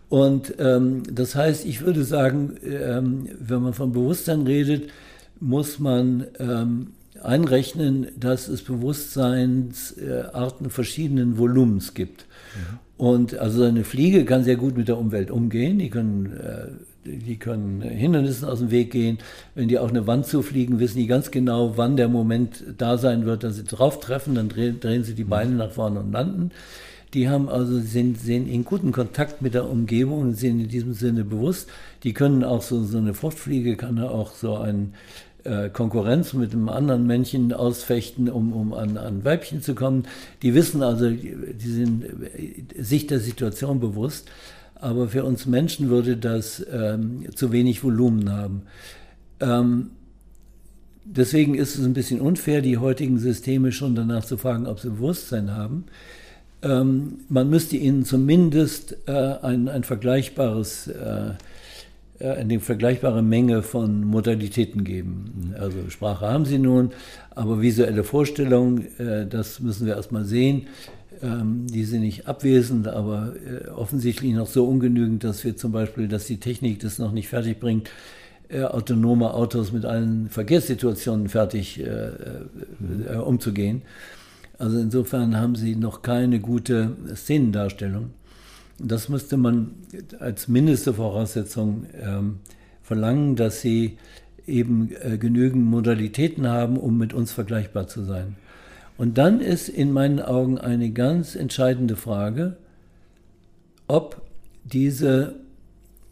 [0.08, 4.90] Und ähm, das heißt, ich würde sagen, ähm, wenn man von Bewusstsein redet,
[5.38, 6.88] muss man ähm,
[7.22, 12.26] einrechnen, dass es Bewusstseinsarten verschiedenen Volumens gibt.
[12.54, 12.78] Mhm.
[12.96, 16.66] Und also eine Fliege kann sehr gut mit der Umwelt umgehen, die können, äh,
[17.04, 19.16] die können Hindernissen aus dem Weg gehen.
[19.54, 23.24] Wenn die auch eine Wand zufliegen, wissen die ganz genau, wann der Moment da sein
[23.24, 25.30] wird, dass sie drauf treffen, dann drehen, drehen sie die mhm.
[25.30, 26.50] Beine nach vorne und landen.
[27.14, 30.92] Die haben also sind, sind in guten Kontakt mit der Umgebung und sind in diesem
[30.92, 31.68] Sinne bewusst.
[32.04, 34.94] Die können auch so, so eine Fruchtfliege kann auch so ein
[35.44, 40.04] äh, Konkurrenz mit einem anderen Männchen ausfechten, um, um an, an Weibchen zu kommen.
[40.42, 44.28] Die wissen also, die, die sind äh, sich der Situation bewusst.
[44.74, 48.62] Aber für uns Menschen würde das ähm, zu wenig Volumen haben.
[49.40, 49.90] Ähm,
[51.04, 54.88] deswegen ist es ein bisschen unfair, die heutigen Systeme schon danach zu fragen, ob sie
[54.88, 55.84] Bewusstsein haben.
[56.62, 61.32] Ähm, man müsste ihnen zumindest äh, ein, ein vergleichbares äh,
[62.20, 65.54] eine vergleichbare Menge von Modalitäten geben.
[65.58, 66.90] Also Sprache haben sie nun,
[67.30, 70.66] aber visuelle Vorstellungen, äh, das müssen wir erstmal sehen.
[71.22, 76.08] Ähm, die sind nicht abwesend, aber äh, offensichtlich noch so ungenügend, dass wir zum Beispiel,
[76.08, 77.90] dass die Technik das noch nicht fertig bringt,
[78.48, 81.82] äh, autonome Autos mit allen Verkehrssituationen fertig
[83.24, 83.82] umzugehen.
[84.58, 88.10] Also insofern haben sie noch keine gute Szenendarstellung.
[88.82, 89.74] Das müsste man
[90.18, 92.38] als mindeste Voraussetzung ähm,
[92.82, 93.98] verlangen, dass sie
[94.46, 98.36] eben äh, genügend Modalitäten haben, um mit uns vergleichbar zu sein.
[98.96, 102.56] Und dann ist in meinen Augen eine ganz entscheidende Frage,
[103.86, 104.22] ob
[104.64, 105.36] diese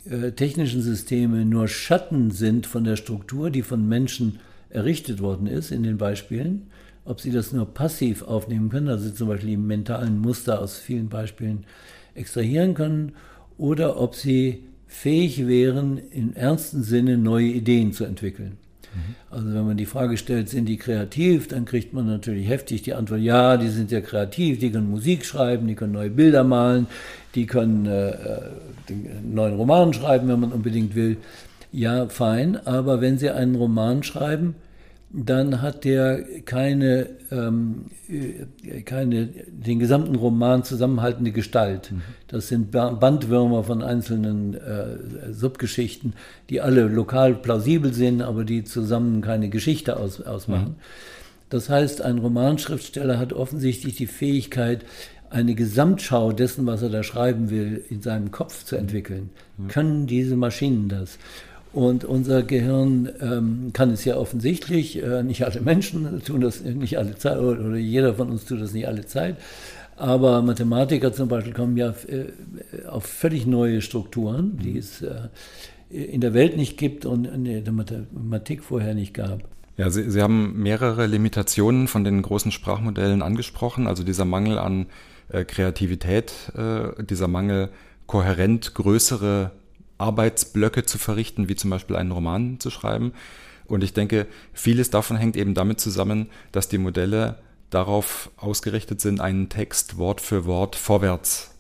[0.09, 4.41] äh, technischen Systeme nur Schatten sind von der Struktur, die von Menschen
[4.71, 6.69] errichtet worden ist in den Beispielen,
[7.05, 11.09] ob sie das nur passiv aufnehmen können, also zum Beispiel die mentalen Muster aus vielen
[11.09, 11.65] Beispielen
[12.15, 13.13] extrahieren können
[13.57, 18.57] oder ob sie fähig wären, im ernsten Sinne neue Ideen zu entwickeln.
[18.95, 19.15] Mhm.
[19.31, 22.95] Also wenn man die Frage stellt, sind die kreativ, dann kriegt man natürlich heftig die
[22.95, 26.87] Antwort, ja, die sind ja kreativ, die können Musik schreiben, die können neue Bilder malen,
[27.35, 28.15] die können äh,
[28.89, 31.19] einen neuen Roman schreiben, wenn man unbedingt will.
[31.71, 34.55] Ja, fein, aber wenn sie einen Roman schreiben,
[35.11, 41.93] dann hat der keine, ähm, äh, keine den gesamten Roman zusammenhaltende Gestalt.
[41.93, 42.03] Mhm.
[42.29, 46.13] Das sind Bandwürmer von einzelnen äh, Subgeschichten,
[46.51, 50.77] die alle lokal plausibel sind, aber die zusammen keine Geschichte aus, ausmachen.
[50.77, 50.83] Mhm.
[51.49, 54.85] Das heißt, ein Romanschriftsteller hat offensichtlich die Fähigkeit,
[55.31, 59.31] eine Gesamtschau dessen, was er da schreiben will, in seinem Kopf zu entwickeln.
[59.57, 59.69] Mhm.
[59.69, 61.19] Können diese Maschinen das?
[61.73, 66.99] Und unser Gehirn ähm, kann es ja offensichtlich, äh, nicht alle Menschen tun das nicht
[66.99, 69.37] alle Zeit, oder jeder von uns tut das nicht alle Zeit,
[69.97, 75.29] aber Mathematiker zum Beispiel kommen ja äh, auf völlig neue Strukturen, die es äh,
[75.91, 79.41] in der Welt nicht gibt und in der Mathematik vorher nicht gab.
[79.77, 84.87] Ja, Sie, Sie haben mehrere Limitationen von den großen Sprachmodellen angesprochen, also dieser Mangel an
[85.29, 87.71] äh, Kreativität, äh, dieser Mangel
[88.07, 89.53] kohärent größere
[89.99, 93.13] Arbeitsblöcke zu verrichten, wie zum Beispiel einen Roman zu schreiben.
[93.67, 97.39] Und ich denke, vieles davon hängt eben damit zusammen, dass die Modelle
[97.71, 101.51] darauf ausgerichtet sind, einen Text Wort für Wort vorwärts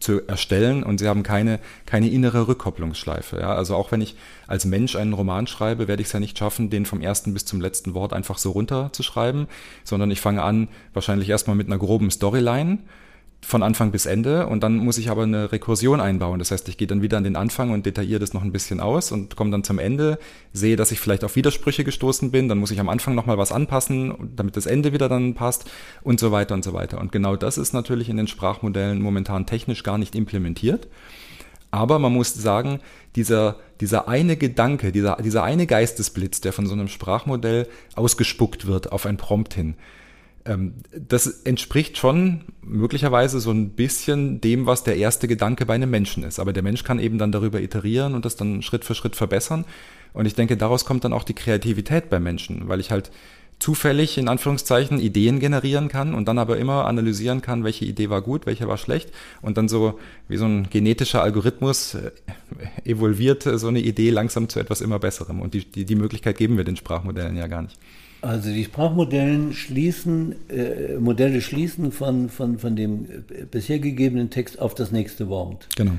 [0.00, 3.38] zu erstellen und sie haben keine, keine innere Rückkopplungsschleife.
[3.40, 3.54] Ja?
[3.54, 4.16] Also auch wenn ich
[4.46, 7.44] als Mensch einen Roman schreibe, werde ich es ja nicht schaffen, den vom ersten bis
[7.44, 9.46] zum letzten Wort einfach so runterzuschreiben,
[9.82, 12.78] sondern ich fange an, wahrscheinlich erstmal mit einer groben Storyline
[13.44, 16.38] von Anfang bis Ende und dann muss ich aber eine Rekursion einbauen.
[16.38, 18.80] Das heißt, ich gehe dann wieder an den Anfang und detailliere das noch ein bisschen
[18.80, 20.18] aus und komme dann zum Ende,
[20.52, 23.52] sehe, dass ich vielleicht auf Widersprüche gestoßen bin, dann muss ich am Anfang nochmal was
[23.52, 25.70] anpassen, damit das Ende wieder dann passt
[26.02, 27.00] und so weiter und so weiter.
[27.00, 30.88] Und genau das ist natürlich in den Sprachmodellen momentan technisch gar nicht implementiert.
[31.70, 32.78] Aber man muss sagen,
[33.16, 38.92] dieser, dieser eine Gedanke, dieser, dieser eine Geistesblitz, der von so einem Sprachmodell ausgespuckt wird
[38.92, 39.74] auf ein Prompt hin,
[40.44, 46.22] das entspricht schon möglicherweise so ein bisschen dem, was der erste Gedanke bei einem Menschen
[46.22, 46.38] ist.
[46.38, 49.64] Aber der Mensch kann eben dann darüber iterieren und das dann Schritt für Schritt verbessern.
[50.12, 53.10] Und ich denke, daraus kommt dann auch die Kreativität bei Menschen, weil ich halt
[53.58, 58.20] zufällig in Anführungszeichen Ideen generieren kann und dann aber immer analysieren kann, welche Idee war
[58.20, 59.10] gut, welche war schlecht
[59.42, 62.10] und dann so wie so ein genetischer Algorithmus äh,
[62.84, 66.56] evolviert so eine Idee langsam zu etwas immer Besserem und die, die, die Möglichkeit geben
[66.56, 67.78] wir den Sprachmodellen ja gar nicht.
[68.24, 73.06] Also die Sprachmodellen schließen, äh, Modelle schließen von, von, von dem
[73.50, 75.68] bisher gegebenen Text auf das nächste Wort.
[75.76, 75.92] Genau.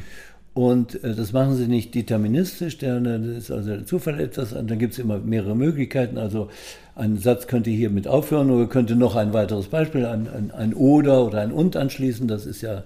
[0.55, 4.71] Und äh, das machen sie nicht deterministisch, der, das ist also der Zufall etwas, und
[4.71, 6.17] dann gibt es immer mehrere Möglichkeiten.
[6.17, 6.49] Also
[6.95, 10.73] ein Satz könnte hier mit aufhören oder könnte noch ein weiteres Beispiel, ein, ein, ein
[10.73, 12.27] oder oder ein und anschließen.
[12.27, 12.83] Das ist ja,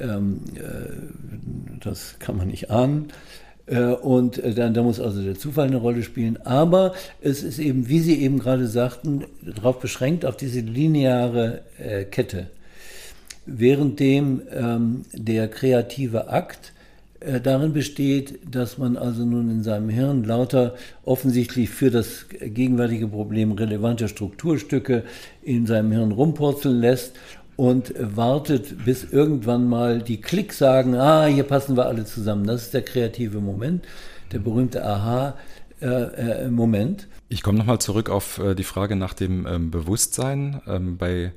[0.00, 3.08] ähm, äh, das kann man nicht ahnen.
[3.66, 6.38] Äh, und äh, dann da muss also der Zufall eine Rolle spielen.
[6.44, 12.04] Aber es ist eben, wie Sie eben gerade sagten, darauf beschränkt, auf diese lineare äh,
[12.04, 12.48] Kette.
[13.46, 16.72] Währenddem ähm, der kreative Akt
[17.20, 23.08] äh, darin besteht, dass man also nun in seinem Hirn lauter offensichtlich für das gegenwärtige
[23.08, 25.04] Problem relevante Strukturstücke
[25.42, 27.14] in seinem Hirn rumpurzeln lässt
[27.60, 32.46] und wartet, bis irgendwann mal die Klicks sagen, ah, hier passen wir alle zusammen.
[32.46, 33.84] Das ist der kreative Moment,
[34.32, 35.42] der berühmte Aha-Moment.
[37.02, 40.62] Äh, äh, ich komme nochmal zurück auf äh, die Frage nach dem ähm, Bewusstsein.
[40.66, 41.32] Ähm, bei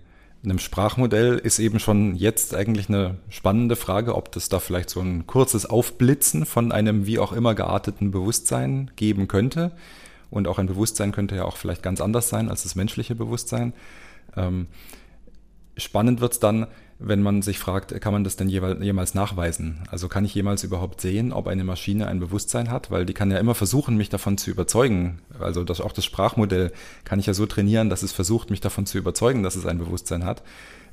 [0.45, 5.01] einem Sprachmodell ist eben schon jetzt eigentlich eine spannende Frage, ob das da vielleicht so
[5.01, 9.74] ein kurzes Aufblitzen von einem wie auch immer gearteten Bewusstsein geben könnte.
[10.30, 13.74] Und auch ein Bewusstsein könnte ja auch vielleicht ganz anders sein als das menschliche Bewusstsein.
[15.76, 16.67] Spannend wird es dann,
[16.99, 19.80] wenn man sich fragt, kann man das denn jemals nachweisen?
[19.89, 22.91] Also kann ich jemals überhaupt sehen, ob eine Maschine ein Bewusstsein hat?
[22.91, 25.19] Weil die kann ja immer versuchen, mich davon zu überzeugen.
[25.39, 26.71] Also das, auch das Sprachmodell
[27.03, 29.80] kann ich ja so trainieren, dass es versucht, mich davon zu überzeugen, dass es ein
[29.80, 30.43] Bewusstsein hat.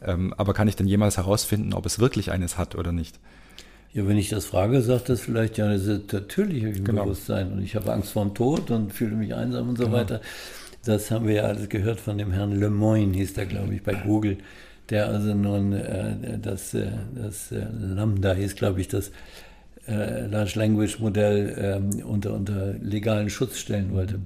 [0.02, 3.20] Ähm, aber kann ich denn jemals herausfinden, ob es wirklich eines hat oder nicht?
[3.92, 7.04] Ja, wenn ich das frage, sagt das vielleicht, ja, das ist natürlich ein genau.
[7.04, 9.96] Bewusstsein und ich habe Angst vor dem Tod und fühle mich einsam und so genau.
[9.96, 10.20] weiter.
[10.84, 13.94] Das haben wir ja alles gehört von dem Herrn Lemoyne, hieß der, glaube ich, bei
[13.94, 14.38] Google
[14.90, 19.10] der also nun äh, das, äh, das äh, Lambda hieß, glaube ich, das
[19.86, 24.20] äh, Large Language Modell ähm, unter, unter legalen Schutz stellen wollte.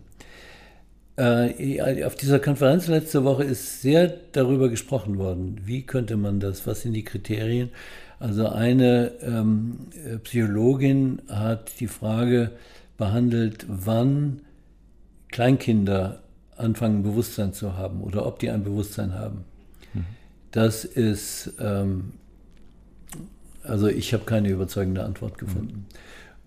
[1.17, 6.67] Äh, auf dieser Konferenz letzte Woche ist sehr darüber gesprochen worden, wie könnte man das,
[6.67, 7.71] was sind die Kriterien.
[8.19, 9.79] Also eine ähm,
[10.25, 12.51] Psychologin hat die Frage
[12.97, 14.41] behandelt, wann
[15.29, 16.21] Kleinkinder
[16.57, 19.45] anfangen Bewusstsein zu haben oder ob die ein Bewusstsein haben.
[20.55, 22.13] Das ist, ähm,
[23.65, 25.87] also ich habe keine überzeugende Antwort gefunden.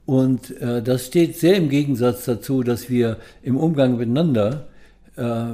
[0.06, 4.70] Und äh, das steht sehr im Gegensatz dazu, dass wir im Umgang miteinander
[5.18, 5.48] äh,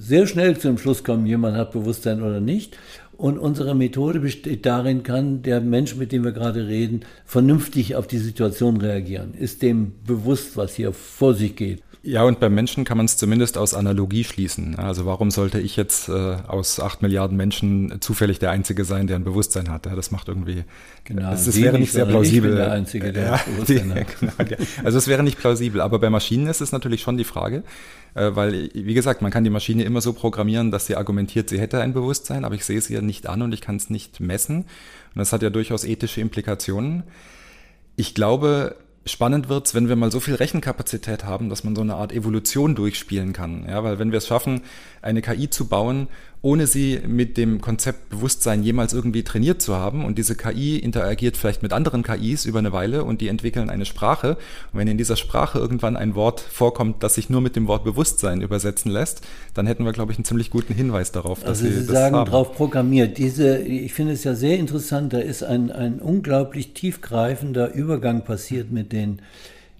[0.00, 2.76] sehr schnell zum Schluss kommen, jemand hat Bewusstsein oder nicht.
[3.16, 8.08] Und unsere Methode besteht darin, kann der Mensch, mit dem wir gerade reden, vernünftig auf
[8.08, 9.32] die Situation reagieren.
[9.34, 11.84] Ist dem bewusst, was hier vor sich geht.
[12.06, 14.76] Ja, und beim Menschen kann man es zumindest aus Analogie schließen.
[14.76, 19.16] Also warum sollte ich jetzt äh, aus acht Milliarden Menschen zufällig der Einzige sein, der
[19.16, 19.86] ein Bewusstsein hat?
[19.86, 20.62] Ja, das macht irgendwie,
[21.02, 22.50] genau, das, das wäre nicht sehr plausibel.
[22.50, 24.06] Ich bin der Einzige, der ja, Bewusstsein die, hat.
[24.48, 25.80] Genau, also es wäre nicht plausibel.
[25.80, 27.64] Aber bei Maschinen ist es natürlich schon die Frage,
[28.14, 31.58] äh, weil, wie gesagt, man kann die Maschine immer so programmieren, dass sie argumentiert, sie
[31.58, 34.20] hätte ein Bewusstsein, aber ich sehe sie ja nicht an und ich kann es nicht
[34.20, 34.58] messen.
[34.58, 34.66] Und
[35.16, 37.02] das hat ja durchaus ethische Implikationen.
[37.96, 38.76] Ich glaube,
[39.08, 42.74] Spannend wird's, wenn wir mal so viel Rechenkapazität haben, dass man so eine Art Evolution
[42.74, 43.64] durchspielen kann.
[43.68, 44.62] Ja, weil wenn wir es schaffen,
[45.00, 46.08] eine KI zu bauen,
[46.42, 50.04] ohne sie mit dem Konzept Bewusstsein jemals irgendwie trainiert zu haben.
[50.04, 53.84] Und diese KI interagiert vielleicht mit anderen KIs über eine Weile und die entwickeln eine
[53.84, 54.36] Sprache.
[54.72, 57.84] Und wenn in dieser Sprache irgendwann ein Wort vorkommt, das sich nur mit dem Wort
[57.84, 59.22] Bewusstsein übersetzen lässt,
[59.54, 62.16] dann hätten wir, glaube ich, einen ziemlich guten Hinweis darauf, dass also sie, sie sagen,
[62.16, 62.30] haben.
[62.30, 63.18] drauf programmiert.
[63.18, 68.70] Diese, ich finde es ja sehr interessant, da ist ein, ein unglaublich tiefgreifender Übergang passiert
[68.70, 69.20] mit den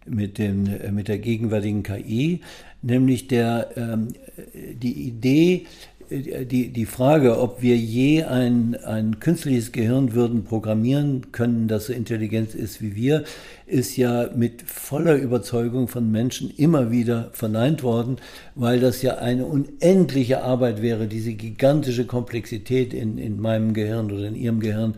[0.09, 2.41] mit, den, mit der gegenwärtigen KI,
[2.83, 4.09] nämlich der, ähm,
[4.55, 5.67] die Idee,
[6.11, 11.93] die, die Frage, ob wir je ein, ein künstliches Gehirn würden programmieren können, das so
[11.93, 13.25] intelligent ist wie wir,
[13.67, 18.17] ist ja mit voller Überzeugung von Menschen immer wieder verneint worden,
[18.55, 24.27] weil das ja eine unendliche Arbeit wäre, diese gigantische Komplexität in, in meinem Gehirn oder
[24.29, 24.95] in Ihrem Gehirn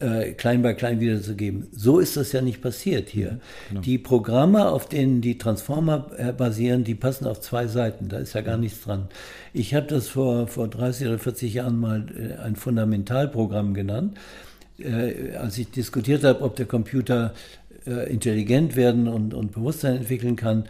[0.00, 1.66] äh, klein bei klein wiederzugeben.
[1.72, 3.40] So ist das ja nicht passiert hier.
[3.68, 3.80] Genau.
[3.80, 8.08] Die Programme, auf denen die Transformer äh, basieren, die passen auf zwei Seiten.
[8.08, 9.08] Da ist ja gar nichts dran.
[9.52, 14.18] Ich habe das vor, vor 30 oder 40 Jahren mal äh, ein Fundamentalprogramm genannt.
[14.78, 17.34] Äh, als ich diskutiert habe, ob der Computer
[17.86, 20.64] äh, intelligent werden und, und Bewusstsein entwickeln kann,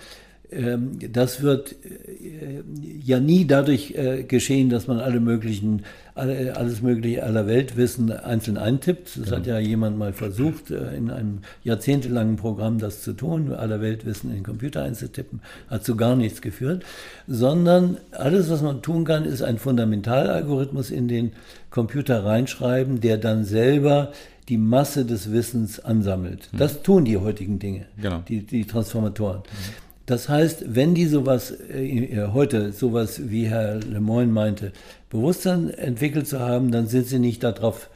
[0.51, 2.63] das wird äh,
[3.05, 5.83] ja nie dadurch äh, geschehen, dass man alle möglichen,
[6.15, 9.19] alles mögliche aller Weltwissen einzeln eintippt.
[9.19, 9.37] Das genau.
[9.37, 14.31] hat ja jemand mal versucht, äh, in einem jahrzehntelangen Programm das zu tun, aller Weltwissen
[14.31, 16.83] in den Computer einzutippen, hat zu gar nichts geführt,
[17.27, 21.33] sondern alles, was man tun kann, ist ein Fundamentalalgorithmus in den
[21.69, 24.13] Computer reinschreiben, der dann selber
[24.49, 26.49] die Masse des Wissens ansammelt.
[26.53, 26.57] Mhm.
[26.57, 28.23] Das tun die heutigen Dinge, genau.
[28.27, 29.41] die, die Transformatoren.
[29.41, 29.88] Mhm.
[30.09, 34.73] Das heißt, wenn die sowas äh, heute, sowas wie Herr Lemoyne meinte,
[35.11, 37.91] Bewusstsein entwickelt zu haben, dann sind sie nicht darauf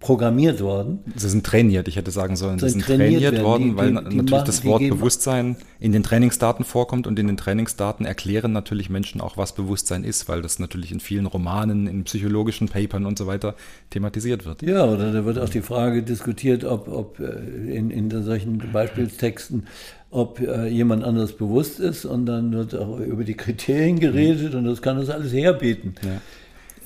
[0.00, 1.00] programmiert worden.
[1.16, 3.92] Sie sind trainiert, ich hätte sagen sollen, sie sind trainiert, trainiert worden, die, weil die,
[3.92, 8.52] die natürlich machen, das Wort Bewusstsein in den Trainingsdaten vorkommt und in den Trainingsdaten erklären
[8.52, 13.04] natürlich Menschen auch, was Bewusstsein ist, weil das natürlich in vielen Romanen, in psychologischen Papern
[13.04, 13.56] und so weiter
[13.90, 14.62] thematisiert wird.
[14.62, 19.66] Ja, oder da wird auch die Frage diskutiert, ob, ob äh, in, in solchen Beispielstexten
[20.10, 24.64] ob äh, jemand anders bewusst ist und dann wird auch über die Kriterien geredet und
[24.64, 25.94] das kann das alles herbieten.
[26.02, 26.20] Ja.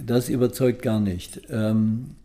[0.05, 1.43] Das überzeugt gar nicht.
[1.51, 2.17] Ähm,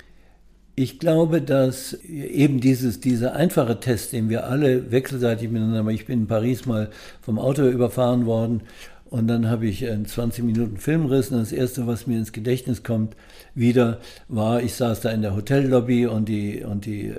[0.80, 6.22] ich glaube, dass eben dieses, dieser einfache Test, den wir alle wechselseitig miteinander, ich bin
[6.22, 6.90] in Paris mal
[7.22, 8.62] vom Auto überfahren worden
[9.10, 12.84] und dann habe ich einen 20 Minuten Filmriss und das erste, was mir ins Gedächtnis
[12.84, 13.16] kommt,
[13.56, 17.16] wieder war, ich saß da in der Hotellobby und die, und die äh,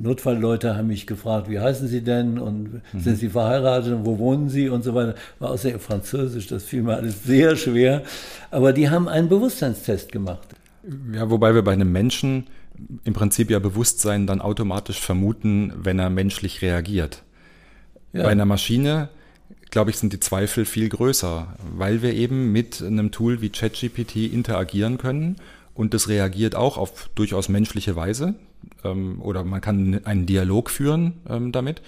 [0.00, 3.00] Notfallleute haben mich gefragt, wie heißen Sie denn und mhm.
[3.00, 5.14] sind Sie verheiratet und wo wohnen Sie und so weiter.
[5.38, 8.02] War außer Französisch, das fiel mir alles sehr schwer.
[8.50, 10.48] Aber die haben einen Bewusstseinstest gemacht.
[11.12, 12.46] Ja, wobei wir bei einem Menschen
[13.04, 17.22] im Prinzip ja Bewusstsein dann automatisch vermuten, wenn er menschlich reagiert.
[18.12, 18.24] Ja.
[18.24, 19.08] Bei einer Maschine,
[19.74, 24.14] glaube ich, sind die Zweifel viel größer, weil wir eben mit einem Tool wie ChatGPT
[24.32, 25.34] interagieren können
[25.74, 28.36] und das reagiert auch auf durchaus menschliche Weise
[28.84, 31.82] ähm, oder man kann einen Dialog führen ähm, damit.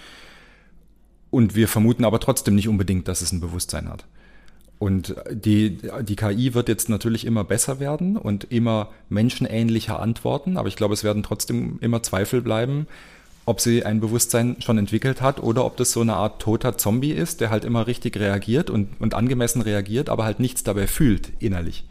[1.31, 4.05] Und wir vermuten aber trotzdem nicht unbedingt, dass es ein Bewusstsein hat.
[4.81, 10.67] Und die, die KI wird jetzt natürlich immer besser werden und immer menschenähnlicher antworten, aber
[10.67, 12.89] ich glaube, es werden trotzdem immer Zweifel bleiben,
[13.47, 17.13] ob sie ein Bewusstsein schon entwickelt hat oder ob das so eine Art toter Zombie
[17.13, 21.31] ist, der halt immer richtig reagiert und, und angemessen reagiert, aber halt nichts dabei fühlt
[21.39, 21.85] innerlich.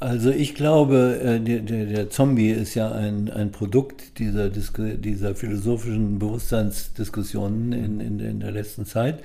[0.00, 5.34] Also ich glaube, äh, der, der, der Zombie ist ja ein, ein Produkt dieser, dieser
[5.36, 9.20] philosophischen Bewusstseinsdiskussionen in, in, in der letzten Zeit.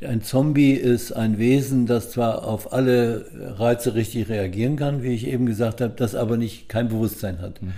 [0.00, 3.26] Ein Zombie ist ein Wesen, das zwar auf alle
[3.58, 7.60] Reize richtig reagieren kann, wie ich eben gesagt habe, das aber nicht kein Bewusstsein hat.
[7.60, 7.72] Mhm.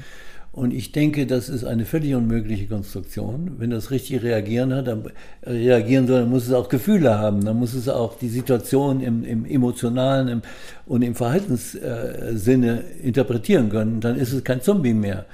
[0.52, 3.56] Und ich denke, das ist eine völlig unmögliche Konstruktion.
[3.58, 5.04] Wenn das richtig reagieren hat, dann
[5.44, 9.24] reagieren soll, dann muss es auch Gefühle haben, dann muss es auch die Situation im,
[9.24, 10.42] im emotionalen im,
[10.86, 14.00] und im Verhaltenssinne interpretieren können.
[14.00, 15.26] Dann ist es kein Zombie mehr.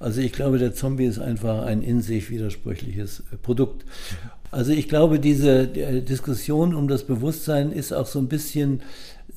[0.00, 3.84] Also ich glaube, der Zombie ist einfach ein in sich widersprüchliches Produkt.
[4.50, 8.80] Also ich glaube, diese Diskussion um das Bewusstsein ist auch so ein bisschen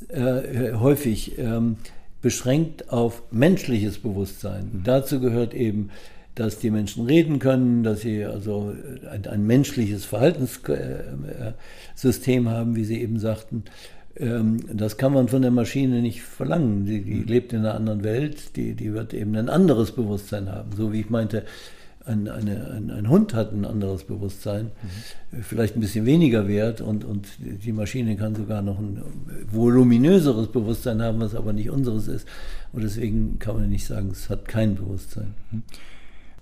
[0.10, 1.78] äh, häufig ähm,
[2.22, 4.70] beschränkt auf menschliches Bewusstsein.
[4.72, 4.84] Mhm.
[4.84, 5.90] Dazu gehört eben,
[6.36, 8.74] dass die Menschen reden können, dass sie also
[9.10, 13.66] ein, ein menschliches Verhaltenssystem haben, wie Sie eben sagten.
[14.16, 16.86] Ähm, das kann man von der Maschine nicht verlangen.
[16.86, 17.28] Die, die mhm.
[17.28, 20.72] lebt in einer anderen Welt, die, die wird eben ein anderes Bewusstsein haben.
[20.76, 21.44] So wie ich meinte,
[22.06, 24.72] ein, eine, ein, ein, Hund hat ein anderes Bewusstsein,
[25.32, 25.44] mhm.
[25.44, 29.02] vielleicht ein bisschen weniger wert und, und die Maschine kann sogar noch ein
[29.52, 32.28] voluminöseres Bewusstsein haben, was aber nicht unseres ist.
[32.74, 35.34] Und deswegen kann man nicht sagen, es hat kein Bewusstsein.
[35.52, 35.64] Mhm.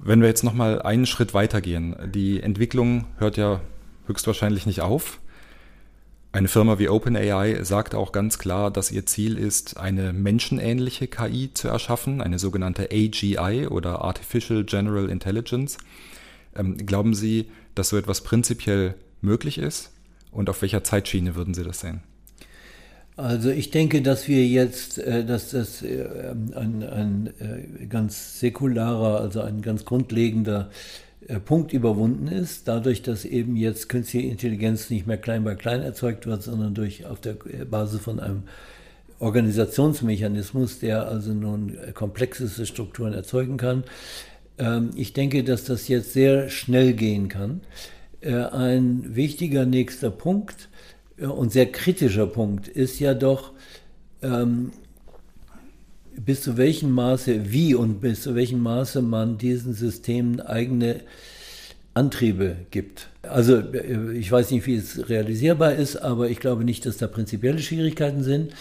[0.01, 3.59] Wenn wir jetzt nochmal einen Schritt weitergehen, die Entwicklung hört ja
[4.07, 5.19] höchstwahrscheinlich nicht auf.
[6.31, 11.49] Eine Firma wie OpenAI sagt auch ganz klar, dass ihr Ziel ist, eine menschenähnliche KI
[11.55, 15.79] zu erschaffen, eine sogenannte AGI oder Artificial General Intelligence.
[16.55, 19.91] Ähm, glauben Sie, dass so etwas prinzipiell möglich ist?
[20.31, 22.01] Und auf welcher Zeitschiene würden Sie das sehen?
[23.17, 29.19] Also ich denke, dass wir jetzt, äh, dass das äh, ein, ein äh, ganz säkularer,
[29.19, 30.69] also ein ganz grundlegender
[31.45, 36.25] Punkt überwunden ist, dadurch, dass eben jetzt künstliche Intelligenz nicht mehr klein bei klein erzeugt
[36.25, 37.35] wird, sondern durch auf der
[37.69, 38.43] Basis von einem
[39.19, 43.83] Organisationsmechanismus, der also nun komplexeste Strukturen erzeugen kann.
[44.57, 47.61] Ähm, ich denke, dass das jetzt sehr schnell gehen kann.
[48.21, 50.69] Äh, ein wichtiger nächster Punkt
[51.17, 53.53] äh, und sehr kritischer Punkt ist ja doch,
[54.21, 54.71] ähm,
[56.25, 61.01] bis zu welchem Maße, wie und bis zu welchem Maße man diesen Systemen eigene
[61.93, 63.09] Antriebe gibt.
[63.23, 67.07] Also äh, ich weiß nicht, wie es realisierbar ist, aber ich glaube nicht, dass da
[67.07, 68.53] prinzipielle Schwierigkeiten sind.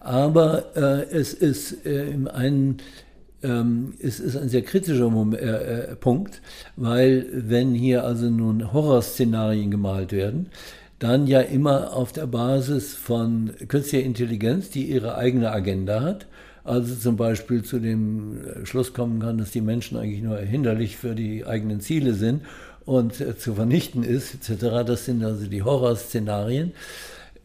[0.00, 2.78] Aber äh, es ist äh, im einen
[3.42, 6.40] ähm, es ist ein sehr kritischer Moment, äh, äh, Punkt,
[6.76, 10.50] weil wenn hier also nun Horrorszenarien gemalt werden,
[10.98, 16.26] dann ja immer auf der Basis von künstlicher Intelligenz, die ihre eigene Agenda hat
[16.64, 20.96] also zum Beispiel zu dem äh, Schluss kommen kann, dass die Menschen eigentlich nur hinderlich
[20.96, 22.42] für die eigenen Ziele sind
[22.84, 24.86] und äh, zu vernichten ist, etc.
[24.86, 26.72] Das sind also die Horrorszenarien.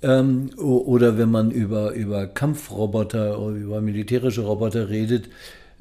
[0.03, 5.29] Ähm, oder wenn man über, über Kampfroboter oder über militärische Roboter redet,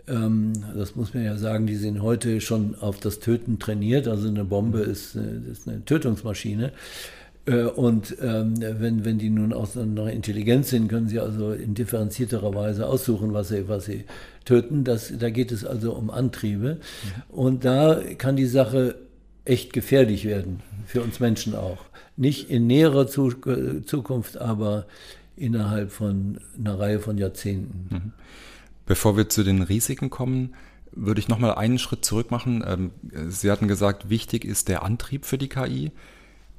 [0.09, 4.09] ähm, das muss man ja sagen, die sind heute schon auf das Töten trainiert.
[4.09, 6.73] Also eine Bombe ist, ist eine Tötungsmaschine.
[7.47, 11.75] Äh, und ähm, wenn, wenn die nun auch noch intelligent sind, können sie also in
[11.75, 14.05] differenzierterer Weise aussuchen, was sie, was sie
[14.45, 14.85] töten.
[14.85, 16.75] Das, da geht es also um Antriebe.
[16.75, 17.23] Mhm.
[17.35, 18.97] Und da kann die Sache
[19.45, 21.79] echt gefährlich werden, für uns Menschen auch.
[22.17, 24.87] Nicht in näherer Zukunft, aber
[25.37, 27.89] innerhalb von einer Reihe von Jahrzehnten.
[27.91, 28.13] Mhm.
[28.87, 30.55] Bevor wir zu den Risiken kommen,
[30.93, 32.65] würde ich nochmal einen Schritt zurück machen.
[32.67, 32.91] Ähm,
[33.29, 35.93] Sie hatten gesagt, wichtig ist der Antrieb für die KI.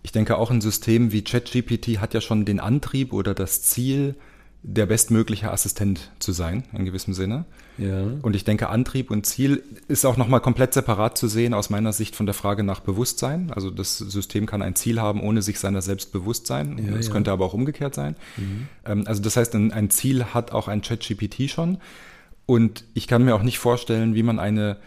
[0.03, 4.15] Ich denke, auch ein System wie ChatGPT hat ja schon den Antrieb oder das Ziel,
[4.63, 7.45] der bestmögliche Assistent zu sein, in gewissem Sinne.
[7.77, 8.05] Ja.
[8.21, 11.93] Und ich denke, Antrieb und Ziel ist auch nochmal komplett separat zu sehen aus meiner
[11.93, 13.51] Sicht von der Frage nach Bewusstsein.
[13.51, 16.77] Also das System kann ein Ziel haben, ohne sich seiner selbst bewusst sein.
[16.83, 17.13] Ja, das ja.
[17.13, 18.15] könnte aber auch umgekehrt sein.
[18.35, 18.67] Mhm.
[18.85, 21.77] Ähm, also das heißt, ein Ziel hat auch ein ChatGPT schon.
[22.45, 24.77] Und ich kann mir auch nicht vorstellen, wie man eine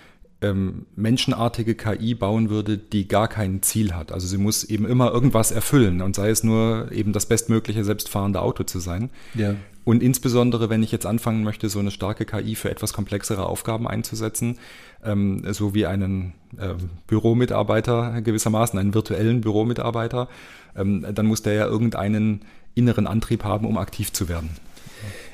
[0.42, 4.12] ähm, menschenartige KI bauen würde, die gar kein Ziel hat.
[4.12, 8.40] Also sie muss eben immer irgendwas erfüllen und sei es nur eben das bestmögliche selbstfahrende
[8.40, 9.10] Auto zu sein.
[9.34, 9.54] Ja.
[9.84, 13.88] Und insbesondere, wenn ich jetzt anfangen möchte, so eine starke KI für etwas komplexere Aufgaben
[13.88, 14.58] einzusetzen,
[15.04, 16.74] ähm, so wie einen äh,
[17.06, 20.28] Büromitarbeiter gewissermaßen, einen virtuellen Büromitarbeiter,
[20.76, 22.42] ähm, dann muss der ja irgendeinen
[22.74, 24.50] inneren Antrieb haben, um aktiv zu werden.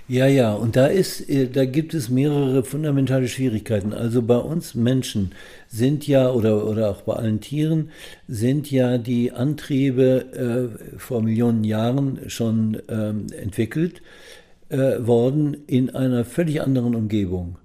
[0.09, 3.93] Ja, ja, und da ist, äh, da gibt es mehrere fundamentale Schwierigkeiten.
[3.93, 5.33] Also bei uns Menschen
[5.67, 7.91] sind ja, oder, oder auch bei allen Tieren,
[8.29, 14.01] sind ja die Antriebe äh, vor Millionen Jahren schon ähm, entwickelt
[14.69, 17.57] äh, worden in einer völlig anderen Umgebung.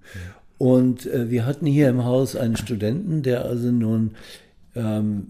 [0.58, 4.16] Und äh, wir hatten hier im Haus einen Studenten, der also nun
[4.76, 5.28] ähm,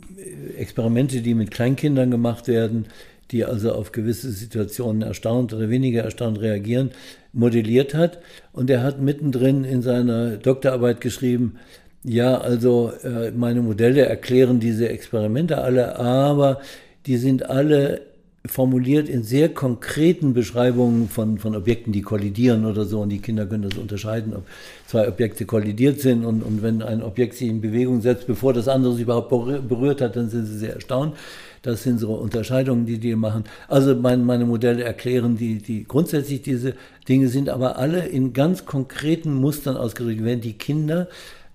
[0.57, 2.86] Experimente, die mit Kleinkindern gemacht werden,
[3.32, 6.91] die also auf gewisse Situationen erstaunt oder weniger erstaunt reagieren,
[7.34, 8.19] modelliert hat.
[8.53, 11.55] Und er hat mittendrin in seiner Doktorarbeit geschrieben,
[12.03, 16.61] ja, also äh, meine Modelle erklären diese Experimente alle, aber
[17.05, 18.01] die sind alle
[18.45, 23.01] formuliert in sehr konkreten Beschreibungen von, von Objekten, die kollidieren oder so.
[23.01, 24.43] Und die Kinder können das unterscheiden, ob
[24.88, 26.25] zwei Objekte kollidiert sind.
[26.25, 30.01] Und, und wenn ein Objekt sich in Bewegung setzt, bevor das andere sich überhaupt berührt
[30.01, 31.15] hat, dann sind sie sehr erstaunt.
[31.62, 33.43] Das sind so Unterscheidungen, die die machen.
[33.68, 36.74] Also mein, meine Modelle erklären die, die grundsätzlich diese
[37.07, 41.07] Dinge sind aber alle in ganz konkreten Mustern ausgerichtet, wenn die Kinder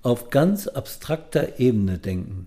[0.02, 2.46] auf ganz abstrakter Ebene denken.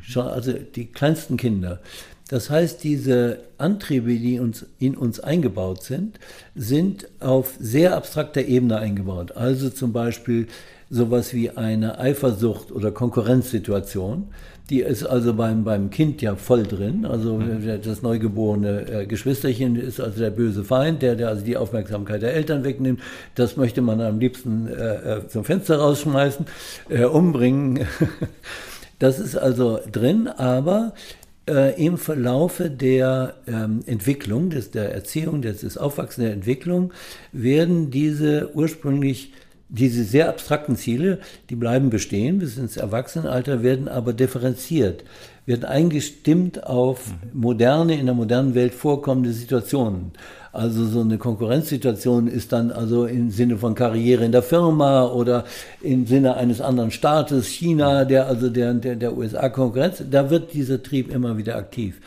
[0.00, 1.80] Schon, also die kleinsten Kinder.
[2.28, 6.18] Das heißt, diese Antriebe, die uns, in uns eingebaut sind,
[6.54, 9.36] sind auf sehr abstrakter Ebene eingebaut.
[9.36, 10.48] Also zum Beispiel
[10.90, 14.28] sowas wie eine Eifersucht oder Konkurrenzsituation.
[14.68, 17.06] Die ist also beim, beim Kind ja voll drin.
[17.06, 17.80] Also mhm.
[17.82, 22.34] das neugeborene äh, Geschwisterchen ist also der böse Feind, der, der also die Aufmerksamkeit der
[22.34, 23.00] Eltern wegnimmt.
[23.36, 26.46] Das möchte man am liebsten äh, äh zum Fenster rausschmeißen,
[26.88, 27.86] äh, umbringen.
[28.98, 30.94] Das ist also drin, aber
[31.48, 36.92] äh, im Verlaufe der ähm, Entwicklung, des, der Erziehung, des, des Aufwachsens der Entwicklung,
[37.32, 39.32] werden diese ursprünglich
[39.68, 41.18] diese sehr abstrakten Ziele,
[41.50, 45.04] die bleiben bestehen bis ins Erwachsenenalter, werden aber differenziert,
[45.44, 50.12] werden eingestimmt auf moderne, in der modernen Welt vorkommende Situationen.
[50.52, 55.44] Also so eine Konkurrenzsituation ist dann also im Sinne von Karriere in der Firma oder
[55.82, 60.54] im Sinne eines anderen Staates, China, der also der, der, der USA Konkurrenz, da wird
[60.54, 62.00] dieser Trieb immer wieder aktiv.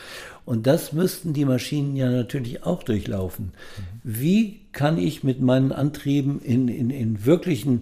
[0.45, 3.51] Und das müssten die Maschinen ja natürlich auch durchlaufen.
[4.03, 7.82] Wie kann ich mit meinen Antrieben in, in, in wirklichen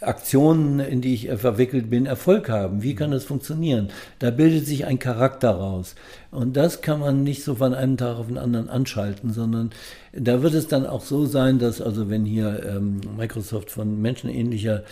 [0.00, 2.82] Aktionen, in die ich verwickelt bin, Erfolg haben?
[2.82, 3.88] Wie kann das funktionieren?
[4.18, 5.94] Da bildet sich ein Charakter raus.
[6.30, 9.70] Und das kann man nicht so von einem Tag auf den anderen anschalten, sondern
[10.12, 14.84] da wird es dann auch so sein, dass also wenn hier ähm, Microsoft von menschenähnlicher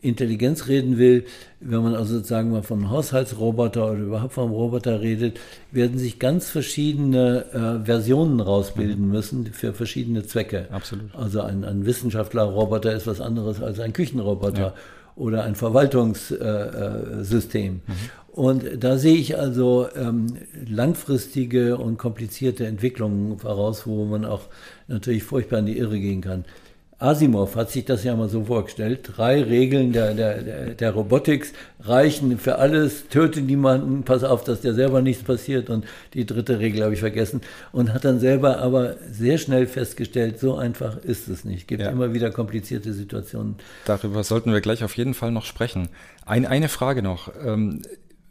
[0.00, 1.24] Intelligenz reden will,
[1.60, 5.40] wenn man also sozusagen mal von Haushaltsroboter oder überhaupt vom Roboter redet,
[5.72, 9.10] werden sich ganz verschiedene äh, Versionen rausbilden mhm.
[9.10, 10.68] müssen für verschiedene Zwecke.
[10.70, 11.12] Absolut.
[11.16, 14.72] Also ein, ein Wissenschaftlerroboter ist was anderes als ein Küchenroboter ja.
[15.16, 17.64] oder ein Verwaltungssystem.
[17.64, 17.82] Äh, äh, mhm.
[18.38, 20.26] Und da sehe ich also ähm,
[20.64, 24.42] langfristige und komplizierte Entwicklungen voraus, wo man auch
[24.86, 26.44] natürlich furchtbar in die Irre gehen kann.
[27.00, 29.10] Asimov hat sich das ja mal so vorgestellt.
[29.16, 33.08] Drei Regeln der, der, der Robotics reichen für alles.
[33.08, 35.70] Töte niemanden, pass auf, dass dir selber nichts passiert.
[35.70, 35.84] Und
[36.14, 37.40] die dritte Regel habe ich vergessen.
[37.70, 41.60] Und hat dann selber aber sehr schnell festgestellt, so einfach ist es nicht.
[41.60, 41.90] Es gibt ja.
[41.90, 43.56] immer wieder komplizierte Situationen.
[43.84, 45.88] Darüber sollten wir gleich auf jeden Fall noch sprechen.
[46.26, 47.30] Ein, eine Frage noch.
[47.44, 47.82] Ähm,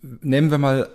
[0.02, 0.90] nehmen wir mal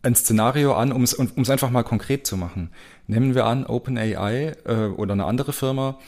[0.00, 2.70] ein Szenario an, um es, um es einfach mal konkret zu machen.
[3.06, 5.98] Nehmen wir an, OpenAI äh, oder eine andere Firma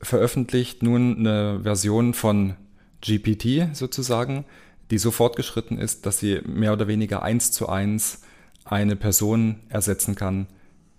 [0.00, 2.54] veröffentlicht nun eine Version von
[3.00, 4.44] GPT sozusagen,
[4.90, 8.22] die so fortgeschritten ist, dass sie mehr oder weniger eins zu eins
[8.64, 10.46] eine Person ersetzen kann,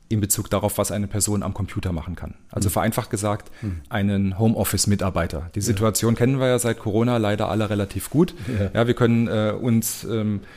[0.09, 2.35] in Bezug darauf, was eine Person am Computer machen kann.
[2.49, 2.73] Also mhm.
[2.73, 3.81] vereinfacht gesagt, mhm.
[3.89, 5.49] einen Homeoffice-Mitarbeiter.
[5.55, 6.17] Die Situation ja.
[6.17, 8.35] kennen wir ja seit Corona leider alle relativ gut.
[8.47, 10.47] Ja, ja wir können äh, uns ähm, äh,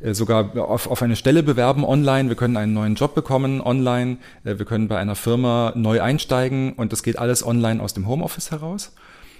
[0.00, 4.58] sogar auf, auf eine Stelle bewerben online, wir können einen neuen Job bekommen online, äh,
[4.58, 8.50] wir können bei einer Firma neu einsteigen und das geht alles online aus dem Homeoffice
[8.50, 8.94] heraus.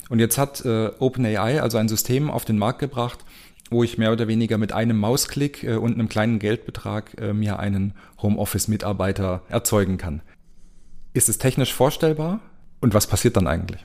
[0.09, 3.18] Und jetzt hat äh, OpenAI also ein System auf den Markt gebracht,
[3.70, 7.59] wo ich mehr oder weniger mit einem Mausklick äh, und einem kleinen Geldbetrag äh, mir
[7.59, 10.22] einen Homeoffice-Mitarbeiter erzeugen kann.
[11.12, 12.40] Ist es technisch vorstellbar?
[12.80, 13.84] Und was passiert dann eigentlich?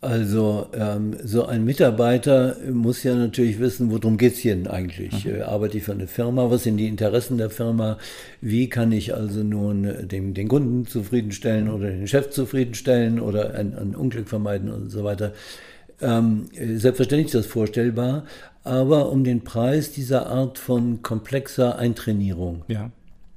[0.00, 5.24] Also ähm, so ein Mitarbeiter muss ja natürlich wissen, worum geht es hier denn eigentlich?
[5.24, 5.34] Mhm.
[5.34, 6.50] Äh, arbeite ich für eine Firma?
[6.50, 7.98] Was sind die Interessen der Firma?
[8.40, 13.76] Wie kann ich also nun den, den Kunden zufriedenstellen oder den Chef zufriedenstellen oder ein,
[13.76, 15.32] ein Unglück vermeiden und so weiter?
[16.00, 18.24] Ähm, selbstverständlich ist das vorstellbar,
[18.62, 22.62] aber um den Preis dieser Art von komplexer Eintrainierung.
[22.68, 22.92] Ja.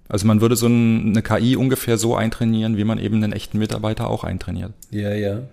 [0.09, 4.09] Also man würde so eine KI ungefähr so eintrainieren, wie man eben einen echten Mitarbeiter
[4.09, 4.73] auch eintrainiert.
[4.91, 5.43] Ja, ja.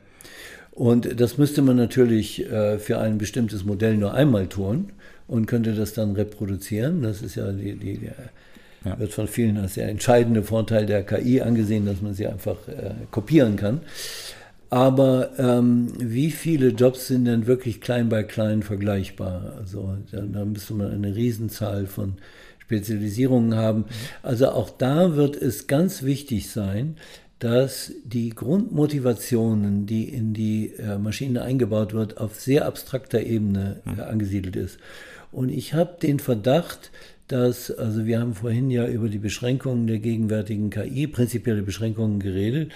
[0.78, 4.90] Und das müsste man natürlich äh, für ein bestimmtes Modell nur einmal tun
[5.26, 7.02] und könnte das dann reproduzieren.
[7.02, 8.10] Das ist ja die, die, die
[8.84, 8.96] ja.
[8.96, 12.92] wird von vielen als der entscheidende Vorteil der KI angesehen, dass man sie einfach äh,
[13.10, 13.80] kopieren kann.
[14.70, 19.54] Aber ähm, wie viele Jobs sind denn wirklich klein bei klein vergleichbar?
[19.58, 22.18] Also da, da müsste man eine Riesenzahl von
[22.60, 23.86] Spezialisierungen haben.
[24.22, 26.94] Also auch da wird es ganz wichtig sein,
[27.38, 34.00] dass die Grundmotivationen, die in die äh, Maschine eingebaut wird, auf sehr abstrakter Ebene äh,
[34.00, 34.78] angesiedelt ist.
[35.30, 36.90] Und ich habe den Verdacht,
[37.28, 42.72] dass, also wir haben vorhin ja über die Beschränkungen der gegenwärtigen KI, prinzipielle Beschränkungen geredet,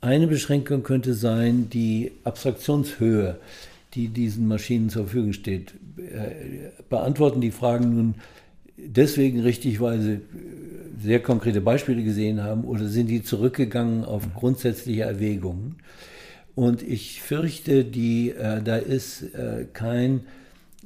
[0.00, 3.38] eine Beschränkung könnte sein, die Abstraktionshöhe,
[3.94, 5.72] die diesen Maschinen zur Verfügung steht.
[5.96, 8.14] Äh, beantworten die Fragen nun
[8.76, 10.20] deswegen richtig, weil sie
[11.00, 15.76] sehr konkrete Beispiele gesehen haben oder sind die zurückgegangen auf grundsätzliche Erwägungen?
[16.54, 20.22] Und ich fürchte, die, äh, da ist äh, kein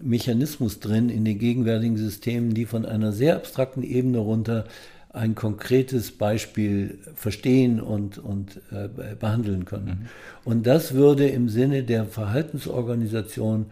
[0.03, 4.65] Mechanismus drin in den gegenwärtigen Systemen, die von einer sehr abstrakten Ebene runter
[5.13, 8.89] ein konkretes Beispiel verstehen und, und äh,
[9.19, 9.87] behandeln können.
[9.87, 10.07] Mhm.
[10.45, 13.67] Und das würde im Sinne der Verhaltensorganisation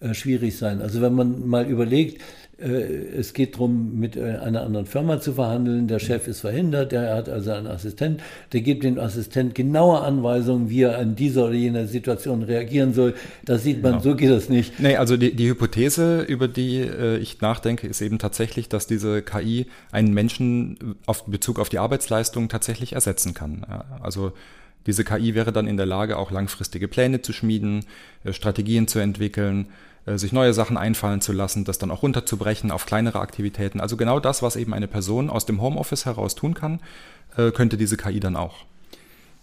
[0.00, 0.82] äh, schwierig sein.
[0.82, 2.20] Also wenn man mal überlegt,
[2.58, 5.88] es geht darum, mit äh, einer anderen Firma zu verhandeln.
[5.88, 8.22] Der Chef ist verhindert, der hat also einen Assistent.
[8.52, 13.14] Der gibt dem Assistent genaue Anweisungen, wie er an dieser oder jener Situation reagieren soll.
[13.44, 14.04] Da sieht man, genau.
[14.04, 14.78] so geht das nicht.
[14.78, 19.22] Nee, also die, die Hypothese, über die äh, ich nachdenke, ist eben tatsächlich, dass diese
[19.22, 23.66] KI einen Menschen auf Bezug auf die Arbeitsleistung tatsächlich ersetzen kann.
[24.00, 24.32] Also
[24.86, 27.84] diese KI wäre dann in der Lage, auch langfristige Pläne zu schmieden,
[28.30, 32.86] Strategien zu entwickeln, äh, sich neue Sachen einfallen zu lassen, das dann auch runterzubrechen auf
[32.86, 33.80] kleinere Aktivitäten.
[33.80, 36.80] Also genau das, was eben eine Person aus dem Homeoffice heraus tun kann,
[37.36, 38.66] äh, könnte diese KI dann auch.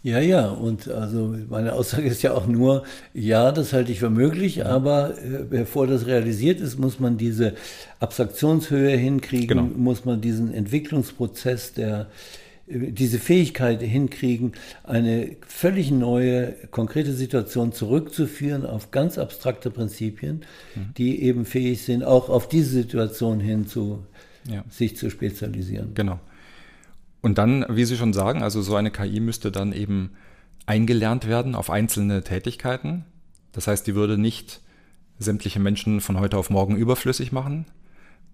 [0.03, 2.83] Ja, ja, und also meine Aussage ist ja auch nur,
[3.13, 4.65] ja, das halte ich für möglich, ja.
[4.65, 7.53] aber äh, bevor das realisiert ist, muss man diese
[7.99, 9.63] Abstraktionshöhe hinkriegen, genau.
[9.63, 12.07] muss man diesen Entwicklungsprozess der
[12.67, 14.53] diese Fähigkeit hinkriegen,
[14.83, 20.45] eine völlig neue, konkrete Situation zurückzuführen auf ganz abstrakte Prinzipien,
[20.75, 20.93] mhm.
[20.97, 24.05] die eben fähig sind, auch auf diese Situation hin zu,
[24.47, 24.63] ja.
[24.69, 25.93] sich zu spezialisieren.
[25.95, 26.19] Genau.
[27.21, 30.11] Und dann, wie Sie schon sagen, also so eine KI müsste dann eben
[30.65, 33.05] eingelernt werden auf einzelne Tätigkeiten.
[33.51, 34.61] Das heißt, die würde nicht
[35.19, 37.65] sämtliche Menschen von heute auf morgen überflüssig machen,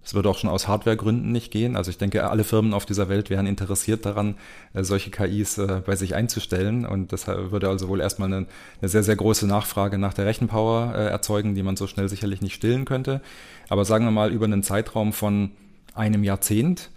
[0.04, 1.76] es würde auch schon aus Hardwaregründen nicht gehen.
[1.76, 4.36] Also ich denke, alle Firmen auf dieser Welt wären interessiert daran,
[4.74, 6.86] äh, solche KIs äh, bei sich einzustellen.
[6.86, 8.45] Und das würde also wohl erstmal eine,
[8.82, 12.41] eine sehr, sehr große Nachfrage nach der Rechenpower äh, erzeugen, die man so schnell sicherlich
[12.41, 13.22] nicht stillen könnte.
[13.70, 15.52] Aber sagen wir mal über einen Zeitraum von
[15.93, 16.89] einem Jahrzehnt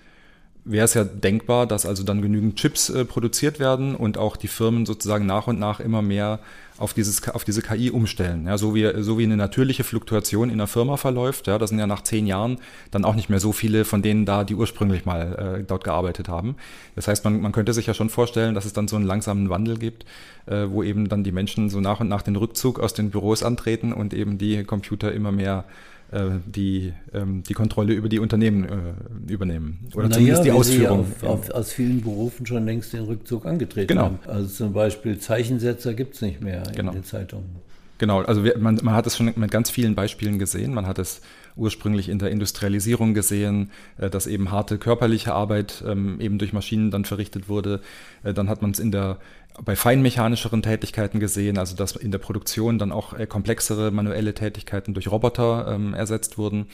[0.65, 4.49] wäre es ja denkbar, dass also dann genügend Chips äh, produziert werden und auch die
[4.49, 6.41] Firmen sozusagen nach und nach immer mehr
[6.81, 8.47] auf, dieses, auf diese KI umstellen.
[8.47, 11.47] Ja, so, wie, so wie eine natürliche Fluktuation in einer Firma verläuft.
[11.47, 12.59] Ja, da sind ja nach zehn Jahren
[12.91, 16.29] dann auch nicht mehr so viele von denen da, die ursprünglich mal äh, dort gearbeitet
[16.29, 16.57] haben.
[16.97, 19.51] Das heißt, man, man könnte sich ja schon vorstellen, dass es dann so einen langsamen
[19.51, 20.07] Wandel gibt,
[20.47, 23.43] äh, wo eben dann die Menschen so nach und nach den Rückzug aus den Büros
[23.43, 25.67] antreten und eben die Computer immer mehr
[26.13, 29.79] die ähm, die Kontrolle über die Unternehmen äh, übernehmen.
[29.95, 31.01] Oder naja, zumindest die Ausführung.
[31.01, 34.03] Auf, auf, aus vielen Berufen schon längst den Rückzug angetreten genau.
[34.05, 34.19] haben.
[34.27, 36.91] Also zum Beispiel Zeichensetzer gibt es nicht mehr genau.
[36.91, 37.45] in den Zeitungen.
[37.99, 40.73] Genau, also wir, man, man hat es schon mit ganz vielen Beispielen gesehen.
[40.73, 41.21] Man hat es
[41.57, 46.91] ursprünglich in der Industrialisierung gesehen, äh, dass eben harte körperliche Arbeit ähm, eben durch Maschinen
[46.91, 47.81] dann verrichtet wurde.
[48.23, 49.19] Äh, dann hat man es in der
[49.65, 54.95] bei feinmechanischeren Tätigkeiten gesehen, also dass in der Produktion dann auch äh, komplexere manuelle Tätigkeiten
[54.95, 56.67] durch Roboter ähm, ersetzt wurden.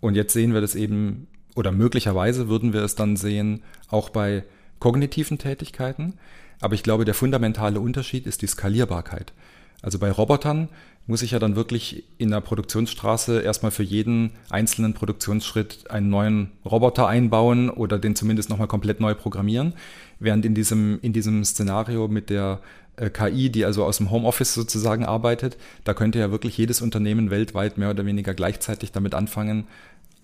[0.00, 4.44] Und jetzt sehen wir das eben, oder möglicherweise würden wir es dann sehen, auch bei
[4.78, 6.14] kognitiven Tätigkeiten.
[6.60, 9.32] Aber ich glaube, der fundamentale Unterschied ist die Skalierbarkeit.
[9.80, 10.68] Also bei Robotern
[11.06, 16.52] muss ich ja dann wirklich in der Produktionsstraße erstmal für jeden einzelnen Produktionsschritt einen neuen
[16.64, 19.74] Roboter einbauen oder den zumindest nochmal komplett neu programmieren.
[20.20, 22.60] Während in diesem, in diesem Szenario mit der
[22.96, 27.30] äh, KI, die also aus dem Homeoffice sozusagen arbeitet, da könnte ja wirklich jedes Unternehmen
[27.30, 29.64] weltweit mehr oder weniger gleichzeitig damit anfangen,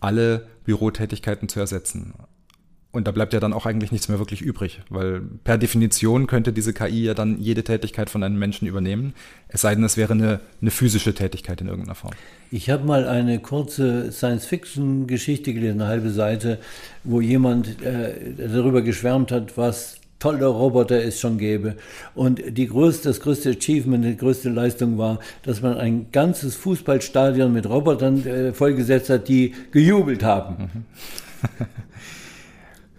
[0.01, 2.15] alle Bürotätigkeiten zu ersetzen.
[2.91, 6.55] Und da bleibt ja dann auch eigentlich nichts mehr wirklich übrig, weil per Definition könnte
[6.55, 9.13] diese KI ja dann jede Tätigkeit von einem Menschen übernehmen,
[9.49, 12.15] es sei denn, es wäre eine, eine physische Tätigkeit in irgendeiner Form.
[12.51, 16.61] Ich habe mal eine kurze Science-Fiction-Geschichte gelesen, eine halbe Seite,
[17.05, 21.77] wo jemand äh, darüber geschwärmt hat, was tolle Roboter es schon gäbe.
[22.15, 27.53] Und die größte, das größte Achievement, die größte Leistung war, dass man ein ganzes Fußballstadion
[27.53, 30.57] mit Robotern äh, vollgesetzt hat, die gejubelt haben.
[30.57, 31.67] Mhm.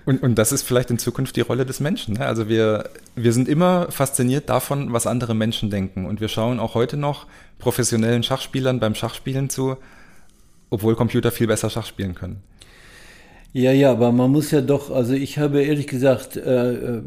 [0.10, 2.16] Und, und das ist vielleicht in Zukunft die Rolle des Menschen.
[2.16, 2.26] Ne?
[2.26, 6.07] Also wir, wir sind immer fasziniert davon, was andere Menschen denken.
[6.07, 7.28] Und wir schauen auch heute noch
[7.60, 9.78] professionellen Schachspielern beim Schachspielen zu,
[10.72, 12.38] obwohl Computer viel besser Schach spielen können.
[13.53, 17.01] Ja, ja, aber man muss ja doch, also ich habe ehrlich gesagt äh, äh,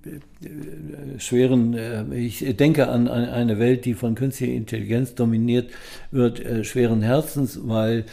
[0.00, 5.72] äh, schweren, äh, ich denke an, an, eine Welt, die von künstlicher Intelligenz dominiert
[6.12, 8.04] wird, äh, schweren Herzens, weil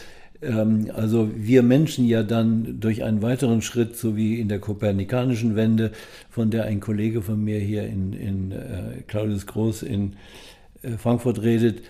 [0.42, 5.56] ähm, also wir Menschen ja dann durch einen weiteren Schritt, so wie in der kopernikanischen
[5.56, 5.92] Wende,
[6.30, 10.14] von der ein Kollege von mir hier in, in äh, Claudius Groß in
[10.82, 11.82] äh, Frankfurt redet,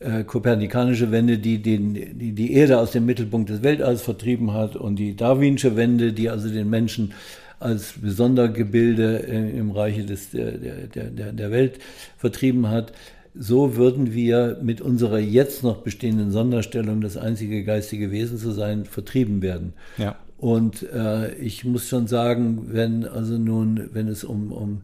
[0.00, 4.76] äh, kopernikanische Wende, die, den, die die Erde aus dem Mittelpunkt des Weltalls vertrieben hat
[4.76, 7.12] und die darwinsche Wende, die also den Menschen
[7.60, 11.78] als Besondergebilde im Reiche des, der, der, der Welt
[12.18, 12.92] vertrieben hat
[13.34, 18.84] so würden wir mit unserer jetzt noch bestehenden Sonderstellung, das einzige geistige Wesen zu sein,
[18.84, 19.72] vertrieben werden.
[19.98, 20.16] Ja.
[20.38, 24.82] Und äh, ich muss schon sagen, wenn also nun, wenn es um, um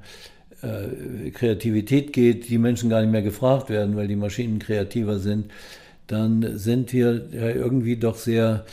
[0.62, 5.50] äh, Kreativität geht, die Menschen gar nicht mehr gefragt werden, weil die Maschinen kreativer sind,
[6.06, 8.64] dann sind wir ja irgendwie doch sehr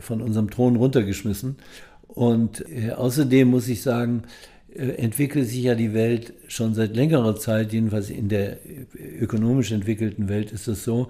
[0.00, 1.56] von unserem Thron runtergeschmissen.
[2.06, 4.22] Und äh, außerdem muss ich sagen,
[4.78, 8.58] entwickelt sich ja die Welt schon seit längerer Zeit, jedenfalls in der
[9.20, 11.08] ökonomisch entwickelten Welt ist es so,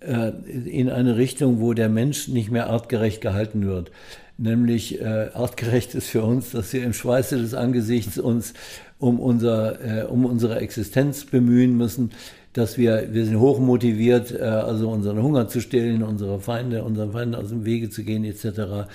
[0.00, 0.30] äh,
[0.66, 3.90] in eine Richtung, wo der Mensch nicht mehr artgerecht gehalten wird.
[4.36, 8.54] Nämlich äh, artgerecht ist für uns, dass wir im Schweiße des Angesichts uns
[8.98, 12.10] um, unser, um unsere Existenz bemühen müssen,
[12.52, 17.34] dass wir, wir sind hoch motiviert, also unseren Hunger zu stillen, unsere Feinde, unseren Feinden
[17.34, 18.86] aus dem Wege zu gehen, etc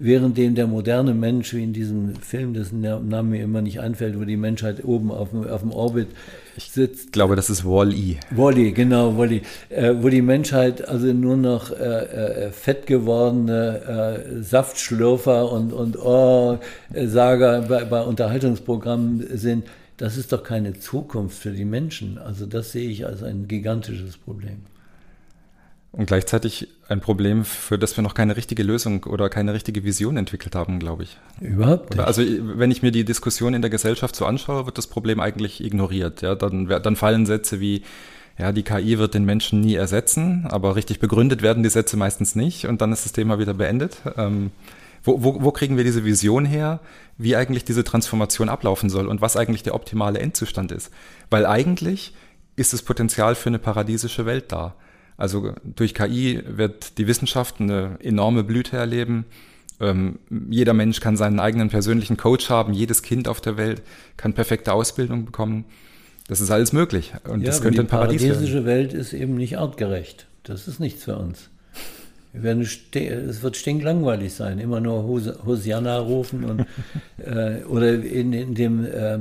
[0.00, 4.24] währenddem der moderne Mensch, wie in diesem Film, dessen Name mir immer nicht einfällt, wo
[4.24, 6.08] die Menschheit oben auf dem, auf dem Orbit
[6.56, 7.06] sitzt.
[7.06, 8.16] Ich glaube, das ist Wall-E.
[8.30, 9.42] Wall-E, genau, Wall-E.
[9.68, 15.98] Äh, wo die Menschheit also nur noch äh, äh, fett gewordene äh, Saftschlürfer und, und
[15.98, 16.58] oh,
[16.94, 19.64] Sager bei, bei Unterhaltungsprogrammen sind.
[20.00, 22.16] Das ist doch keine Zukunft für die Menschen.
[22.16, 24.62] Also das sehe ich als ein gigantisches Problem.
[25.92, 30.16] Und gleichzeitig ein Problem, für das wir noch keine richtige Lösung oder keine richtige Vision
[30.16, 31.18] entwickelt haben, glaube ich.
[31.42, 32.00] Überhaupt nicht.
[32.02, 35.62] Also wenn ich mir die Diskussion in der Gesellschaft so anschaue, wird das Problem eigentlich
[35.62, 36.22] ignoriert.
[36.22, 37.82] Ja, dann, dann fallen Sätze wie,
[38.38, 42.34] ja, die KI wird den Menschen nie ersetzen, aber richtig begründet werden die Sätze meistens
[42.34, 43.98] nicht und dann ist das Thema wieder beendet.
[44.16, 44.50] Ähm,
[45.02, 46.80] wo, wo, wo kriegen wir diese Vision her,
[47.16, 50.90] wie eigentlich diese Transformation ablaufen soll und was eigentlich der optimale Endzustand ist?
[51.30, 52.14] Weil eigentlich
[52.56, 54.74] ist das Potenzial für eine paradiesische Welt da.
[55.16, 59.26] Also durch KI wird die Wissenschaft eine enorme Blüte erleben.
[59.80, 62.72] Ähm, jeder Mensch kann seinen eigenen persönlichen Coach haben.
[62.72, 63.82] Jedes Kind auf der Welt
[64.16, 65.64] kann perfekte Ausbildung bekommen.
[66.28, 67.12] Das ist alles möglich.
[67.28, 68.32] Und ja, das könnte ein Paradies werden.
[68.32, 70.26] Die paradiesische Welt ist eben nicht artgerecht.
[70.42, 71.50] Das ist nichts für uns.
[72.32, 75.04] Es wird stinklangweilig sein, immer nur
[75.44, 76.66] Hosianna rufen und,
[77.18, 79.18] äh, oder in, in dem äh,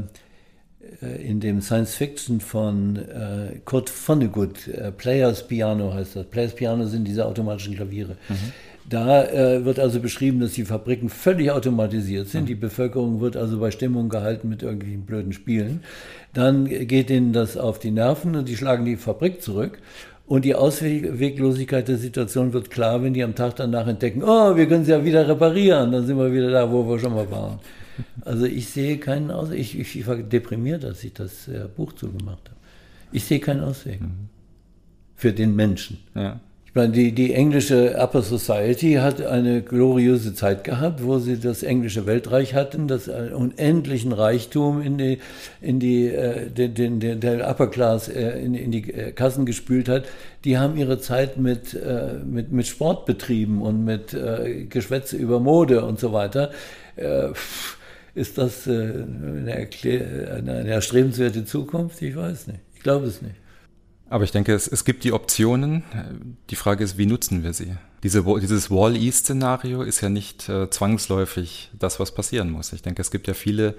[1.02, 6.26] äh, in dem Science Fiction von äh, Kurt Vonnegut, äh, Players Piano heißt das.
[6.26, 8.18] Players Piano sind diese automatischen Klaviere.
[8.28, 8.54] Mhm.
[8.90, 12.44] Da äh, wird also beschrieben, dass die Fabriken völlig automatisiert sind.
[12.44, 12.48] Mhm.
[12.48, 15.84] Die Bevölkerung wird also bei Stimmung gehalten mit irgendwelchen blöden Spielen.
[16.34, 19.80] Dann geht ihnen das auf die Nerven und die schlagen die Fabrik zurück.
[20.30, 24.68] Und die Ausweglosigkeit der Situation wird klar, wenn die am Tag danach entdecken, oh, wir
[24.68, 27.60] können sie ja wieder reparieren, dann sind wir wieder da, wo wir schon mal waren.
[28.22, 29.60] Also ich sehe keinen Ausweg.
[29.60, 32.60] Ich, ich, ich war deprimiert, als ich das äh, Buch zugemacht habe.
[33.12, 34.02] Ich sehe keinen Ausweg.
[34.02, 34.30] Mhm.
[35.16, 35.98] Für den Menschen.
[36.14, 36.40] Ja.
[36.70, 41.64] Ich meine, die, die englische Upper Society hat eine gloriose Zeit gehabt, wo sie das
[41.64, 45.18] englische Weltreich hatten, das unendlichen Reichtum in die,
[45.62, 49.48] in die, äh, den, den, den, der Upper Class äh, in, in, die äh, Kassen
[49.48, 50.06] gespült hat.
[50.46, 55.40] Die haben ihre Zeit mit, äh, mit, mit Sport betrieben und mit äh, Geschwätze über
[55.40, 56.52] Mode und so weiter.
[56.98, 57.30] Äh,
[58.14, 59.68] Ist das äh, eine,
[60.38, 62.00] eine erstrebenswerte Zukunft?
[62.04, 62.60] Ich weiß nicht.
[62.76, 63.39] Ich glaube es nicht.
[64.10, 65.84] Aber ich denke, es, es gibt die Optionen.
[66.50, 67.76] Die Frage ist, wie nutzen wir sie?
[68.04, 72.74] Diese, dieses Wall-E-Szenario ist ja nicht äh, zwangsläufig das, was passieren muss.
[72.74, 73.76] Ich denke, es gibt ja viele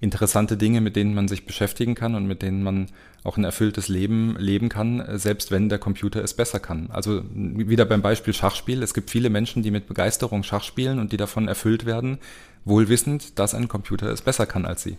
[0.00, 2.88] interessante Dinge, mit denen man sich beschäftigen kann und mit denen man
[3.22, 6.88] auch ein erfülltes Leben leben kann, selbst wenn der Computer es besser kann.
[6.90, 8.82] Also wieder beim Beispiel Schachspiel.
[8.82, 12.18] Es gibt viele Menschen, die mit Begeisterung Schach spielen und die davon erfüllt werden,
[12.64, 14.96] wohl wissend, dass ein Computer es besser kann als sie.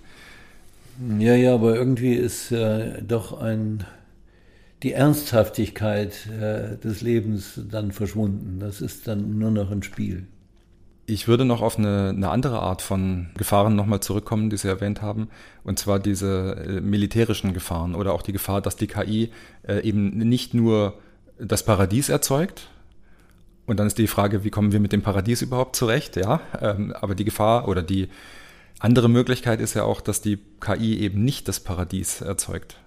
[1.18, 3.86] Ja, ja, aber irgendwie ist äh, doch ein,
[4.84, 8.60] die Ernsthaftigkeit äh, des Lebens dann verschwunden.
[8.60, 10.28] Das ist dann nur noch ein Spiel.
[11.06, 15.02] Ich würde noch auf eine, eine andere Art von Gefahren nochmal zurückkommen, die Sie erwähnt
[15.02, 15.30] haben,
[15.64, 19.32] und zwar diese äh, militärischen Gefahren oder auch die Gefahr, dass die KI
[19.68, 21.00] äh, eben nicht nur
[21.38, 22.70] das Paradies erzeugt,
[23.68, 26.94] und dann ist die Frage, wie kommen wir mit dem Paradies überhaupt zurecht, ja, ähm,
[27.00, 28.10] aber die Gefahr oder die
[28.80, 32.78] andere Möglichkeit ist ja auch, dass die KI eben nicht das Paradies erzeugt.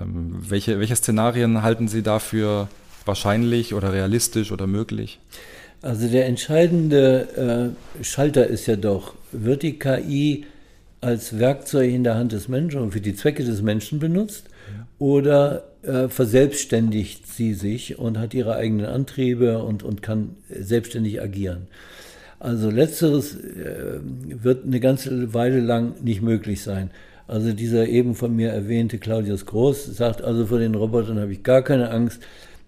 [0.00, 2.68] Ähm, welche, welche Szenarien halten Sie dafür
[3.04, 5.18] wahrscheinlich oder realistisch oder möglich?
[5.82, 10.44] Also der entscheidende äh, Schalter ist ja doch, wird die KI
[11.00, 14.44] als Werkzeug in der Hand des Menschen und für die Zwecke des Menschen benutzt
[14.98, 21.68] oder äh, verselbstständigt sie sich und hat ihre eigenen Antriebe und, und kann selbstständig agieren.
[22.38, 26.90] Also letzteres äh, wird eine ganze Weile lang nicht möglich sein.
[27.30, 31.42] Also dieser eben von mir erwähnte Claudius Groß sagt, also vor den Robotern habe ich
[31.42, 32.20] gar keine Angst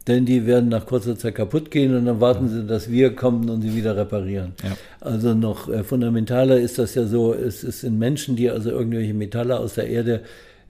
[0.07, 3.49] denn die werden nach kurzer Zeit kaputt gehen und dann warten sie, dass wir kommen
[3.49, 4.53] und sie wieder reparieren.
[4.63, 4.77] Ja.
[5.01, 9.15] Also noch äh, fundamentaler ist das ja so, es, es sind Menschen, die also irgendwelche
[9.15, 10.23] Metalle aus der Erde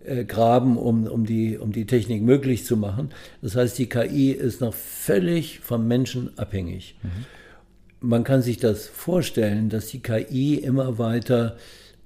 [0.05, 3.11] äh, graben, um, um, die, um die Technik möglich zu machen.
[3.41, 6.97] Das heißt, die KI ist noch völlig vom Menschen abhängig.
[7.03, 7.09] Mhm.
[8.01, 11.57] Man kann sich das vorstellen, dass die KI immer weiter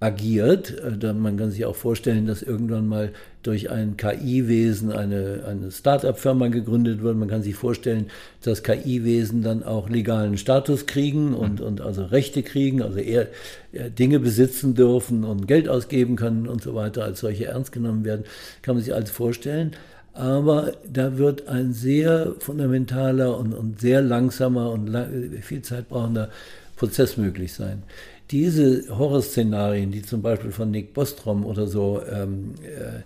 [0.00, 0.74] agiert.
[0.80, 3.12] Äh, man kann sich auch vorstellen, dass irgendwann mal
[3.42, 7.16] durch ein KI-Wesen eine, eine Start-up-Firma gegründet wird.
[7.16, 8.06] Man kann sich vorstellen,
[8.42, 13.28] dass KI-Wesen dann auch legalen Status kriegen und, und also Rechte kriegen, also eher,
[13.72, 18.24] Dinge besitzen dürfen und Geld ausgeben können und so weiter, als solche ernst genommen werden.
[18.62, 19.72] Kann man sich alles vorstellen.
[20.12, 25.08] Aber da wird ein sehr fundamentaler und, und sehr langsamer und lang,
[25.42, 26.30] viel Zeit brauchender
[26.74, 27.82] Prozess möglich sein
[28.30, 33.02] diese Horrorszenarien, die zum Beispiel von Nick Bostrom oder so ähm, äh,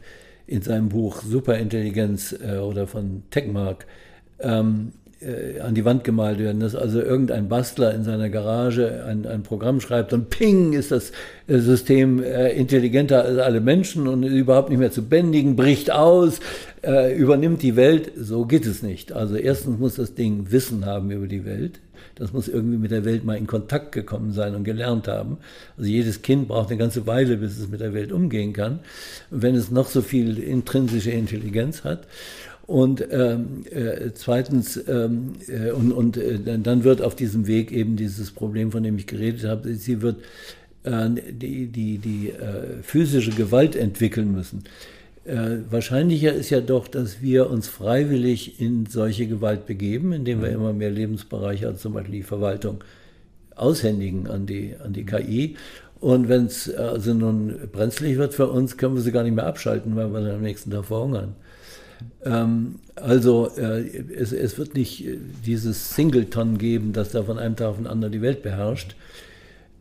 [0.46, 3.86] in seinem Buch Superintelligenz äh, oder von Techmark
[4.40, 9.26] ähm, äh, an die Wand gemalt werden, dass also irgendein Bastler in seiner Garage ein,
[9.26, 11.12] ein Programm schreibt und ping ist das
[11.46, 16.40] äh, System äh, intelligenter als alle Menschen und überhaupt nicht mehr zu bändigen, bricht aus,
[16.82, 18.12] äh, übernimmt die Welt.
[18.16, 19.12] So geht es nicht.
[19.12, 21.80] Also erstens muss das Ding Wissen haben über die Welt.
[22.20, 25.38] Das muss irgendwie mit der Welt mal in Kontakt gekommen sein und gelernt haben.
[25.78, 28.80] Also jedes Kind braucht eine ganze Weile, bis es mit der Welt umgehen kann.
[29.30, 32.06] Wenn es noch so viel intrinsische Intelligenz hat.
[32.66, 37.96] Und ähm, äh, zweitens, ähm, äh, und, und äh, dann wird auf diesem Weg eben
[37.96, 40.18] dieses Problem, von dem ich geredet habe, sie wird
[40.84, 44.64] äh, die, die, die äh, physische Gewalt entwickeln müssen.
[45.24, 50.48] Äh, wahrscheinlicher ist ja doch, dass wir uns freiwillig in solche Gewalt begeben, indem wir
[50.48, 50.54] mhm.
[50.54, 52.82] immer mehr Lebensbereiche, also zum Beispiel die Verwaltung,
[53.54, 55.56] aushändigen an die, an die KI.
[56.00, 59.46] Und wenn es also nun brenzlig wird für uns, können wir sie gar nicht mehr
[59.46, 61.34] abschalten, weil wir dann am nächsten Tag verhungern.
[62.24, 65.06] Ähm, also äh, es, es, wird nicht
[65.44, 68.96] dieses Singleton geben, das da von einem Tag auf den anderen die Welt beherrscht.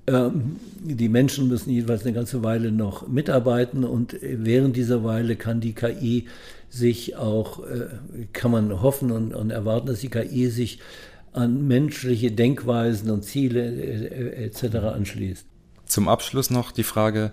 [0.10, 5.62] Ähm, die Menschen müssen jedenfalls eine ganze Weile noch mitarbeiten und während dieser Weile kann
[5.62, 6.26] die KI
[6.70, 7.88] sich auch, äh,
[8.34, 10.80] kann man hoffen und, und erwarten, dass die KI sich
[11.32, 14.78] an menschliche Denkweisen und Ziele äh, etc.
[14.78, 15.46] anschließt.
[15.86, 17.32] Zum Abschluss noch die Frage,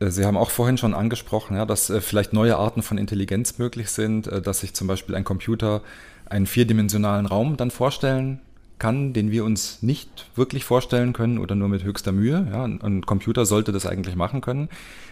[0.00, 3.90] äh, Sie haben auch vorhin schon angesprochen, ja, dass vielleicht neue Arten von Intelligenz möglich
[3.90, 5.82] sind, dass sich zum Beispiel ein Computer
[6.26, 8.40] einen vierdimensionalen Raum dann vorstellen
[8.78, 12.48] kann, den wir uns nicht wirklich vorstellen können oder nur mit höchster Mühe.
[12.50, 14.68] Ja, ein Computer sollte das eigentlich machen können.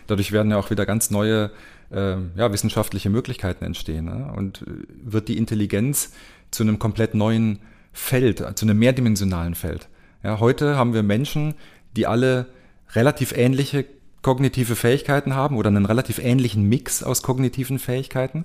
[0.06, 1.50] Dadurch werden ja auch wieder ganz neue
[1.90, 4.06] äh, ja, wissenschaftliche Möglichkeiten entstehen.
[4.06, 4.32] Ne?
[4.36, 4.70] Und äh,
[5.04, 6.12] wird die Intelligenz
[6.50, 7.60] zu einem komplett neuen
[7.92, 9.88] Feld, zu einem mehrdimensionalen Feld.
[10.22, 11.54] Ja, heute haben wir Menschen,
[11.96, 12.46] die alle
[12.94, 13.84] relativ ähnliche
[14.22, 18.44] kognitive Fähigkeiten haben oder einen relativ ähnlichen Mix aus kognitiven Fähigkeiten.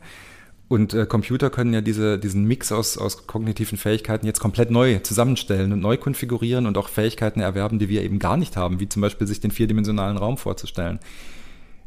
[0.69, 4.99] Und äh, Computer können ja diese, diesen Mix aus, aus kognitiven Fähigkeiten jetzt komplett neu
[4.99, 8.89] zusammenstellen und neu konfigurieren und auch Fähigkeiten erwerben, die wir eben gar nicht haben, wie
[8.89, 10.99] zum Beispiel sich den vierdimensionalen Raum vorzustellen.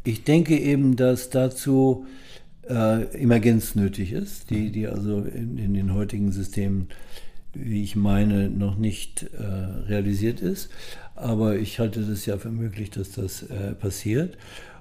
[0.05, 2.07] Ich denke eben, dass dazu
[2.69, 6.89] äh, Emergenz nötig ist, die, die also in, in den heutigen Systemen
[7.53, 9.45] wie ich meine, noch nicht äh,
[9.89, 10.71] realisiert ist.
[11.15, 14.37] Aber ich halte das ja für möglich, dass das äh, passiert.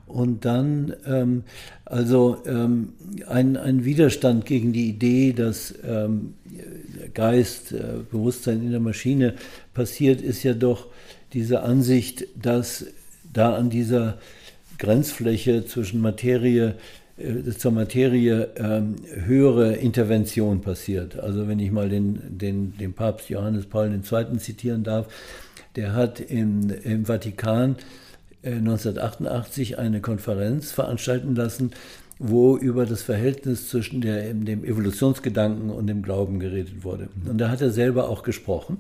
[0.10, 1.44] Und dann ähm,
[1.86, 2.94] also ähm,
[3.28, 6.34] ein, ein Widerstand gegen die Idee, dass ähm,
[7.14, 9.36] Geist, äh, Bewusstsein in der Maschine
[9.74, 10.88] passiert, ist ja doch
[11.34, 12.86] diese Ansicht, dass
[13.32, 14.18] da an dieser
[14.78, 16.76] Grenzfläche zwischen Materie
[17.18, 18.96] äh, zur Materie ähm,
[19.26, 21.20] höhere Intervention passiert.
[21.20, 24.38] Also wenn ich mal den, den, den Papst Johannes Paul II.
[24.38, 25.08] zitieren darf,
[25.76, 27.76] der hat in, im Vatikan
[28.44, 31.72] 1988 äh, eine Konferenz veranstalten lassen,
[32.20, 37.10] wo über das Verhältnis zwischen der, dem Evolutionsgedanken und dem Glauben geredet wurde.
[37.26, 38.78] Und da hat er selber auch gesprochen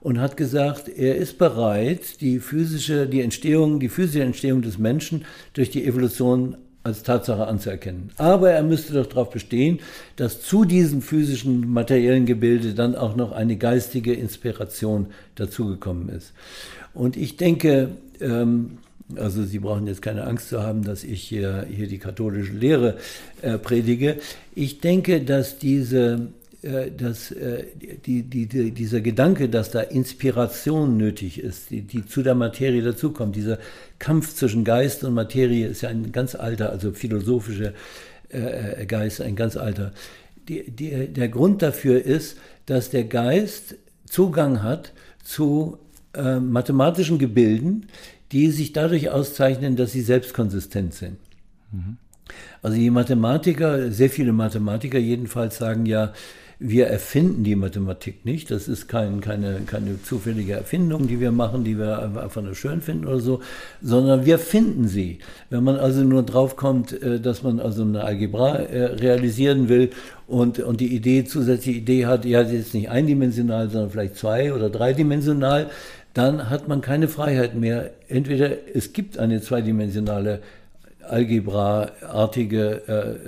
[0.00, 5.24] und hat gesagt, er ist bereit, die physische, die Entstehung, die physische Entstehung des Menschen
[5.52, 6.56] durch die Evolution
[6.86, 8.10] als Tatsache anzuerkennen.
[8.16, 9.80] Aber er müsste doch darauf bestehen,
[10.14, 16.32] dass zu diesem physischen, materiellen Gebilde dann auch noch eine geistige Inspiration dazugekommen ist.
[16.94, 17.90] Und ich denke,
[18.20, 18.78] ähm,
[19.16, 22.96] also Sie brauchen jetzt keine Angst zu haben, dass ich hier, hier die katholische Lehre
[23.42, 24.16] äh, predige.
[24.54, 26.28] Ich denke, dass diese
[26.90, 27.64] dass äh,
[28.04, 32.82] die, die, die, dieser Gedanke, dass da Inspiration nötig ist, die, die zu der Materie
[32.82, 33.58] dazukommt, dieser
[33.98, 37.72] Kampf zwischen Geist und Materie ist ja ein ganz alter, also philosophischer
[38.32, 39.92] äh, äh Geist, ein ganz alter.
[40.48, 43.76] Der Grund dafür ist, dass der Geist
[44.08, 44.92] Zugang hat
[45.24, 45.78] zu
[46.14, 47.86] äh, mathematischen Gebilden,
[48.32, 51.16] die sich dadurch auszeichnen, dass sie selbstkonsistent sind.
[51.72, 51.96] Mhm.
[52.62, 56.12] Also die Mathematiker, sehr viele Mathematiker jedenfalls sagen ja,
[56.58, 58.50] wir erfinden die Mathematik nicht.
[58.50, 62.80] Das ist kein, keine, keine zufällige Erfindung, die wir machen, die wir einfach nur schön
[62.80, 63.40] finden oder so,
[63.82, 65.18] sondern wir finden sie.
[65.50, 69.90] Wenn man also nur drauf kommt, äh, dass man also eine Algebra äh, realisieren will
[70.26, 74.54] und, und die Idee, zusätzliche Idee hat, ja, sie ist nicht eindimensional, sondern vielleicht zwei-
[74.54, 75.70] oder dreidimensional,
[76.14, 77.90] dann hat man keine Freiheit mehr.
[78.08, 80.40] Entweder es gibt eine zweidimensionale
[81.10, 82.82] Algebra-artige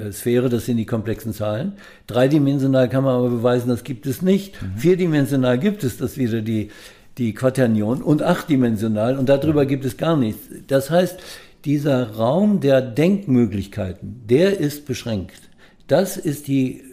[0.09, 1.73] äh, Sphäre, das sind die komplexen Zahlen.
[2.07, 4.61] Dreidimensional kann man aber beweisen, das gibt es nicht.
[4.61, 4.77] Mhm.
[4.77, 6.71] Vierdimensional gibt es das wieder die,
[7.19, 10.49] die Quaternion und achtdimensional und darüber gibt es gar nichts.
[10.67, 11.19] Das heißt,
[11.65, 15.49] dieser Raum der Denkmöglichkeiten, der ist beschränkt.
[15.89, 16.85] Das ist die, äh,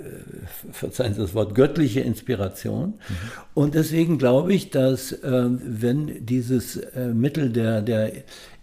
[0.72, 2.88] verzeihen Sie das Wort, göttliche Inspiration.
[2.88, 3.16] Mhm.
[3.54, 8.14] Und deswegen glaube ich, dass äh, wenn dieses äh, Mittel der, der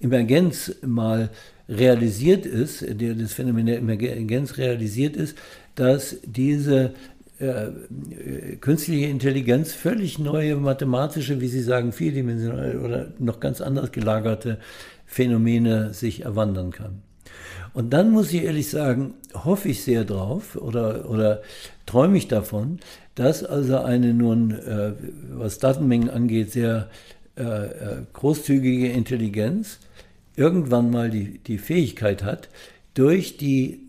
[0.00, 1.28] Emergenz mal
[1.68, 5.36] realisiert ist, der, das Phänomen der Emergenz realisiert ist,
[5.74, 6.92] dass diese
[7.38, 14.58] äh, künstliche Intelligenz völlig neue mathematische, wie Sie sagen, vierdimensionale oder noch ganz anders gelagerte
[15.06, 17.02] Phänomene sich erwandern kann.
[17.74, 21.42] Und dann muss ich ehrlich sagen, hoffe ich sehr drauf oder, oder
[21.86, 22.78] träume ich davon,
[23.14, 24.92] dass also eine nun, äh,
[25.32, 26.88] was Datenmengen angeht, sehr
[27.36, 29.80] äh, äh großzügige Intelligenz
[30.36, 32.48] irgendwann mal die, die Fähigkeit hat,
[32.94, 33.80] durch die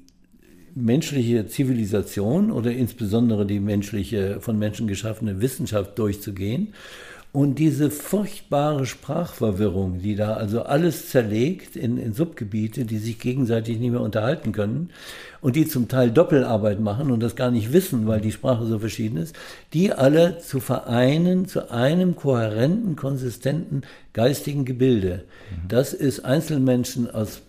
[0.75, 6.73] menschliche Zivilisation oder insbesondere die menschliche, von Menschen geschaffene Wissenschaft durchzugehen
[7.33, 13.79] und diese furchtbare Sprachverwirrung, die da also alles zerlegt in, in, Subgebiete, die sich gegenseitig
[13.79, 14.91] nicht mehr unterhalten können
[15.41, 18.77] und die zum Teil Doppelarbeit machen und das gar nicht wissen, weil die Sprache so
[18.77, 19.35] verschieden ist,
[19.73, 23.81] die alle zu vereinen zu einem kohärenten, konsistenten
[24.13, 25.23] geistigen Gebilde.
[25.49, 25.67] Mhm.
[25.69, 27.41] Das ist Einzelmenschen aus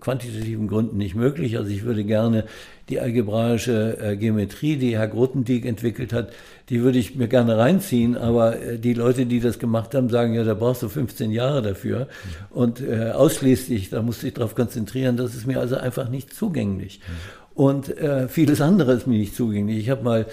[0.00, 1.56] quantitativen Gründen nicht möglich.
[1.56, 2.44] Also ich würde gerne
[2.88, 6.32] die algebraische äh, Geometrie, die Herr Grothendieck entwickelt hat,
[6.68, 10.34] die würde ich mir gerne reinziehen, aber äh, die Leute, die das gemacht haben, sagen,
[10.34, 12.00] ja, da brauchst du 15 Jahre dafür.
[12.00, 12.06] Mhm.
[12.50, 16.34] Und äh, ausschließlich, da musst du dich darauf konzentrieren, das ist mir also einfach nicht
[16.34, 17.00] zugänglich.
[17.00, 17.12] Mhm.
[17.54, 19.78] Und äh, vieles andere ist mir nicht zugänglich.
[19.78, 20.26] Ich habe mal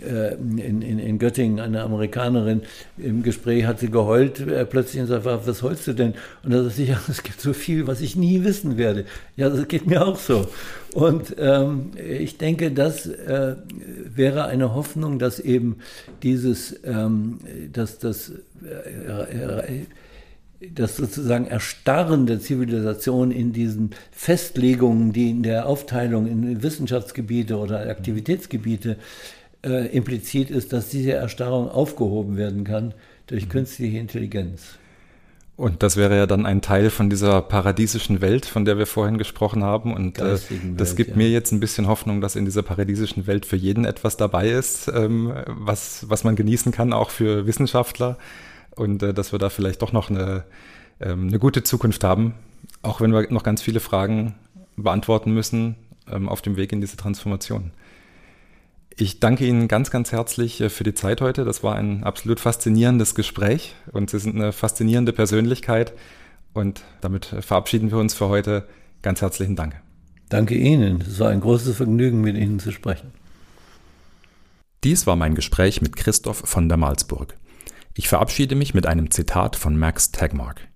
[0.00, 2.62] in, in, in Göttingen eine Amerikanerin
[2.96, 6.14] im Gespräch hat sie geheult äh, plötzlich und sagt, was heulst du denn?
[6.42, 9.04] Und da sagte ich, ja, es gibt so viel, was ich nie wissen werde.
[9.36, 10.46] Ja, das geht mir auch so.
[10.94, 13.56] Und ähm, ich denke, das äh,
[14.14, 15.78] wäre eine Hoffnung, dass eben
[16.22, 17.38] dieses, ähm,
[17.72, 18.32] dass das
[18.64, 19.84] äh,
[20.74, 27.88] das sozusagen Erstarren der Zivilisation in diesen Festlegungen, die in der Aufteilung in Wissenschaftsgebiete oder
[27.88, 28.96] Aktivitätsgebiete
[29.64, 32.94] äh, implizit ist, dass diese Erstarrung aufgehoben werden kann
[33.26, 33.50] durch mhm.
[33.50, 34.78] künstliche Intelligenz.
[35.58, 39.18] Und das wäre ja dann ein Teil von dieser paradiesischen Welt, von der wir vorhin
[39.18, 39.92] gesprochen haben.
[39.92, 40.38] Und äh,
[40.76, 41.16] das gibt ja.
[41.16, 44.86] mir jetzt ein bisschen Hoffnung, dass in dieser paradiesischen Welt für jeden etwas dabei ist,
[44.86, 48.18] ähm, was, was man genießen kann, auch für Wissenschaftler.
[48.76, 50.44] Und äh, dass wir da vielleicht doch noch eine,
[51.00, 52.34] ähm, eine gute Zukunft haben,
[52.82, 54.36] auch wenn wir noch ganz viele Fragen
[54.76, 55.74] beantworten müssen
[56.08, 57.72] ähm, auf dem Weg in diese Transformation.
[59.00, 61.44] Ich danke Ihnen ganz, ganz herzlich äh, für die Zeit heute.
[61.44, 65.92] Das war ein absolut faszinierendes Gespräch und Sie sind eine faszinierende Persönlichkeit.
[66.52, 68.66] Und damit verabschieden wir uns für heute.
[69.02, 69.80] Ganz herzlichen Dank.
[70.28, 71.00] Danke Ihnen.
[71.00, 73.12] Es war ein großes Vergnügen, mit Ihnen zu sprechen.
[74.82, 77.36] Dies war mein Gespräch mit Christoph von der Malsburg.
[77.94, 80.66] Ich verabschiede mich mit einem Zitat von Max Tegmark.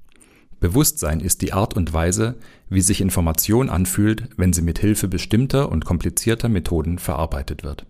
[0.61, 2.37] Bewusstsein ist die Art und Weise,
[2.69, 7.85] wie sich Information anfühlt, wenn sie mit Hilfe bestimmter und komplizierter Methoden verarbeitet wird.